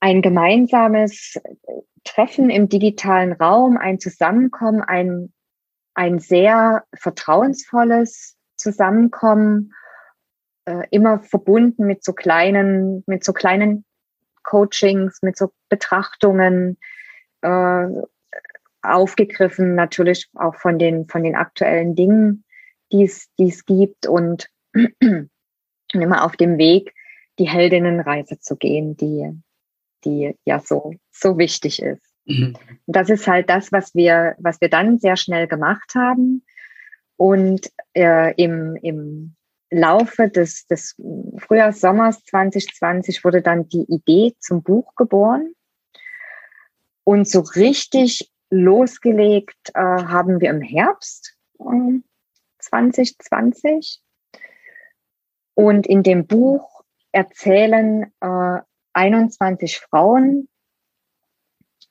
ein 0.00 0.22
gemeinsames 0.22 1.38
Treffen 2.04 2.48
im 2.48 2.70
digitalen 2.70 3.34
Raum, 3.34 3.76
ein 3.76 4.00
Zusammenkommen, 4.00 4.80
ein, 4.80 5.34
ein 5.92 6.20
sehr 6.20 6.84
vertrauensvolles 6.94 8.38
Zusammenkommen, 8.56 9.74
äh, 10.68 10.86
immer 10.90 11.20
verbunden 11.20 11.86
mit 11.86 12.04
so 12.04 12.12
kleinen, 12.12 13.02
mit 13.06 13.24
so 13.24 13.32
kleinen 13.32 13.86
Coachings, 14.42 15.22
mit 15.22 15.36
so 15.36 15.50
Betrachtungen, 15.70 16.76
äh, 17.40 17.86
aufgegriffen, 18.82 19.74
natürlich 19.74 20.28
auch 20.34 20.54
von 20.54 20.78
den, 20.78 21.08
von 21.08 21.22
den 21.22 21.36
aktuellen 21.36 21.94
Dingen, 21.94 22.44
die 22.92 23.04
es, 23.04 23.28
die 23.38 23.48
es 23.48 23.64
gibt 23.64 24.06
und 24.06 24.50
immer 25.92 26.24
auf 26.24 26.36
dem 26.36 26.58
Weg, 26.58 26.94
die 27.38 27.48
Heldinnenreise 27.48 28.38
zu 28.38 28.56
gehen, 28.56 28.96
die, 28.96 29.32
die 30.04 30.36
ja 30.44 30.60
so, 30.60 30.92
so 31.10 31.38
wichtig 31.38 31.82
ist. 31.82 32.02
Mhm. 32.26 32.56
Das 32.86 33.08
ist 33.08 33.26
halt 33.26 33.48
das, 33.48 33.72
was 33.72 33.94
wir, 33.94 34.34
was 34.38 34.60
wir 34.60 34.68
dann 34.68 34.98
sehr 34.98 35.16
schnell 35.16 35.48
gemacht 35.48 35.94
haben. 35.94 36.44
Und 37.16 37.72
äh, 37.94 38.34
im, 38.34 38.76
im 38.76 39.34
Laufe 39.70 40.28
des, 40.28 40.66
des 40.66 40.96
Frühjahrs, 41.38 41.80
Sommers 41.80 42.24
2020 42.24 43.24
wurde 43.24 43.42
dann 43.42 43.68
die 43.68 43.84
Idee 43.88 44.34
zum 44.38 44.62
Buch 44.62 44.94
geboren. 44.94 45.52
Und 47.04 47.28
so 47.28 47.40
richtig 47.40 48.30
losgelegt 48.50 49.70
äh, 49.74 49.80
haben 49.80 50.40
wir 50.40 50.50
im 50.50 50.62
Herbst 50.62 51.36
äh, 51.58 52.00
2020. 52.58 54.00
Und 55.54 55.86
in 55.86 56.02
dem 56.02 56.26
Buch 56.26 56.82
erzählen 57.12 58.12
äh, 58.20 58.60
21 58.92 59.80
Frauen 59.80 60.48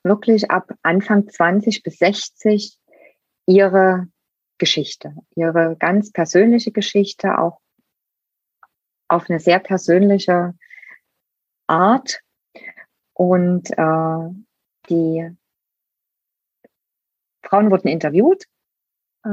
wirklich 0.02 0.50
ab 0.50 0.72
Anfang 0.82 1.28
20 1.28 1.82
bis 1.82 1.98
60 1.98 2.78
ihre 3.46 4.08
Geschichte, 4.58 5.14
ihre 5.34 5.76
ganz 5.78 6.12
persönliche 6.12 6.72
Geschichte, 6.72 7.38
auch 7.38 7.60
auf 9.08 9.28
eine 9.28 9.40
sehr 9.40 9.58
persönliche 9.58 10.54
Art. 11.66 12.20
Und 13.14 13.70
äh, 13.70 14.28
die 14.88 15.30
Frauen 17.42 17.70
wurden 17.70 17.88
interviewt, 17.88 18.44
äh, 19.24 19.28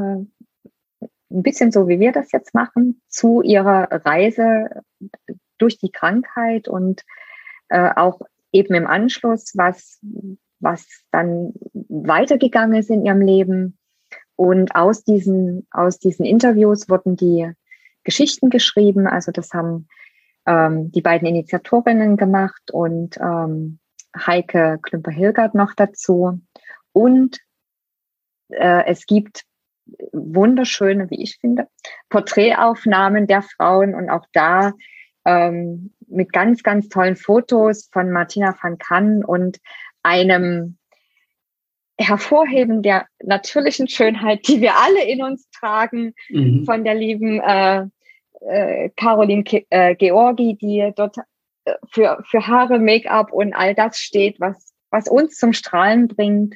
ein 1.36 1.43
bisschen 1.43 1.71
so, 1.71 1.88
wie 1.88 1.99
wir 1.99 2.11
das 2.11 2.32
jetzt 2.32 2.53
machen, 2.53 3.01
zu 3.07 3.41
ihrer 3.41 3.89
Reise 4.05 4.84
durch 5.57 5.78
die 5.78 5.91
Krankheit 5.91 6.67
und 6.67 7.03
äh, 7.69 7.91
auch 7.95 8.21
eben 8.51 8.73
im 8.73 8.88
Anschluss, 8.88 9.51
was, 9.55 9.99
was 10.59 10.86
dann 11.11 11.53
weitergegangen 11.73 12.80
ist 12.80 12.89
in 12.89 13.05
ihrem 13.05 13.21
Leben. 13.21 13.78
Und 14.38 14.76
aus 14.76 15.03
diesen, 15.03 15.67
aus 15.71 15.99
diesen 15.99 16.26
Interviews 16.26 16.89
wurden 16.89 17.15
die 17.15 17.51
Geschichten 18.06 18.49
geschrieben. 18.49 19.08
Also 19.08 19.34
das 19.34 19.51
haben 19.51 19.88
ähm, 20.45 20.91
die 20.91 21.01
beiden 21.01 21.28
Initiatorinnen 21.28 22.16
gemacht 22.16 22.72
und 22.72 23.18
ähm, 23.18 23.80
Heike 24.16 24.80
Klümper-Hilgert 24.82 25.56
noch 25.56 25.74
dazu. 25.74 26.39
Und 26.93 27.39
äh, 28.49 28.86
es 28.86 29.06
gibt 29.06 29.43
wunderschöne, 30.14 31.10
wie 31.10 31.22
ich 31.22 31.38
finde, 31.39 31.68
Porträtaufnahmen 32.10 33.28
der 33.28 33.41
Frauen 33.41 33.93
und 33.93 34.10
auch 34.10 34.26
da 34.34 34.74
ähm, 35.26 35.93
mit 36.08 36.32
ganz, 36.32 36.64
ganz 36.64 36.88
tollen 36.89 37.16
Fotos 37.16 37.89
von 37.91 38.12
Martina 38.12 38.56
van 38.62 38.78
Kann 38.78 39.24
und 39.24 39.60
einem 40.03 40.78
Hervorheben 41.97 42.82
der 42.82 43.08
natürlichen 43.24 43.88
Schönheit, 43.88 44.47
die 44.47 44.60
wir 44.62 44.76
alle 44.76 45.06
in 45.06 45.24
uns 45.24 45.49
tragen, 45.51 46.14
mhm. 46.30 46.66
von 46.66 46.84
der 46.84 46.93
lieben 46.93 47.39
äh, 47.39 47.86
äh, 48.41 48.89
Caroline 48.95 49.43
Ke 49.43 49.65
äh, 49.69 49.95
Georgi, 49.95 50.55
die 50.55 50.91
dort 50.95 51.17
äh, 51.65 51.75
für, 51.91 52.23
für 52.29 52.47
Haare, 52.47 52.79
Make-up 52.79 53.31
und 53.31 53.53
all 53.53 53.75
das 53.75 53.99
steht, 53.99 54.39
was, 54.39 54.73
was 54.89 55.07
uns 55.07 55.38
zum 55.38 55.53
Strahlen 55.53 56.07
bringt. 56.07 56.55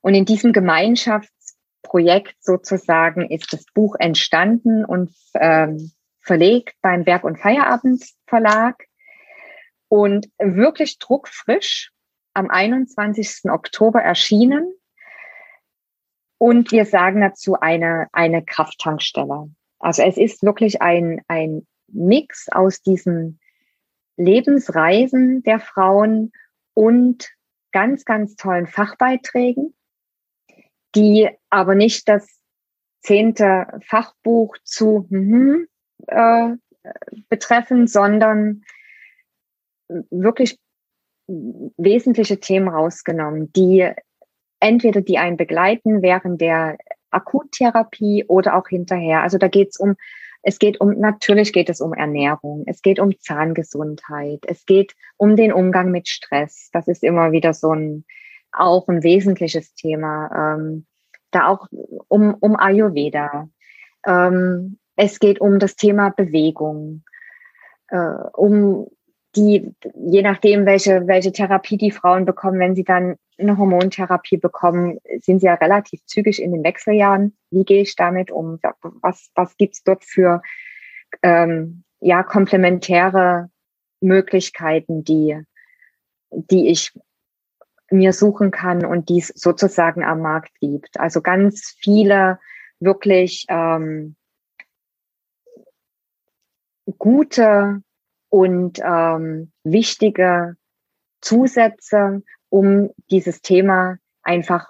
Und 0.00 0.14
in 0.14 0.24
diesem 0.24 0.52
Gemeinschaftsprojekt 0.52 2.36
sozusagen 2.40 3.28
ist 3.30 3.52
das 3.52 3.64
Buch 3.74 3.96
entstanden 3.98 4.84
und 4.84 5.12
ähm, 5.34 5.92
verlegt 6.20 6.74
beim 6.82 7.04
Berg- 7.04 7.24
und 7.24 7.38
Feierabend 7.38 8.04
Verlag 8.26 8.84
und 9.88 10.28
wirklich 10.38 10.98
druckfrisch 10.98 11.92
am 12.34 12.50
21. 12.50 13.50
Oktober 13.50 14.02
erschienen. 14.02 14.72
Und 16.38 16.70
wir 16.70 16.84
sagen 16.84 17.22
dazu 17.22 17.54
eine, 17.58 18.08
eine 18.12 18.44
Krafttankstelle. 18.44 19.50
Also 19.86 20.02
es 20.02 20.16
ist 20.16 20.42
wirklich 20.42 20.82
ein, 20.82 21.22
ein 21.28 21.64
Mix 21.86 22.48
aus 22.50 22.82
diesen 22.82 23.38
Lebensreisen 24.16 25.44
der 25.44 25.60
Frauen 25.60 26.32
und 26.74 27.30
ganz, 27.70 28.04
ganz 28.04 28.34
tollen 28.34 28.66
Fachbeiträgen, 28.66 29.76
die 30.96 31.28
aber 31.50 31.76
nicht 31.76 32.08
das 32.08 32.40
zehnte 33.00 33.78
Fachbuch 33.86 34.56
zu 34.64 35.06
hm, 35.08 35.68
äh, 36.08 36.56
betreffen, 37.28 37.86
sondern 37.86 38.64
wirklich 40.10 40.58
wesentliche 41.28 42.40
Themen 42.40 42.66
rausgenommen, 42.66 43.52
die 43.52 43.88
entweder 44.58 45.00
die 45.00 45.18
einen 45.18 45.36
begleiten 45.36 46.02
während 46.02 46.40
der 46.40 46.76
Akuttherapie 47.16 48.24
oder 48.28 48.56
auch 48.56 48.68
hinterher. 48.68 49.22
Also 49.22 49.38
da 49.38 49.48
geht 49.48 49.70
es 49.70 49.76
um, 49.78 49.96
es 50.42 50.58
geht 50.58 50.80
um, 50.80 50.98
natürlich 50.98 51.52
geht 51.52 51.68
es 51.68 51.80
um 51.80 51.92
Ernährung, 51.92 52.64
es 52.66 52.82
geht 52.82 53.00
um 53.00 53.18
Zahngesundheit, 53.18 54.40
es 54.46 54.64
geht 54.66 54.94
um 55.16 55.34
den 55.34 55.52
Umgang 55.52 55.90
mit 55.90 56.08
Stress. 56.08 56.70
Das 56.72 56.86
ist 56.88 57.02
immer 57.02 57.32
wieder 57.32 57.52
so 57.52 57.72
ein, 57.72 58.04
auch 58.52 58.86
ein 58.88 59.02
wesentliches 59.02 59.74
Thema. 59.74 60.54
Ähm, 60.56 60.86
da 61.30 61.48
auch 61.48 61.66
um, 62.08 62.34
um 62.34 62.56
Ayurveda. 62.56 63.48
Ähm, 64.06 64.78
es 64.96 65.18
geht 65.18 65.40
um 65.40 65.58
das 65.58 65.76
Thema 65.76 66.10
Bewegung, 66.10 67.02
äh, 67.88 67.96
um 68.32 68.86
die, 69.36 69.74
je 69.94 70.22
nachdem, 70.22 70.66
welche, 70.66 71.06
welche 71.06 71.32
Therapie 71.32 71.76
die 71.76 71.90
Frauen 71.90 72.24
bekommen, 72.24 72.58
wenn 72.58 72.74
sie 72.74 72.84
dann 72.84 73.16
eine 73.38 73.58
Hormontherapie 73.58 74.38
bekommen, 74.38 74.98
sind 75.20 75.40
sie 75.40 75.46
ja 75.46 75.54
relativ 75.54 76.04
zügig 76.06 76.42
in 76.42 76.52
den 76.52 76.64
Wechseljahren. 76.64 77.36
Wie 77.50 77.64
gehe 77.64 77.82
ich 77.82 77.96
damit 77.96 78.30
um? 78.30 78.58
Was, 79.02 79.30
was 79.34 79.56
gibt's 79.56 79.82
dort 79.82 80.04
für 80.04 80.42
ähm, 81.22 81.84
ja, 82.00 82.22
komplementäre 82.22 83.50
Möglichkeiten, 84.00 85.04
die, 85.04 85.40
die 86.30 86.68
ich 86.68 86.92
mir 87.90 88.12
suchen 88.12 88.50
kann 88.50 88.84
und 88.84 89.08
die 89.08 89.18
es 89.18 89.28
sozusagen 89.28 90.02
am 90.02 90.20
Markt 90.20 90.58
gibt. 90.60 90.98
Also 90.98 91.20
ganz 91.20 91.76
viele 91.78 92.38
wirklich 92.80 93.46
ähm, 93.48 94.16
gute 96.98 97.82
und 98.36 98.80
ähm, 98.84 99.50
wichtige 99.64 100.58
Zusätze, 101.22 102.22
um 102.50 102.90
dieses 103.10 103.40
Thema 103.40 103.96
einfach 104.22 104.68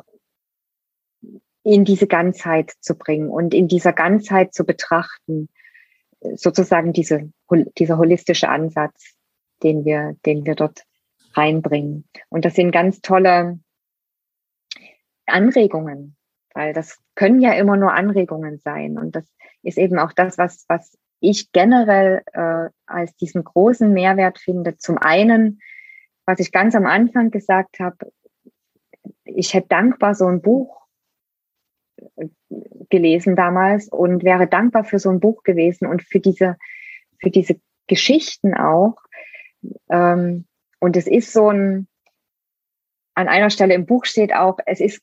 in 1.64 1.84
diese 1.84 2.06
Ganzheit 2.06 2.74
zu 2.78 2.96
bringen 2.96 3.28
und 3.28 3.54
in 3.54 3.66
dieser 3.66 3.92
Ganzheit 3.92 4.54
zu 4.54 4.64
betrachten, 4.64 5.48
sozusagen 6.36 6.92
diese, 6.92 7.32
dieser 7.76 7.98
holistische 7.98 8.48
Ansatz, 8.48 9.16
den 9.64 9.84
wir, 9.84 10.14
den 10.24 10.46
wir 10.46 10.54
dort 10.54 10.84
reinbringen. 11.34 12.08
Und 12.28 12.44
das 12.44 12.54
sind 12.54 12.70
ganz 12.70 13.00
tolle 13.00 13.58
Anregungen, 15.26 16.16
weil 16.54 16.72
das 16.72 17.00
können 17.16 17.40
ja 17.40 17.54
immer 17.54 17.76
nur 17.76 17.92
Anregungen 17.94 18.60
sein. 18.60 18.96
Und 18.96 19.16
das 19.16 19.26
ist 19.64 19.76
eben 19.76 19.98
auch 19.98 20.12
das, 20.12 20.38
was, 20.38 20.66
was 20.68 20.96
ich 21.20 21.52
generell 21.52 22.22
äh, 22.32 22.68
als 22.86 23.14
diesen 23.16 23.44
großen 23.44 23.92
Mehrwert 23.92 24.38
finde. 24.38 24.76
Zum 24.76 24.98
einen, 24.98 25.60
was 26.24 26.40
ich 26.40 26.52
ganz 26.52 26.74
am 26.74 26.86
Anfang 26.86 27.30
gesagt 27.30 27.80
habe, 27.80 28.12
ich 29.24 29.54
hätte 29.54 29.68
dankbar 29.68 30.14
so 30.14 30.26
ein 30.26 30.42
Buch 30.42 30.86
äh, 32.16 32.28
gelesen 32.90 33.36
damals 33.36 33.88
und 33.88 34.24
wäre 34.24 34.46
dankbar 34.46 34.84
für 34.84 34.98
so 34.98 35.10
ein 35.10 35.20
Buch 35.20 35.42
gewesen 35.42 35.86
und 35.86 36.02
für 36.02 36.20
diese, 36.20 36.56
für 37.20 37.30
diese 37.30 37.60
Geschichten 37.86 38.54
auch. 38.54 38.96
Ähm, 39.90 40.46
und 40.80 40.96
es 40.96 41.06
ist 41.06 41.32
so 41.32 41.50
ein, 41.50 41.88
an 43.14 43.28
einer 43.28 43.50
Stelle 43.50 43.74
im 43.74 43.86
Buch 43.86 44.04
steht 44.04 44.34
auch, 44.34 44.58
es 44.66 44.80
ist, 44.80 45.02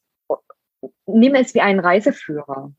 nimm 1.05 1.35
es 1.35 1.53
wie 1.53 1.61
einen 1.61 1.79
Reiseführer. 1.79 2.73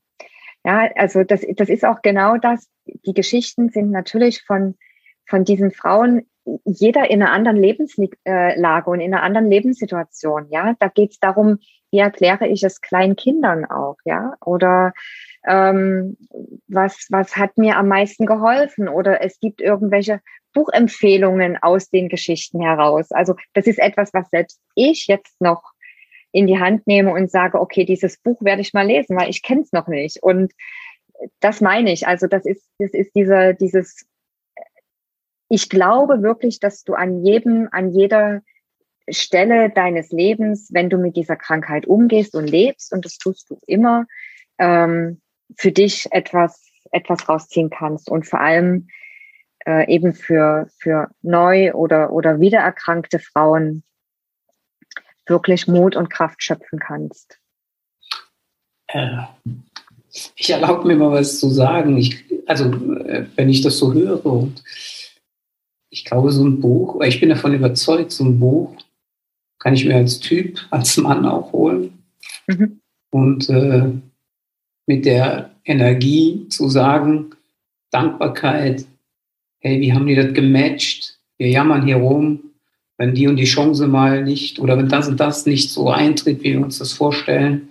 Ja, 0.65 0.89
also 0.95 1.23
das, 1.23 1.45
das 1.55 1.69
ist 1.69 1.85
auch 1.85 2.01
genau 2.01 2.37
das. 2.37 2.67
Die 3.05 3.13
Geschichten 3.13 3.69
sind 3.69 3.91
natürlich 3.91 4.41
von, 4.41 4.75
von 5.27 5.45
diesen 5.45 5.69
Frauen, 5.69 6.25
jeder 6.65 7.09
in 7.09 7.21
einer 7.21 7.31
anderen 7.31 7.57
Lebenslage 7.57 8.89
und 8.89 8.99
in 8.99 9.13
einer 9.13 9.21
anderen 9.21 9.47
Lebenssituation. 9.47 10.47
Ja, 10.49 10.75
da 10.79 10.87
geht 10.87 11.11
es 11.11 11.19
darum, 11.19 11.59
wie 11.91 11.99
erkläre 11.99 12.47
ich 12.47 12.63
es 12.63 12.81
kleinen 12.81 13.15
Kindern 13.15 13.65
auch, 13.65 13.97
ja, 14.05 14.33
oder 14.43 14.93
ähm, 15.47 16.17
was, 16.67 17.07
was 17.11 17.37
hat 17.37 17.57
mir 17.57 17.77
am 17.77 17.87
meisten 17.87 18.25
geholfen? 18.25 18.89
Oder 18.89 19.23
es 19.23 19.39
gibt 19.39 19.61
irgendwelche 19.61 20.19
Buchempfehlungen 20.53 21.57
aus 21.61 21.91
den 21.91 22.09
Geschichten 22.09 22.59
heraus. 22.61 23.11
Also 23.11 23.35
das 23.53 23.67
ist 23.67 23.77
etwas, 23.77 24.13
was 24.13 24.29
selbst 24.31 24.59
ich 24.73 25.05
jetzt 25.05 25.39
noch 25.39 25.74
in 26.35 26.47
die 26.47 26.59
Hand 26.59 26.85
nehme 26.85 27.13
und 27.13 27.31
sage, 27.31 27.61
okay, 27.61 27.85
dieses 27.85 28.17
Buch 28.17 28.41
werde 28.41 28.61
ich 28.61 28.73
mal 28.73 28.85
lesen, 28.85 29.15
weil 29.15 29.29
ich 29.29 29.41
kenne 29.41 29.61
es 29.61 29.71
noch 29.71 29.87
nicht. 29.87 30.21
Und 30.21 30.51
das 31.39 31.61
meine 31.61 31.93
ich. 31.93 32.07
Also 32.07 32.27
das 32.27 32.45
ist, 32.45 32.67
das 32.77 32.93
ist 32.93 33.15
diese, 33.15 33.55
dieses, 33.55 34.05
ich 35.47 35.69
glaube 35.69 36.23
wirklich, 36.23 36.59
dass 36.59 36.83
du 36.83 36.93
an 36.93 37.23
jedem, 37.23 37.69
an 37.71 37.89
jeder 37.91 38.41
Stelle 39.07 39.69
deines 39.69 40.11
Lebens, 40.11 40.71
wenn 40.73 40.89
du 40.89 40.97
mit 40.97 41.15
dieser 41.15 41.37
Krankheit 41.37 41.85
umgehst 41.85 42.35
und 42.35 42.49
lebst, 42.49 42.91
und 42.91 43.05
das 43.05 43.17
tust 43.17 43.49
du 43.49 43.57
immer, 43.65 44.05
ähm, 44.57 45.21
für 45.57 45.71
dich 45.71 46.09
etwas, 46.11 46.65
etwas 46.91 47.29
rausziehen 47.29 47.69
kannst 47.69 48.09
und 48.09 48.27
vor 48.27 48.41
allem 48.41 48.89
äh, 49.65 49.89
eben 49.89 50.13
für, 50.13 50.67
für 50.79 51.11
neu 51.21 51.71
oder, 51.71 52.11
oder 52.11 52.41
wiedererkrankte 52.41 53.19
Frauen 53.19 53.84
wirklich 55.27 55.67
Mut 55.67 55.95
und 55.95 56.09
Kraft 56.09 56.43
schöpfen 56.43 56.79
kannst. 56.79 57.39
Äh, 58.87 59.23
ich 60.35 60.49
erlaube 60.49 60.87
mir 60.87 60.95
mal 60.95 61.11
was 61.11 61.39
zu 61.39 61.49
sagen. 61.49 61.97
Ich, 61.97 62.23
also, 62.45 62.65
äh, 62.65 63.25
wenn 63.35 63.49
ich 63.49 63.61
das 63.61 63.77
so 63.77 63.93
höre 63.93 64.25
und 64.25 64.63
ich 65.89 66.05
glaube, 66.05 66.31
so 66.31 66.43
ein 66.43 66.59
Buch, 66.59 67.01
ich 67.01 67.19
bin 67.19 67.29
davon 67.29 67.53
überzeugt, 67.53 68.11
so 68.11 68.25
ein 68.25 68.39
Buch 68.39 68.75
kann 69.59 69.73
ich 69.73 69.85
mir 69.85 69.95
als 69.95 70.19
Typ, 70.19 70.59
als 70.69 70.97
Mann 70.97 71.25
auch 71.25 71.51
holen. 71.53 72.03
Mhm. 72.47 72.81
Und 73.11 73.49
äh, 73.49 73.91
mit 74.87 75.05
der 75.05 75.51
Energie 75.63 76.47
zu 76.49 76.69
sagen, 76.69 77.31
Dankbarkeit, 77.91 78.85
hey, 79.59 79.79
wie 79.79 79.93
haben 79.93 80.05
die 80.05 80.15
das 80.15 80.33
gematcht? 80.33 81.17
Wir 81.37 81.49
jammern 81.49 81.85
hier 81.85 81.97
rum, 81.97 82.51
wenn 82.97 83.13
die 83.13 83.27
und 83.27 83.37
die 83.37 83.45
Chance 83.45 83.87
mal 83.87 84.23
nicht 84.23 84.59
oder 84.59 84.77
wenn 84.77 84.89
das 84.89 85.07
und 85.07 85.19
das 85.19 85.45
nicht 85.45 85.71
so 85.71 85.89
eintritt, 85.89 86.43
wie 86.43 86.53
wir 86.53 86.61
uns 86.61 86.79
das 86.79 86.93
vorstellen. 86.93 87.69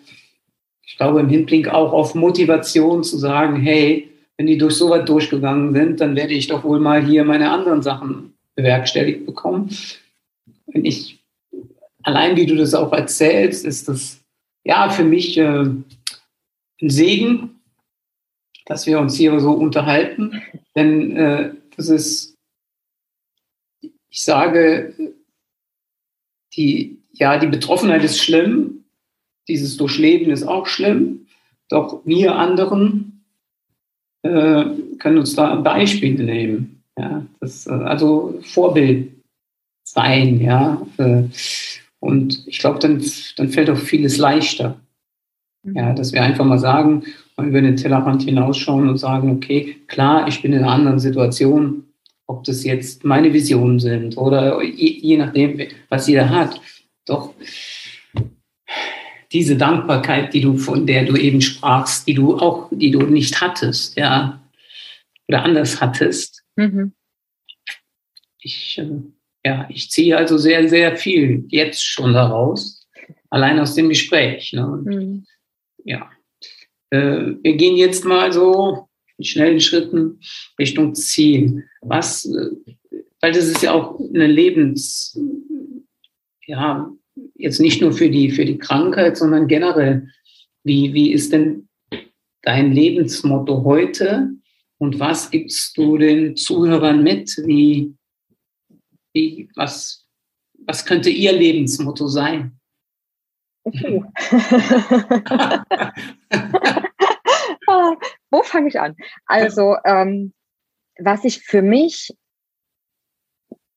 Ich 0.87 0.97
glaube 0.97 1.21
im 1.21 1.29
Hinblick 1.29 1.69
auch 1.69 1.93
auf 1.93 2.15
Motivation 2.15 3.03
zu 3.03 3.19
sagen, 3.19 3.57
hey, 3.57 4.11
wenn 4.37 4.47
die 4.47 4.59
durch 4.59 4.75
so 4.75 4.91
weit 4.91 5.09
durchgegangen 5.09 5.73
sind, 5.73 6.01
dann 6.01 6.17
werde 6.17 6.35
ich 6.35 6.49
doch 6.49 6.65
wohl 6.65 6.81
mal 6.81 7.05
hier 7.05 7.25
meine 7.25 7.51
anderen 7.51 7.83
Sachen 7.83 8.35
bewerkstelligt 8.55 9.27
bekommen. 9.27 9.71
Wenn 10.67 10.85
ich 10.85 11.19
allein 12.03 12.37
wie 12.37 12.47
du 12.47 12.57
das 12.57 12.75
auch 12.75 12.93
erzählst, 12.93 13.65
ist 13.65 13.89
das 13.89 14.21
ja 14.65 14.89
für 14.91 15.05
mich 15.05 15.37
äh, 15.39 15.65
ein 16.81 16.91
Segen, 16.91 17.61
dass 18.67 18.87
wir 18.87 18.99
uns 18.99 19.17
hier 19.17 19.39
so 19.41 19.53
unterhalten. 19.53 20.43
Denn 20.77 21.17
äh, 21.17 21.51
das 21.77 21.89
ist, 21.89 22.34
ich 24.15 24.23
sage, 24.23 24.95
die, 26.57 26.99
ja, 27.15 27.37
die 27.37 27.49
Betroffenheit 27.49 28.05
ist 28.05 28.23
schlimm, 28.23 28.85
dieses 29.49 29.77
Durchleben 29.77 30.31
ist 30.31 30.45
auch 30.45 30.69
schlimm, 30.69 31.27
doch 31.69 32.01
wir 32.05 32.37
anderen 32.37 33.25
äh, 34.23 34.67
können 35.01 35.19
uns 35.19 35.35
da 35.35 35.57
Beispiele 35.57 36.23
nehmen. 36.23 36.85
Ja, 36.97 37.27
das, 37.41 37.67
äh, 37.67 37.73
also 37.73 38.39
Vorbild 38.43 39.11
sein, 39.83 40.41
ja. 40.41 40.87
Äh, 40.99 41.25
und 41.99 42.47
ich 42.47 42.61
glaube, 42.61 42.79
dann, 42.79 43.05
dann 43.37 43.49
fällt 43.49 43.69
auch 43.69 43.79
vieles 43.79 44.17
leichter. 44.19 44.79
Ja, 45.65 45.91
mhm. 45.91 45.97
dass 45.97 46.13
wir 46.13 46.23
einfach 46.23 46.45
mal 46.45 46.61
sagen, 46.61 47.03
mal 47.37 47.49
über 47.49 47.61
den 47.61 47.77
Tellerrand 47.77 48.23
hinausschauen 48.23 48.89
und 48.89 48.99
sagen, 48.99 49.33
okay, 49.33 49.77
klar, 49.89 50.29
ich 50.29 50.41
bin 50.41 50.53
in 50.53 50.61
einer 50.61 50.71
anderen 50.71 51.01
Situation, 51.01 51.85
ob 52.27 52.45
das 52.45 52.65
jetzt 52.65 53.05
meine 53.05 53.33
Visionen 53.33 53.79
sind 53.79 54.17
oder 54.17 54.63
je, 54.63 54.99
je 55.01 55.17
nachdem, 55.17 55.61
was 55.89 56.09
jeder 56.09 56.31
hat. 56.31 56.61
Doch 57.07 57.35
diese 59.33 59.57
Dankbarkeit, 59.57 60.33
die 60.33 60.41
du, 60.41 60.57
von 60.57 60.87
der 60.87 61.05
du 61.05 61.17
eben 61.17 61.41
sprachst, 61.41 62.07
die 62.07 62.15
du 62.15 62.39
auch, 62.39 62.69
die 62.71 62.91
du 62.91 63.03
nicht 63.03 63.41
hattest, 63.41 63.97
ja, 63.97 64.41
oder 65.29 65.43
anders 65.43 65.81
hattest. 65.81 66.45
Mhm. 66.57 66.93
Ich, 68.41 68.79
äh, 68.79 69.01
ja, 69.45 69.67
ich 69.69 69.91
ziehe 69.91 70.17
also 70.17 70.39
sehr, 70.39 70.69
sehr 70.69 70.97
viel 70.97 71.45
jetzt 71.49 71.83
schon 71.83 72.13
daraus, 72.13 72.87
allein 73.29 73.59
aus 73.59 73.75
dem 73.75 73.89
Gespräch. 73.89 74.53
Ne? 74.53 74.83
Mhm. 74.85 75.27
Ja, 75.85 76.11
äh, 76.91 77.35
wir 77.43 77.57
gehen 77.57 77.77
jetzt 77.77 78.05
mal 78.05 78.33
so 78.33 78.89
in 79.19 79.25
schnellen 79.25 79.61
Schritten 79.61 80.21
Richtung 80.59 80.95
Ziel. 80.95 81.65
Was, 81.81 82.29
weil 83.21 83.33
das 83.33 83.47
ist 83.47 83.63
ja 83.63 83.73
auch 83.73 83.99
eine 83.99 84.27
Lebens, 84.27 85.19
ja, 86.47 86.91
jetzt 87.35 87.61
nicht 87.61 87.81
nur 87.81 87.93
für 87.93 88.11
die, 88.11 88.31
für 88.31 88.45
die 88.45 88.59
Krankheit, 88.59 89.17
sondern 89.17 89.47
generell. 89.47 90.09
Wie, 90.65 90.93
wie 90.95 91.13
ist 91.13 91.33
denn 91.33 91.69
dein 92.43 92.73
Lebensmotto 92.73 93.65
heute? 93.65 94.31
Und 94.79 94.99
was 94.99 95.31
gibst 95.31 95.77
du 95.77 95.97
den 95.97 96.37
Zuhörern 96.37 97.03
mit? 97.03 97.31
Wie, 97.45 97.95
wie, 99.13 99.49
was, 99.55 100.07
was 100.67 100.85
könnte 100.85 101.11
Ihr 101.11 101.33
Lebensmotto 101.33 102.09
sein? 102.09 102.59
Wo 108.35 108.43
fange 108.43 108.67
ich 108.67 108.81
an? 108.81 108.97
Also, 109.27 109.77
ähm, 109.85 110.35
was 110.99 111.23
sich 111.23 111.45
für 111.45 111.63
mich 111.63 112.17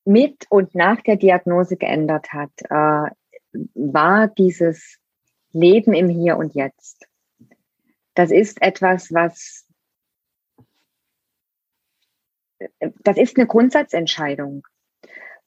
mit 0.04 0.48
und 0.50 0.74
nach 0.74 1.00
der 1.02 1.16
Diagnose 1.16 1.78
geändert 1.78 2.34
hat, 2.34 2.50
äh, 2.62 3.12
war 3.76 4.28
dieses 4.30 4.98
Leben 5.52 5.94
im 5.94 6.10
Hier 6.10 6.38
und 6.38 6.56
Jetzt. 6.56 7.06
das 8.16 8.32
ist 8.32 8.60
etwas, 8.64 9.14
was, 9.14 9.68
das 13.04 13.18
ist 13.18 13.38
eine 13.38 13.46
Grundsatzentscheidung. 13.46 14.66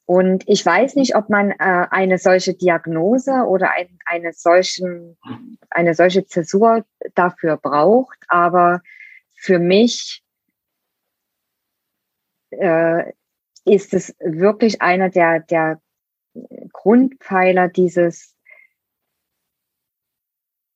Und 0.05 0.47
ich 0.47 0.65
weiß 0.65 0.95
nicht, 0.95 1.17
ob 1.17 1.29
man 1.29 1.51
äh, 1.51 1.87
eine 1.91 2.17
solche 2.17 2.53
Diagnose 2.53 3.43
oder 3.45 3.71
ein, 3.71 3.99
eine, 4.05 4.31
solchen, 4.31 5.17
eine 5.69 5.95
solche 5.95 6.25
Zäsur 6.25 6.85
dafür 7.13 7.57
braucht, 7.57 8.19
aber 8.29 8.81
für 9.41 9.57
mich 9.57 10.23
äh, 12.51 13.11
ist 13.65 13.95
es 13.95 14.15
wirklich 14.19 14.83
einer 14.83 15.09
der, 15.09 15.39
der 15.39 15.81
Grundpfeiler 16.71 17.67
dieses 17.67 18.37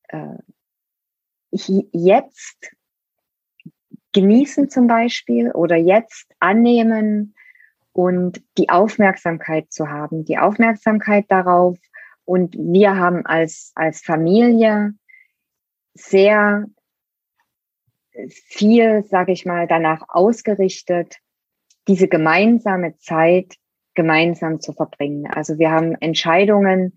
äh, 0.08 0.40
jetzt 1.52 2.76
genießen 4.14 4.72
zum 4.72 4.88
Beispiel 4.88 5.52
oder 5.52 5.76
jetzt 5.76 6.26
annehmen 6.40 7.36
und 7.94 8.44
die 8.58 8.70
Aufmerksamkeit 8.70 9.72
zu 9.72 9.90
haben, 9.90 10.26
die 10.26 10.40
Aufmerksamkeit 10.40 11.26
darauf. 11.30 11.78
Und 12.26 12.56
wir 12.58 12.96
haben 12.96 13.28
als, 13.28 13.74
als 13.76 14.02
Familie 14.02 14.96
sehr 15.94 16.66
viel, 18.30 19.04
sage 19.04 19.32
ich 19.32 19.46
mal, 19.46 19.68
danach 19.68 20.04
ausgerichtet, 20.08 21.18
diese 21.88 22.08
gemeinsame 22.08 22.98
Zeit 22.98 23.56
gemeinsam 23.94 24.60
zu 24.60 24.74
verbringen. 24.74 25.28
Also 25.28 25.58
wir 25.58 25.72
haben 25.72 25.96
Entscheidungen 25.96 26.94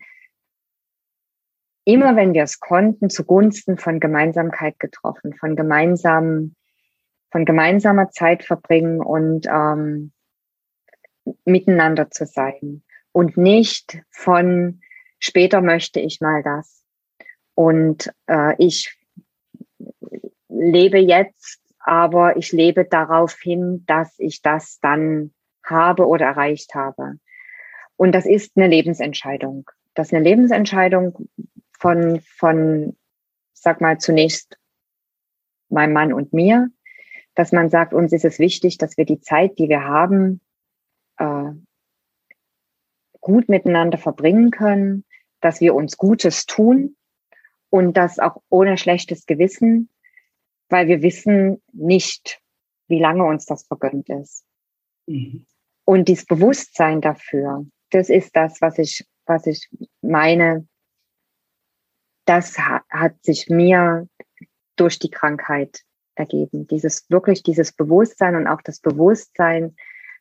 immer, 1.85 2.17
wenn 2.17 2.35
wir 2.35 2.43
es 2.43 2.61
konnten, 2.61 3.09
zugunsten 3.09 3.79
von 3.79 4.01
Gemeinsamkeit 4.01 4.79
getroffen, 4.79 5.35
von 5.35 5.57
gemeinsamen, 5.57 6.55
von 7.31 7.45
gemeinsamer 7.45 8.11
Zeit 8.11 8.45
verbringen 8.45 9.01
und 9.01 9.47
ähm, 9.47 10.13
miteinander 11.45 12.11
zu 12.11 12.27
sein 12.27 12.83
und 13.13 13.37
nicht 13.37 14.03
von 14.11 14.81
später 15.19 15.61
möchte 15.61 16.01
ich 16.01 16.21
mal 16.21 16.43
das. 16.43 16.85
Und 17.55 18.13
äh, 18.27 18.55
ich 18.59 18.98
lebe 20.59 20.99
jetzt, 20.99 21.61
aber 21.79 22.37
ich 22.37 22.53
lebe 22.53 22.85
darauf 22.85 23.39
hin, 23.41 23.85
dass 23.87 24.19
ich 24.19 24.43
das 24.43 24.79
dann 24.81 25.33
habe 25.65 26.07
oder 26.07 26.27
erreicht 26.27 26.75
habe. 26.75 27.19
Und 27.97 28.13
das 28.13 28.27
ist 28.27 28.57
eine 28.57 28.69
Lebensentscheidung. 28.69 29.71
Das 29.95 30.09
ist 30.09 30.15
eine 30.15 30.25
Lebensentscheidung 30.25 31.29
von, 31.79 32.21
von, 32.37 32.97
sag 33.53 33.81
mal, 33.81 33.99
zunächst 33.99 34.59
meinem 35.69 35.93
Mann 35.93 36.13
und 36.13 36.33
mir, 36.33 36.69
dass 37.35 37.53
man 37.53 37.71
sagt, 37.71 37.95
uns 37.95 38.13
ist 38.13 38.25
es 38.25 38.39
wichtig, 38.39 38.79
dass 38.79 38.97
wir 38.97 39.05
die 39.05 39.21
Zeit, 39.21 39.59
die 39.59 39.69
wir 39.69 39.85
haben, 39.85 40.41
äh, 41.19 41.53
gut 43.21 43.49
miteinander 43.49 43.99
verbringen 43.99 44.51
können, 44.51 45.05
dass 45.41 45.61
wir 45.61 45.75
uns 45.75 45.97
Gutes 45.97 46.47
tun 46.47 46.97
und 47.71 47.97
das 47.97 48.19
auch 48.19 48.43
ohne 48.49 48.77
schlechtes 48.79 49.27
Gewissen, 49.27 49.89
weil 50.69 50.89
wir 50.89 51.03
wissen 51.03 51.63
nicht, 51.73 52.41
wie 52.89 53.01
lange 53.01 53.25
uns 53.25 53.47
das 53.47 53.67
vergönnt 53.67 54.09
ist. 54.09 54.45
Mhm. 55.07 55.47
Und 55.85 56.09
dieses 56.09 56.27
Bewusstsein 56.27 57.01
dafür, 57.01 57.67
das 57.91 58.11
ist 58.11 58.37
das, 58.37 58.61
was 58.61 58.79
ich, 58.79 59.07
was 59.27 59.47
ich 59.47 59.69
meine, 60.03 60.67
das 62.27 62.59
hat, 62.59 62.83
hat 62.91 63.15
sich 63.25 63.49
mir 63.49 64.07
durch 64.77 64.99
die 64.99 65.11
Krankheit 65.11 65.83
ergeben. 66.15 66.67
Dieses 66.67 67.09
wirklich, 67.09 67.43
dieses 67.43 67.73
Bewusstsein 67.73 68.37
und 68.37 68.47
auch 68.47 68.61
das 68.61 68.81
Bewusstsein 68.81 69.77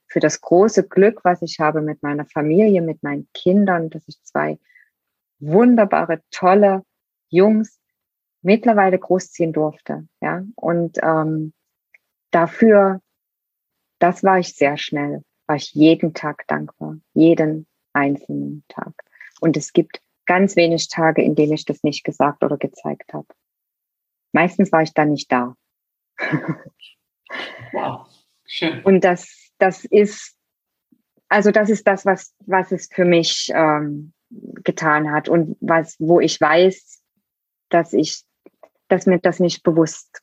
für 0.07 0.21
das 0.21 0.39
große 0.39 0.87
Glück, 0.87 1.25
was 1.25 1.41
ich 1.41 1.59
habe 1.59 1.81
mit 1.81 2.01
meiner 2.01 2.25
Familie, 2.25 2.81
mit 2.81 3.03
meinen 3.03 3.27
Kindern, 3.33 3.89
dass 3.89 4.07
ich 4.07 4.21
zwei 4.23 4.57
wunderbare, 5.39 6.21
tolle 6.31 6.83
Jungs 7.29 7.76
mittlerweile 8.47 8.97
großziehen 8.97 9.53
durfte. 9.53 10.07
Ja, 10.21 10.43
und 10.55 10.97
ähm, 11.03 11.53
dafür, 12.31 13.01
das 13.99 14.23
war 14.23 14.39
ich 14.39 14.55
sehr 14.55 14.77
schnell, 14.77 15.23
war 15.45 15.57
ich 15.57 15.73
jeden 15.73 16.13
Tag 16.13 16.47
dankbar, 16.47 16.97
jeden 17.13 17.67
einzelnen 17.93 18.63
Tag. 18.67 18.93
Und 19.39 19.57
es 19.57 19.73
gibt 19.73 20.01
ganz 20.25 20.55
wenig 20.55 20.89
Tage, 20.89 21.21
in 21.21 21.35
denen 21.35 21.53
ich 21.53 21.65
das 21.65 21.83
nicht 21.83 22.03
gesagt 22.03 22.43
oder 22.43 22.57
gezeigt 22.57 23.13
habe. 23.13 23.27
Meistens 24.33 24.71
war 24.71 24.81
ich 24.81 24.93
dann 24.93 25.11
nicht 25.11 25.31
da. 25.31 25.55
wow, 27.73 28.07
schön. 28.45 28.83
Und 28.83 29.03
das 29.03 29.47
das 29.57 29.85
ist, 29.85 30.35
also 31.29 31.51
das 31.51 31.69
ist 31.69 31.85
das, 31.87 32.05
was, 32.05 32.33
was 32.45 32.71
es 32.71 32.89
für 32.91 33.05
mich 33.05 33.51
ähm, 33.53 34.13
getan 34.29 35.11
hat 35.11 35.29
und 35.29 35.57
was, 35.59 35.95
wo 35.99 36.19
ich 36.19 36.39
weiß, 36.39 37.01
dass 37.69 37.93
ich, 37.93 38.23
dass 38.87 39.05
mir 39.05 39.19
das 39.19 39.39
nicht 39.39 39.63
bewusst 39.63 40.21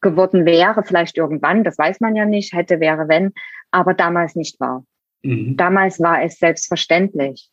geworden 0.00 0.44
wäre, 0.44 0.82
vielleicht 0.82 1.16
irgendwann, 1.16 1.64
das 1.64 1.78
weiß 1.78 2.00
man 2.00 2.16
ja 2.16 2.24
nicht, 2.24 2.52
hätte, 2.52 2.80
wäre, 2.80 3.08
wenn, 3.08 3.32
aber 3.70 3.94
damals 3.94 4.34
nicht 4.34 4.58
war. 4.60 4.84
Mhm. 5.22 5.56
Damals 5.56 6.00
war 6.00 6.22
es 6.22 6.38
selbstverständlich, 6.38 7.48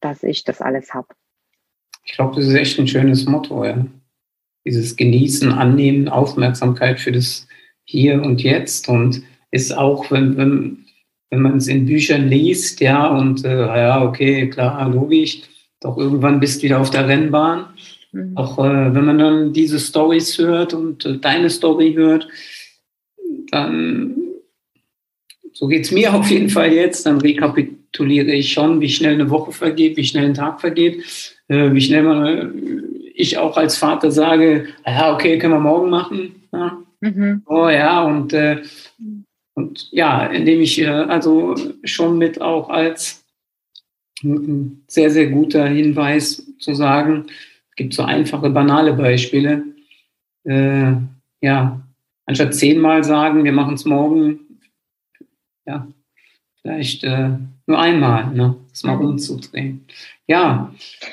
dass 0.00 0.22
ich 0.22 0.44
das 0.44 0.60
alles 0.60 0.94
habe. 0.94 1.08
Ich 2.04 2.12
glaube, 2.12 2.36
das 2.36 2.46
ist 2.46 2.54
echt 2.54 2.78
ein 2.78 2.88
schönes 2.88 3.26
Motto, 3.26 3.64
ja. 3.64 3.84
Dieses 4.64 4.96
Genießen, 4.96 5.52
Annehmen, 5.52 6.08
Aufmerksamkeit 6.08 7.00
für 7.00 7.12
das 7.12 7.48
hier 7.84 8.22
und 8.22 8.42
Jetzt 8.42 8.88
und 8.88 9.22
ist 9.50 9.76
auch, 9.76 10.10
wenn, 10.10 10.36
wenn, 10.36 10.84
wenn 11.30 11.42
man 11.42 11.56
es 11.56 11.66
in 11.66 11.86
Büchern 11.86 12.28
liest, 12.28 12.80
ja, 12.80 13.08
und 13.08 13.44
äh, 13.44 13.66
ja, 13.66 14.02
okay, 14.04 14.48
klar, 14.48 14.88
logisch, 14.88 15.42
doch 15.80 15.98
irgendwann 15.98 16.38
bist 16.38 16.60
du 16.60 16.66
wieder 16.66 16.80
auf 16.80 16.90
der 16.90 17.08
Rennbahn. 17.08 17.66
Mhm. 18.12 18.36
Auch 18.36 18.58
äh, 18.58 18.94
wenn 18.94 19.04
man 19.04 19.18
dann 19.18 19.52
diese 19.52 19.80
Stories 19.80 20.38
hört 20.38 20.74
und 20.74 21.04
äh, 21.04 21.18
deine 21.18 21.50
Story 21.50 21.94
hört, 21.94 22.28
dann, 23.50 24.16
so 25.52 25.66
geht 25.66 25.84
es 25.84 25.90
mir 25.90 26.14
auf 26.14 26.30
jeden 26.30 26.50
Fall 26.50 26.72
jetzt, 26.72 27.06
dann 27.06 27.20
rekapituliere 27.20 28.32
ich 28.32 28.52
schon, 28.52 28.80
wie 28.80 28.88
schnell 28.88 29.14
eine 29.14 29.30
Woche 29.30 29.52
vergeht, 29.52 29.96
wie 29.96 30.04
schnell 30.04 30.26
ein 30.26 30.34
Tag 30.34 30.60
vergeht, 30.60 31.02
äh, 31.48 31.72
wie 31.72 31.80
schnell 31.80 32.02
man, 32.02 32.26
äh, 32.26 32.48
ich 33.14 33.38
auch 33.38 33.56
als 33.56 33.76
Vater 33.76 34.10
sage, 34.10 34.68
ja, 34.86 35.14
okay, 35.14 35.38
können 35.38 35.54
wir 35.54 35.60
morgen 35.60 35.90
machen. 35.90 36.42
Ja. 36.52 36.78
Mhm. 37.00 37.42
Oh 37.46 37.68
ja, 37.68 38.04
und, 38.04 38.32
äh, 38.32 38.62
und 39.54 39.88
ja, 39.90 40.26
indem 40.26 40.60
ich 40.60 40.80
äh, 40.80 40.86
also 40.86 41.54
schon 41.84 42.18
mit 42.18 42.40
auch 42.40 42.68
als 42.68 43.24
ein 44.22 44.82
sehr, 44.86 45.10
sehr 45.10 45.26
guter 45.28 45.66
Hinweis 45.66 46.46
zu 46.58 46.74
sagen, 46.74 47.26
gibt 47.82 47.94
so 47.94 48.04
einfache, 48.04 48.48
banale 48.50 48.92
Beispiele. 48.94 49.64
Äh, 50.44 50.92
ja, 51.40 51.80
anstatt 52.26 52.54
zehnmal 52.54 53.02
sagen, 53.02 53.42
wir 53.42 53.52
machen 53.52 53.74
es 53.74 53.84
morgen, 53.84 54.60
ja, 55.64 55.88
vielleicht 56.60 57.02
äh, 57.02 57.30
nur 57.66 57.78
einmal, 57.78 58.28
ne, 58.28 58.56
das 58.70 58.84
mal 58.84 58.96
mhm. 58.96 59.10
umzudrehen. 59.10 59.86
Ja. 60.28 60.72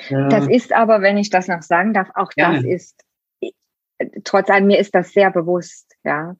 Äh, 0.10 0.30
das 0.30 0.48
ist 0.48 0.72
aber, 0.74 1.02
wenn 1.02 1.18
ich 1.18 1.32
das 1.32 1.48
noch 1.48 1.64
sagen 1.64 1.94
darf, 1.94 2.10
auch 2.14 2.30
gerne. 2.30 2.58
das 2.58 2.66
ist 2.66 3.04
trotz 4.24 4.50
allem, 4.50 4.68
mir 4.68 4.78
ist 4.78 4.94
das 4.94 5.12
sehr 5.12 5.32
bewusst, 5.32 5.96
ja. 6.04 6.36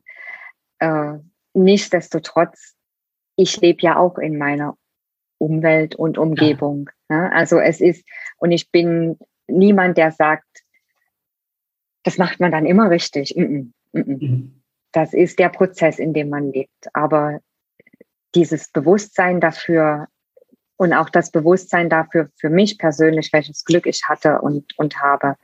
Äh, 0.78 1.18
nichtsdestotrotz, 1.54 2.76
ich 3.36 3.60
lebe 3.62 3.82
ja 3.82 3.98
auch 3.98 4.20
in 4.20 4.38
meiner 4.38 4.78
Umwelt 5.40 5.96
und 5.96 6.20
Umgebung. 6.20 6.92
Ja. 7.10 7.24
ja. 7.24 7.30
Also 7.32 7.60
es 7.60 7.82
ist, 7.82 8.06
und 8.38 8.52
ich 8.52 8.72
bin 8.72 9.18
niemand, 9.50 9.98
der 9.98 10.12
sagt, 10.12 10.46
das 12.04 12.18
macht 12.18 12.40
man 12.40 12.52
dann 12.52 12.66
immer 12.66 12.90
richtig. 12.90 13.36
Mm 13.36 13.72
-mm, 13.94 14.06
mm 14.18 14.60
das 14.92 15.14
ist 15.14 15.38
der 15.38 15.50
Prozess, 15.50 16.00
in 16.00 16.14
dem 16.14 16.30
man 16.30 16.52
lebt. 16.52 16.88
Aber 16.94 17.42
dieses 18.36 18.72
Bewusstsein 18.72 19.40
dafür 19.40 20.08
und 20.78 20.94
auch 20.94 21.10
das 21.10 21.32
Bewusstsein 21.32 21.90
dafür, 21.90 22.30
für 22.38 22.50
mich 22.50 22.78
persönlich, 22.78 23.34
welches 23.34 23.66
Glück 23.66 23.86
ich 23.86 24.04
hatte 24.08 24.40
und, 24.42 24.78
und 24.78 25.02
habe, 25.02 25.36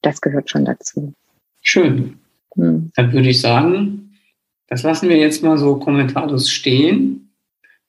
das 0.00 0.20
gehört 0.20 0.48
schon 0.48 0.64
dazu. 0.64 1.12
Schön. 1.60 2.20
Hm. 2.54 2.92
Dann 2.94 3.12
würde 3.12 3.28
ich 3.28 3.40
sagen, 3.40 4.18
das 4.68 4.82
lassen 4.82 5.08
wir 5.08 5.16
jetzt 5.16 5.42
mal 5.42 5.58
so 5.58 5.78
kommentarlos 5.78 6.50
stehen. 6.50 7.34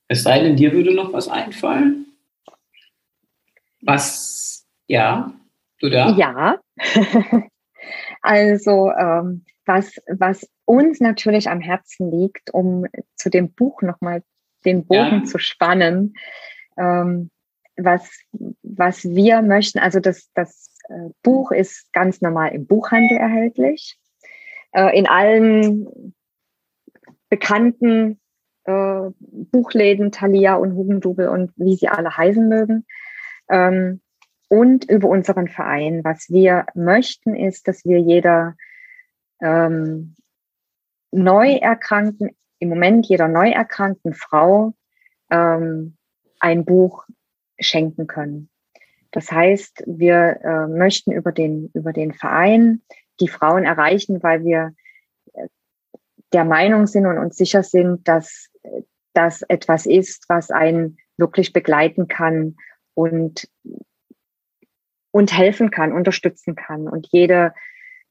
Es 0.07 0.23
sei 0.23 0.39
denn, 0.39 0.55
dir 0.55 0.73
würde 0.73 0.93
noch 0.93 1.13
was 1.13 1.27
einfallen. 1.27 2.07
Was, 3.81 4.62
ja, 4.93 5.33
du 5.79 5.89
da? 5.89 6.09
Ja. 6.11 6.59
also, 8.21 8.91
ähm, 8.91 9.43
was, 9.65 9.95
was 10.07 10.47
uns 10.65 10.99
natürlich 10.99 11.49
am 11.49 11.61
Herzen 11.61 12.11
liegt, 12.11 12.53
um 12.53 12.85
zu 13.15 13.29
dem 13.29 13.53
Buch 13.53 13.81
nochmal 13.81 14.21
den 14.65 14.85
Bogen 14.85 15.19
ja. 15.19 15.23
zu 15.23 15.39
spannen, 15.39 16.13
ähm, 16.77 17.31
was, 17.75 18.07
was 18.61 19.03
wir 19.03 19.41
möchten, 19.41 19.79
also 19.79 19.99
das, 19.99 20.29
das 20.35 20.69
äh, 20.89 21.09
Buch 21.23 21.51
ist 21.51 21.91
ganz 21.91 22.21
normal 22.21 22.53
im 22.53 22.67
Buchhandel 22.67 23.17
erhältlich. 23.17 23.97
Äh, 24.73 24.95
in 24.97 25.07
allen 25.07 26.13
bekannten 27.29 28.19
äh, 28.65 29.09
Buchläden, 29.19 30.11
Thalia 30.11 30.55
und 30.55 30.75
Hugendubel 30.75 31.29
und 31.29 31.51
wie 31.55 31.75
sie 31.77 31.87
alle 31.87 32.15
heißen 32.15 32.47
mögen. 32.47 32.85
Ähm, 33.49 34.02
und 34.53 34.85
über 34.87 35.09
unseren 35.09 35.47
Verein. 35.47 36.03
Was 36.03 36.29
wir 36.29 36.67
möchten, 36.75 37.35
ist, 37.35 37.67
dass 37.67 37.85
wir 37.85 37.97
jeder 37.97 38.55
ähm, 39.41 40.13
neu 41.09 41.55
erkrankten, 41.55 42.29
im 42.59 42.69
Moment 42.69 43.07
jeder 43.07 43.27
neu 43.27 43.49
erkrankten 43.49 44.13
Frau 44.13 44.75
ähm, 45.31 45.97
ein 46.39 46.65
Buch 46.65 47.03
schenken 47.59 48.05
können. 48.05 48.51
Das 49.09 49.31
heißt, 49.31 49.85
wir 49.87 50.39
äh, 50.43 50.67
möchten 50.67 51.11
über 51.13 51.31
den, 51.31 51.71
über 51.73 51.91
den 51.91 52.13
Verein 52.13 52.83
die 53.21 53.29
Frauen 53.29 53.63
erreichen, 53.63 54.21
weil 54.21 54.43
wir 54.43 54.75
äh, 55.33 55.47
der 56.31 56.45
Meinung 56.45 56.85
sind 56.85 57.07
und 57.07 57.17
uns 57.17 57.37
sicher 57.37 57.63
sind, 57.63 58.07
dass 58.07 58.51
das 59.13 59.41
etwas 59.49 59.87
ist, 59.87 60.25
was 60.29 60.51
einen 60.51 60.97
wirklich 61.17 61.53
begleiten 61.53 62.07
kann 62.07 62.55
und, 62.93 63.49
und 65.13 65.31
helfen 65.31 65.69
kann, 65.69 65.93
unterstützen 65.93 66.55
kann. 66.55 66.89
Und 66.89 67.07
jede, 67.11 67.53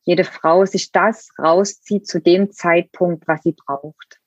jede 0.05 0.23
Frau 0.23 0.65
sich 0.65 0.93
das 0.93 1.31
rauszieht 1.37 2.07
zu 2.07 2.21
dem 2.21 2.53
Zeitpunkt, 2.53 3.27
was 3.27 3.43
sie 3.43 3.53
braucht. 3.53 4.21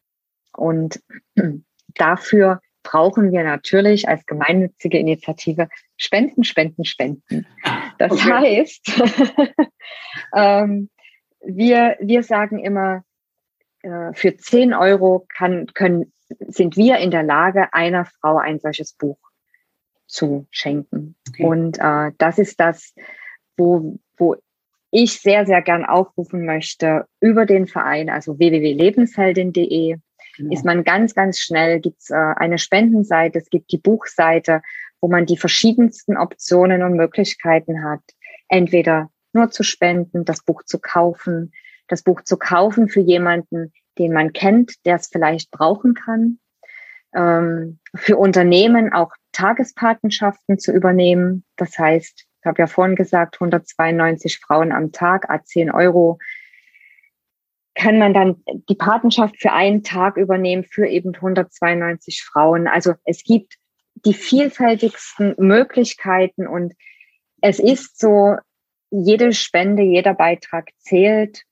Und 0.51 1.01
dafür 1.95 2.59
brauchen 2.83 3.31
wir 3.31 3.43
natürlich 3.43 4.09
als 4.09 4.25
gemeinnützige 4.25 4.99
Initiative 4.99 5.69
Spenden, 5.95 6.43
Spenden, 6.43 6.83
Spenden. 6.83 7.47
Das 7.97 8.11
okay. 8.11 8.33
heißt, 8.33 9.01
ähm, 10.35 10.89
wir, 11.45 11.95
wir 12.01 12.23
sagen 12.23 12.59
immer, 12.59 13.05
äh, 13.83 14.11
für 14.13 14.35
10 14.35 14.73
Euro 14.73 15.25
kann, 15.29 15.67
können, 15.67 16.11
sind 16.39 16.75
wir 16.75 16.97
in 16.97 17.09
der 17.09 17.23
Lage, 17.23 17.73
einer 17.73 18.03
Frau 18.03 18.37
ein 18.37 18.59
solches 18.59 18.93
Buch 18.93 19.24
zu 20.07 20.47
schenken. 20.51 21.15
Okay. 21.29 21.45
Und 21.45 21.77
äh, 21.79 22.11
das 22.17 22.37
ist 22.39 22.59
das, 22.59 22.93
wo, 23.57 23.99
wo 24.17 24.35
ich 24.91 25.19
sehr, 25.19 25.45
sehr 25.45 25.61
gern 25.61 25.85
aufrufen 25.85 26.45
möchte 26.45 27.05
über 27.19 27.45
den 27.45 27.67
Verein, 27.67 28.09
also 28.09 28.37
www.lebensheldin.de 28.39 29.97
Genau. 30.37 30.53
Ist 30.53 30.65
man 30.65 30.83
ganz, 30.83 31.13
ganz 31.15 31.39
schnell, 31.39 31.79
gibt's 31.79 32.09
äh, 32.09 32.15
eine 32.15 32.57
Spendenseite, 32.57 33.39
es 33.39 33.49
gibt 33.49 33.71
die 33.71 33.77
Buchseite, 33.77 34.61
wo 35.01 35.07
man 35.07 35.25
die 35.25 35.37
verschiedensten 35.37 36.17
Optionen 36.17 36.83
und 36.83 36.95
Möglichkeiten 36.95 37.83
hat. 37.83 38.01
Entweder 38.47 39.09
nur 39.33 39.51
zu 39.51 39.63
spenden, 39.63 40.25
das 40.25 40.43
Buch 40.43 40.63
zu 40.63 40.79
kaufen, 40.79 41.51
das 41.87 42.03
Buch 42.03 42.21
zu 42.21 42.37
kaufen 42.37 42.89
für 42.89 43.01
jemanden, 43.01 43.73
den 43.97 44.11
man 44.11 44.33
kennt, 44.33 44.85
der 44.85 44.95
es 44.95 45.07
vielleicht 45.07 45.51
brauchen 45.51 45.93
kann. 45.93 46.39
Ähm, 47.15 47.79
für 47.95 48.17
Unternehmen 48.17 48.93
auch 48.93 49.11
Tagespatenschaften 49.31 50.59
zu 50.59 50.71
übernehmen. 50.71 51.43
Das 51.55 51.77
heißt, 51.77 52.25
ich 52.39 52.45
habe 52.45 52.61
ja 52.61 52.67
vorhin 52.67 52.95
gesagt, 52.95 53.35
192 53.35 54.39
Frauen 54.39 54.71
am 54.71 54.91
Tag, 54.91 55.29
a 55.29 55.43
10 55.43 55.71
Euro 55.71 56.19
kann 57.73 57.97
man 57.97 58.13
dann 58.13 58.43
die 58.69 58.75
Patenschaft 58.75 59.41
für 59.41 59.51
einen 59.51 59.83
Tag 59.83 60.15
übernehmen 60.15 60.63
für 60.63 60.87
eben 60.87 61.13
192 61.13 62.23
Frauen. 62.23 62.67
Also 62.67 62.93
es 63.03 63.23
gibt 63.23 63.55
die 64.05 64.13
vielfältigsten 64.13 65.35
Möglichkeiten 65.37 66.47
und 66.47 66.73
es 67.41 67.59
ist 67.59 67.99
so, 67.99 68.37
jede 68.91 69.33
Spende, 69.33 69.83
jeder 69.83 70.13
Beitrag 70.13 70.69
zählt 70.77 71.43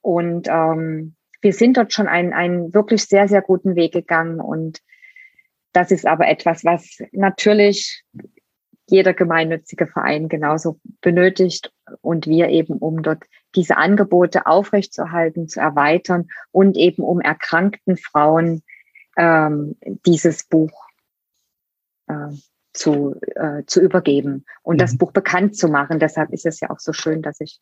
und 0.00 0.48
ähm, 0.48 1.16
wir 1.40 1.52
sind 1.52 1.76
dort 1.76 1.92
schon 1.92 2.06
einen, 2.06 2.32
einen 2.32 2.72
wirklich 2.74 3.04
sehr, 3.04 3.26
sehr 3.26 3.42
guten 3.42 3.74
Weg 3.74 3.92
gegangen 3.92 4.40
und 4.40 4.80
das 5.72 5.90
ist 5.90 6.06
aber 6.06 6.28
etwas, 6.28 6.64
was 6.64 6.98
natürlich 7.12 8.04
jeder 8.86 9.14
gemeinnützige 9.14 9.86
Verein 9.86 10.28
genauso 10.28 10.78
benötigt 11.00 11.72
und 12.00 12.26
wir 12.26 12.48
eben, 12.48 12.78
um 12.78 13.02
dort 13.02 13.24
diese 13.54 13.76
Angebote 13.76 14.46
aufrechtzuerhalten, 14.46 15.48
zu 15.48 15.60
erweitern 15.60 16.28
und 16.50 16.76
eben 16.76 17.02
um 17.02 17.20
erkrankten 17.20 17.96
Frauen 17.96 18.62
ähm, 19.16 19.76
dieses 20.06 20.44
Buch 20.44 20.88
äh, 22.08 22.28
zu, 22.72 23.16
äh, 23.34 23.64
zu 23.66 23.80
übergeben 23.80 24.44
und 24.62 24.76
mhm. 24.76 24.78
das 24.78 24.96
Buch 24.96 25.12
bekannt 25.12 25.56
zu 25.56 25.68
machen. 25.68 25.98
Deshalb 25.98 26.30
ist 26.32 26.46
es 26.46 26.60
ja 26.60 26.70
auch 26.70 26.80
so 26.80 26.92
schön, 26.92 27.22
dass 27.22 27.40
ich 27.40 27.60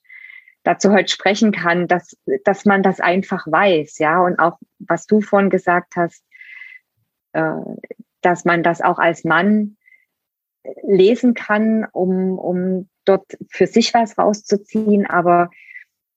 dazu 0.62 0.92
heute 0.92 1.08
sprechen 1.08 1.52
kann, 1.52 1.88
dass, 1.88 2.16
dass 2.44 2.64
man 2.64 2.82
das 2.82 3.00
einfach 3.00 3.46
weiß, 3.46 3.98
ja, 3.98 4.20
und 4.20 4.38
auch 4.38 4.58
was 4.78 5.06
du 5.06 5.20
vorhin 5.20 5.50
gesagt 5.50 5.96
hast, 5.96 6.24
dass 7.32 8.44
man 8.44 8.62
das 8.62 8.80
auch 8.80 8.98
als 8.98 9.24
Mann 9.24 9.76
lesen 10.82 11.34
kann, 11.34 11.86
um, 11.92 12.38
um 12.38 12.88
dort 13.04 13.36
für 13.48 13.66
sich 13.66 13.94
was 13.94 14.18
rauszuziehen. 14.18 15.06
Aber 15.06 15.50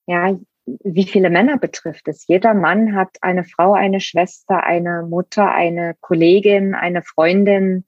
ja, 0.06 0.36
wie 0.66 1.04
viele 1.04 1.30
Männer 1.30 1.58
betrifft 1.58 2.08
es? 2.08 2.26
Jeder 2.26 2.54
Mann 2.54 2.94
hat 2.94 3.16
eine 3.20 3.44
Frau, 3.44 3.72
eine 3.74 4.00
Schwester, 4.00 4.62
eine 4.62 5.02
Mutter, 5.02 5.52
eine 5.52 5.94
Kollegin, 6.00 6.74
eine 6.74 7.02
Freundin. 7.02 7.84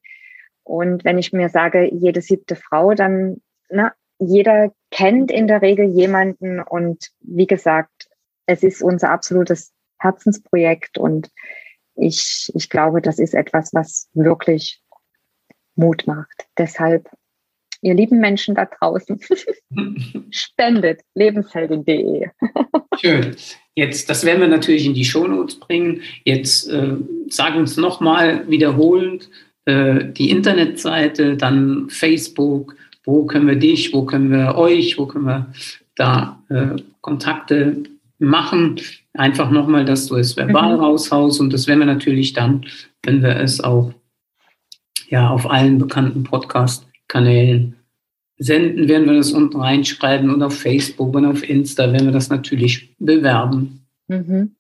Und 0.63 1.05
wenn 1.05 1.19
ich 1.19 1.33
mir 1.33 1.49
sage, 1.49 1.89
jede 1.93 2.21
siebte 2.21 2.57
Frau, 2.57 2.95
dann, 2.95 3.41
na, 3.69 3.93
jeder 4.19 4.73
kennt 4.91 5.31
in 5.31 5.47
der 5.47 5.63
Regel 5.63 5.87
jemanden. 5.87 6.61
Und 6.61 7.11
wie 7.21 7.47
gesagt, 7.47 8.09
es 8.47 8.63
ist 8.63 8.83
unser 8.83 9.11
absolutes 9.11 9.73
Herzensprojekt. 9.99 10.99
Und 10.99 11.31
ich, 11.97 12.51
ich 12.55 12.69
glaube, 12.69 13.01
das 13.01 13.19
ist 13.19 13.35
etwas, 13.35 13.73
was 13.73 14.09
wirklich 14.15 14.81
Mut 15.75 16.07
macht. 16.07 16.47
Deshalb, 16.59 17.09
ihr 17.83 17.95
lieben 17.95 18.21
Menschen 18.21 18.55
da 18.55 18.67
draußen, 18.67 19.21
spendet 20.31 21.03
lebensheldin.de. 21.15 22.29
Schön. 23.01 23.37
Jetzt, 23.75 24.09
das 24.09 24.25
werden 24.25 24.41
wir 24.41 24.49
natürlich 24.49 24.87
in 24.87 24.95
die 24.95 25.05
Shownotes 25.05 25.61
bringen. 25.61 26.01
Jetzt 26.25 26.69
äh, 26.69 26.97
sagen 27.29 27.59
uns 27.59 27.77
nochmal 27.77 28.49
wiederholend 28.49 29.29
äh, 29.67 30.05
die 30.05 30.31
Internetseite, 30.31 31.37
dann 31.37 31.91
Facebook. 31.91 32.75
Wo 33.05 33.25
können 33.27 33.47
wir 33.47 33.57
dich, 33.57 33.93
wo 33.93 34.05
können 34.05 34.31
wir 34.31 34.57
euch, 34.57 34.99
wo 34.99 35.07
können 35.07 35.27
wir 35.27 35.53
da 35.95 36.43
äh, 36.49 36.81
Kontakte 37.03 37.85
machen? 38.19 38.81
Einfach 39.15 39.51
nochmal, 39.51 39.85
dass 39.85 40.07
du 40.07 40.17
es 40.17 40.37
verbal 40.37 40.77
mhm. 40.77 40.83
raushaust 40.83 41.41
und 41.41 41.53
das 41.53 41.67
werden 41.67 41.81
wir 41.81 41.87
natürlich 41.87 42.33
dann, 42.33 42.67
wenn 43.03 43.23
wir 43.23 43.37
es 43.37 43.61
auch 43.61 43.93
ja 45.09 45.31
auf 45.31 45.49
allen 45.49 45.79
bekannten 45.79 46.25
Podcast-Kanälen 46.25 47.77
senden, 48.39 48.89
werden 48.89 49.07
wir 49.07 49.15
das 49.15 49.33
unten 49.33 49.61
reinschreiben 49.61 50.31
und 50.31 50.43
auf 50.43 50.59
Facebook 50.59 51.15
und 51.15 51.25
auf 51.25 51.49
Insta 51.49 51.93
werden 51.93 52.07
wir 52.07 52.13
das 52.13 52.29
natürlich 52.29 52.97
bewerben. 52.99 53.87
Mhm. 54.09 54.57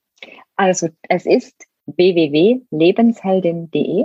Also 0.57 0.89
es 1.09 1.27
ist 1.27 1.67
www.lebensheldin.de 1.87 4.05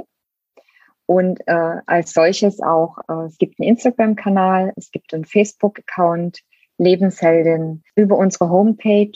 und 1.06 1.40
äh, 1.46 1.76
als 1.88 2.14
solches 2.14 2.62
auch, 2.62 2.98
äh, 3.10 3.26
es 3.26 3.38
gibt 3.38 3.60
einen 3.60 3.68
Instagram-Kanal, 3.70 4.72
es 4.76 4.92
gibt 4.92 5.14
einen 5.14 5.26
Facebook-Account, 5.26 6.40
Lebensheldin. 6.78 7.84
Über 7.96 8.18
unsere 8.18 8.50
Homepage 8.50 9.12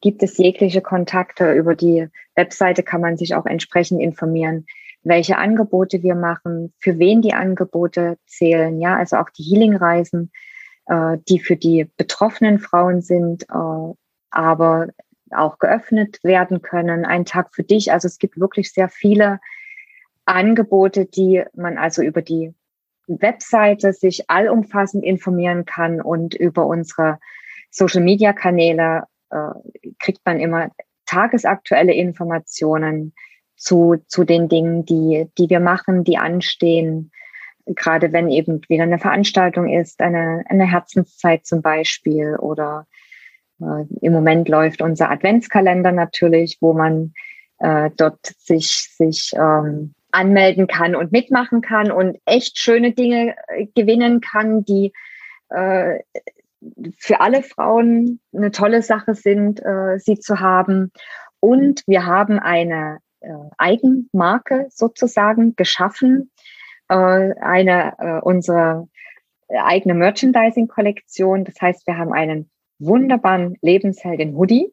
gibt 0.00 0.22
es 0.22 0.38
jegliche 0.38 0.80
Kontakte. 0.80 1.52
Über 1.52 1.74
die 1.74 2.08
Webseite 2.34 2.82
kann 2.82 3.00
man 3.00 3.16
sich 3.16 3.34
auch 3.34 3.46
entsprechend 3.46 4.00
informieren 4.00 4.66
welche 5.04 5.36
Angebote 5.36 6.02
wir 6.02 6.14
machen, 6.14 6.72
für 6.78 6.98
wen 6.98 7.22
die 7.22 7.34
Angebote 7.34 8.18
zählen, 8.26 8.80
ja, 8.80 8.96
also 8.96 9.16
auch 9.16 9.28
die 9.30 9.42
Healing-Reisen, 9.42 10.32
äh, 10.86 11.18
die 11.28 11.38
für 11.38 11.56
die 11.56 11.90
betroffenen 11.96 12.58
Frauen 12.58 13.02
sind, 13.02 13.44
äh, 13.44 13.94
aber 14.30 14.88
auch 15.30 15.58
geöffnet 15.58 16.18
werden 16.22 16.62
können. 16.62 17.04
Ein 17.04 17.24
Tag 17.24 17.54
für 17.54 17.62
dich. 17.62 17.92
Also 17.92 18.06
es 18.06 18.18
gibt 18.18 18.40
wirklich 18.40 18.72
sehr 18.72 18.88
viele 18.88 19.40
Angebote, 20.24 21.04
die 21.04 21.44
man 21.54 21.76
also 21.76 22.02
über 22.02 22.22
die 22.22 22.54
Webseite 23.06 23.92
sich 23.92 24.30
allumfassend 24.30 25.04
informieren 25.04 25.66
kann 25.66 26.00
und 26.00 26.34
über 26.34 26.66
unsere 26.66 27.18
Social-Media-Kanäle 27.70 29.04
äh, 29.34 29.90
kriegt 29.98 30.20
man 30.24 30.40
immer 30.40 30.70
tagesaktuelle 31.06 31.92
Informationen 31.92 33.12
zu, 33.56 33.96
zu 34.08 34.24
den 34.24 34.48
Dingen, 34.48 34.84
die, 34.84 35.26
die 35.38 35.50
wir 35.50 35.60
machen, 35.60 36.04
die 36.04 36.18
anstehen. 36.18 37.10
Gerade 37.66 38.12
wenn 38.12 38.30
eben 38.30 38.60
wieder 38.68 38.82
eine 38.82 38.98
Veranstaltung 38.98 39.68
ist, 39.68 40.00
eine, 40.00 40.44
eine 40.48 40.70
Herzenszeit 40.70 41.46
zum 41.46 41.62
Beispiel 41.62 42.36
oder 42.36 42.86
äh, 43.60 43.84
im 44.00 44.12
Moment 44.12 44.48
läuft 44.48 44.82
unser 44.82 45.10
Adventskalender 45.10 45.92
natürlich, 45.92 46.58
wo 46.60 46.72
man 46.72 47.14
äh, 47.58 47.90
dort 47.96 48.26
sich, 48.38 48.90
sich 48.96 49.32
ähm, 49.34 49.94
anmelden 50.10 50.66
kann 50.66 50.94
und 50.94 51.12
mitmachen 51.12 51.60
kann 51.60 51.90
und 51.90 52.18
echt 52.24 52.58
schöne 52.58 52.92
Dinge 52.92 53.34
äh, 53.48 53.66
gewinnen 53.74 54.20
kann, 54.20 54.64
die 54.64 54.92
äh, 55.50 56.00
für 56.98 57.20
alle 57.20 57.42
Frauen 57.42 58.20
eine 58.34 58.50
tolle 58.50 58.82
Sache 58.82 59.14
sind, 59.14 59.60
äh, 59.60 59.98
sie 59.98 60.18
zu 60.18 60.40
haben. 60.40 60.92
Und 61.40 61.82
wir 61.86 62.06
haben 62.06 62.38
eine 62.38 62.98
äh, 63.20 63.28
Eigenmarke 63.58 64.66
sozusagen 64.70 65.56
geschaffen, 65.56 66.30
äh, 66.88 66.94
eine 66.94 67.94
äh, 67.98 68.20
unsere 68.20 68.88
eigene 69.48 69.94
Merchandising-Kollektion. 69.94 71.44
Das 71.44 71.54
heißt, 71.60 71.86
wir 71.86 71.98
haben 71.98 72.12
einen 72.12 72.50
wunderbaren 72.78 73.56
Lebensheldin-Hoodie 73.60 74.72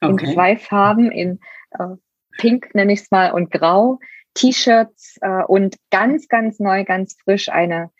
okay. 0.00 0.26
in 0.26 0.32
zwei 0.32 0.56
Farben, 0.56 1.10
in 1.10 1.40
äh, 1.72 1.96
Pink 2.38 2.74
nenne 2.74 2.92
ich 2.92 3.00
es 3.00 3.10
mal 3.10 3.32
und 3.32 3.50
Grau, 3.50 3.98
T-Shirts 4.34 5.18
äh, 5.20 5.42
und 5.44 5.76
ganz, 5.90 6.28
ganz 6.28 6.60
neu, 6.60 6.84
ganz 6.84 7.16
frisch 7.22 7.48
eine 7.48 7.90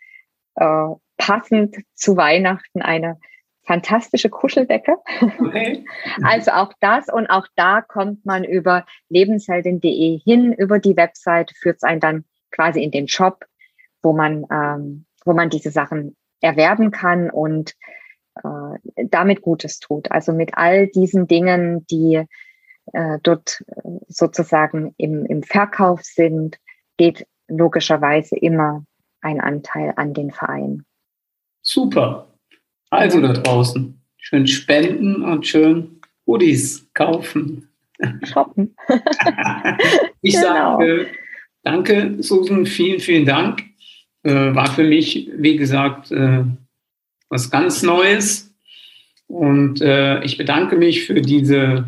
äh, 0.55 0.89
passend 1.29 1.75
zu 1.93 2.17
Weihnachten 2.17 2.81
eine 2.81 3.19
fantastische 3.63 4.29
Kuscheldecke. 4.29 4.97
Okay. 5.39 5.85
Also 6.23 6.51
auch 6.51 6.73
das 6.79 7.07
und 7.07 7.27
auch 7.27 7.45
da 7.55 7.81
kommt 7.81 8.25
man 8.25 8.43
über 8.43 8.85
lebensheldin.de 9.09 10.19
hin, 10.19 10.53
über 10.53 10.79
die 10.79 10.97
Website 10.97 11.53
führt 11.55 11.77
es 11.77 11.83
einen 11.83 11.99
dann 11.99 12.25
quasi 12.49 12.81
in 12.81 12.89
den 12.89 13.07
Shop, 13.07 13.45
wo 14.01 14.11
man, 14.11 14.45
ähm, 14.51 15.05
wo 15.23 15.33
man 15.33 15.51
diese 15.51 15.69
Sachen 15.69 16.15
erwerben 16.41 16.89
kann 16.89 17.29
und 17.29 17.75
äh, 18.43 19.05
damit 19.05 19.43
Gutes 19.43 19.79
tut. 19.79 20.11
Also 20.11 20.33
mit 20.33 20.51
all 20.55 20.87
diesen 20.87 21.27
Dingen, 21.27 21.85
die 21.85 22.23
äh, 22.93 23.19
dort 23.21 23.63
äh, 23.67 23.81
sozusagen 24.07 24.95
im, 24.97 25.25
im 25.25 25.43
Verkauf 25.43 26.01
sind, 26.01 26.57
geht 26.97 27.27
logischerweise 27.47 28.35
immer 28.35 28.83
ein 29.21 29.39
Anteil 29.39 29.93
an 29.95 30.15
den 30.15 30.31
Verein. 30.31 30.85
Super. 31.69 32.27
Also 32.89 33.21
da 33.21 33.31
draußen, 33.31 34.01
schön 34.17 34.47
spenden 34.47 35.21
und 35.21 35.45
schön 35.45 35.99
Hoodies 36.25 36.89
kaufen. 36.95 37.69
Shoppen. 38.23 38.75
ich 40.23 40.33
genau. 40.33 40.79
sage 40.79 41.07
danke, 41.61 42.15
Susan, 42.21 42.65
vielen, 42.65 42.99
vielen 42.99 43.25
Dank. 43.27 43.61
Äh, 44.23 44.55
war 44.55 44.71
für 44.71 44.83
mich, 44.83 45.29
wie 45.35 45.57
gesagt, 45.57 46.11
äh, 46.11 46.43
was 47.29 47.51
ganz 47.51 47.83
Neues. 47.83 48.51
Und 49.27 49.79
äh, 49.79 50.23
ich 50.23 50.39
bedanke 50.39 50.75
mich 50.75 51.05
für 51.05 51.21
diese 51.21 51.85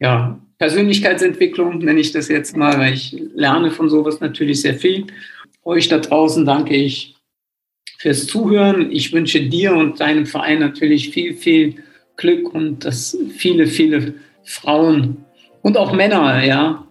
ja, 0.00 0.40
Persönlichkeitsentwicklung, 0.56 1.80
nenne 1.80 2.00
ich 2.00 2.12
das 2.12 2.28
jetzt 2.28 2.56
mal, 2.56 2.78
weil 2.78 2.94
ich 2.94 3.14
lerne 3.34 3.72
von 3.72 3.90
sowas 3.90 4.20
natürlich 4.20 4.62
sehr 4.62 4.74
viel. 4.74 5.08
Euch 5.64 5.88
da 5.88 5.98
draußen 5.98 6.46
danke 6.46 6.74
ich 6.74 7.12
fürs 8.02 8.26
Zuhören. 8.26 8.90
Ich 8.90 9.12
wünsche 9.12 9.40
dir 9.42 9.74
und 9.74 10.00
deinem 10.00 10.26
Verein 10.26 10.58
natürlich 10.58 11.10
viel, 11.10 11.34
viel 11.34 11.76
Glück 12.16 12.52
und 12.52 12.84
dass 12.84 13.16
viele, 13.36 13.68
viele 13.68 14.14
Frauen 14.42 15.18
und 15.62 15.76
auch 15.76 15.92
Männer, 15.92 16.44
ja, 16.44 16.84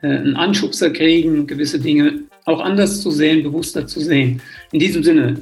äh, 0.00 0.06
einen 0.06 0.36
Anschubser 0.36 0.88
kriegen, 0.88 1.46
gewisse 1.46 1.78
Dinge 1.78 2.20
auch 2.46 2.60
anders 2.60 3.02
zu 3.02 3.10
sehen, 3.10 3.42
bewusster 3.42 3.86
zu 3.86 4.00
sehen. 4.00 4.40
In 4.72 4.80
diesem 4.80 5.04
Sinne, 5.04 5.36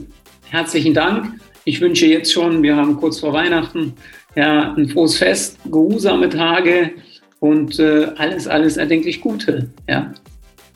herzlichen 0.50 0.92
Dank. 0.92 1.40
Ich 1.64 1.80
wünsche 1.80 2.06
jetzt 2.06 2.32
schon, 2.32 2.64
wir 2.64 2.74
haben 2.74 2.96
kurz 2.96 3.20
vor 3.20 3.32
Weihnachten, 3.32 3.94
ja, 4.34 4.74
ein 4.74 4.88
frohes 4.88 5.18
Fest, 5.18 5.56
geruhsame 5.70 6.28
Tage 6.28 6.90
und 7.38 7.78
äh, 7.78 8.08
alles, 8.16 8.48
alles 8.48 8.76
erdenklich 8.76 9.20
Gute. 9.20 9.70
Ja. 9.88 10.12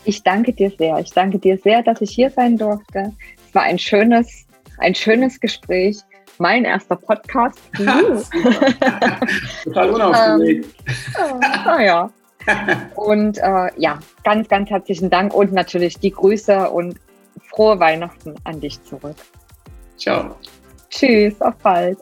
Ich 0.05 0.23
danke 0.23 0.53
dir 0.53 0.71
sehr. 0.79 1.01
Ich 1.01 1.11
danke 1.11 1.41
dir 1.41 1.59
sehr, 1.59 1.83
dass 1.83 2.01
ich 2.01 2.13
hier 2.13 2.31
sein 2.31 2.57
durfte. 2.57 3.13
Es 3.51 3.55
war 3.57 3.63
ein 3.65 3.81
schönes, 3.81 4.47
ein 4.79 4.95
schönes 4.95 5.41
Gespräch. 5.41 5.99
Mein 6.39 6.65
erster 6.65 6.95
Podcast. 6.95 7.59
Total 9.65 9.91
unaufgeregt. 9.91 10.73
ähm, 11.19 11.41
ah, 11.65 11.83
ja. 11.83 12.11
Und 12.95 13.39
äh, 13.39 13.71
ja, 13.77 13.99
ganz, 14.23 14.49
ganz 14.49 14.71
herzlichen 14.71 15.11
Dank 15.11 15.35
und 15.35 15.53
natürlich 15.53 15.99
die 15.99 16.13
Grüße 16.13 16.71
und 16.71 17.01
frohe 17.49 17.81
Weihnachten 17.81 18.37
an 18.45 18.61
dich 18.61 18.81
zurück. 18.85 19.17
Ciao. 19.97 20.37
Tschüss, 20.89 21.43
auf 21.43 21.57
bald. 21.57 21.99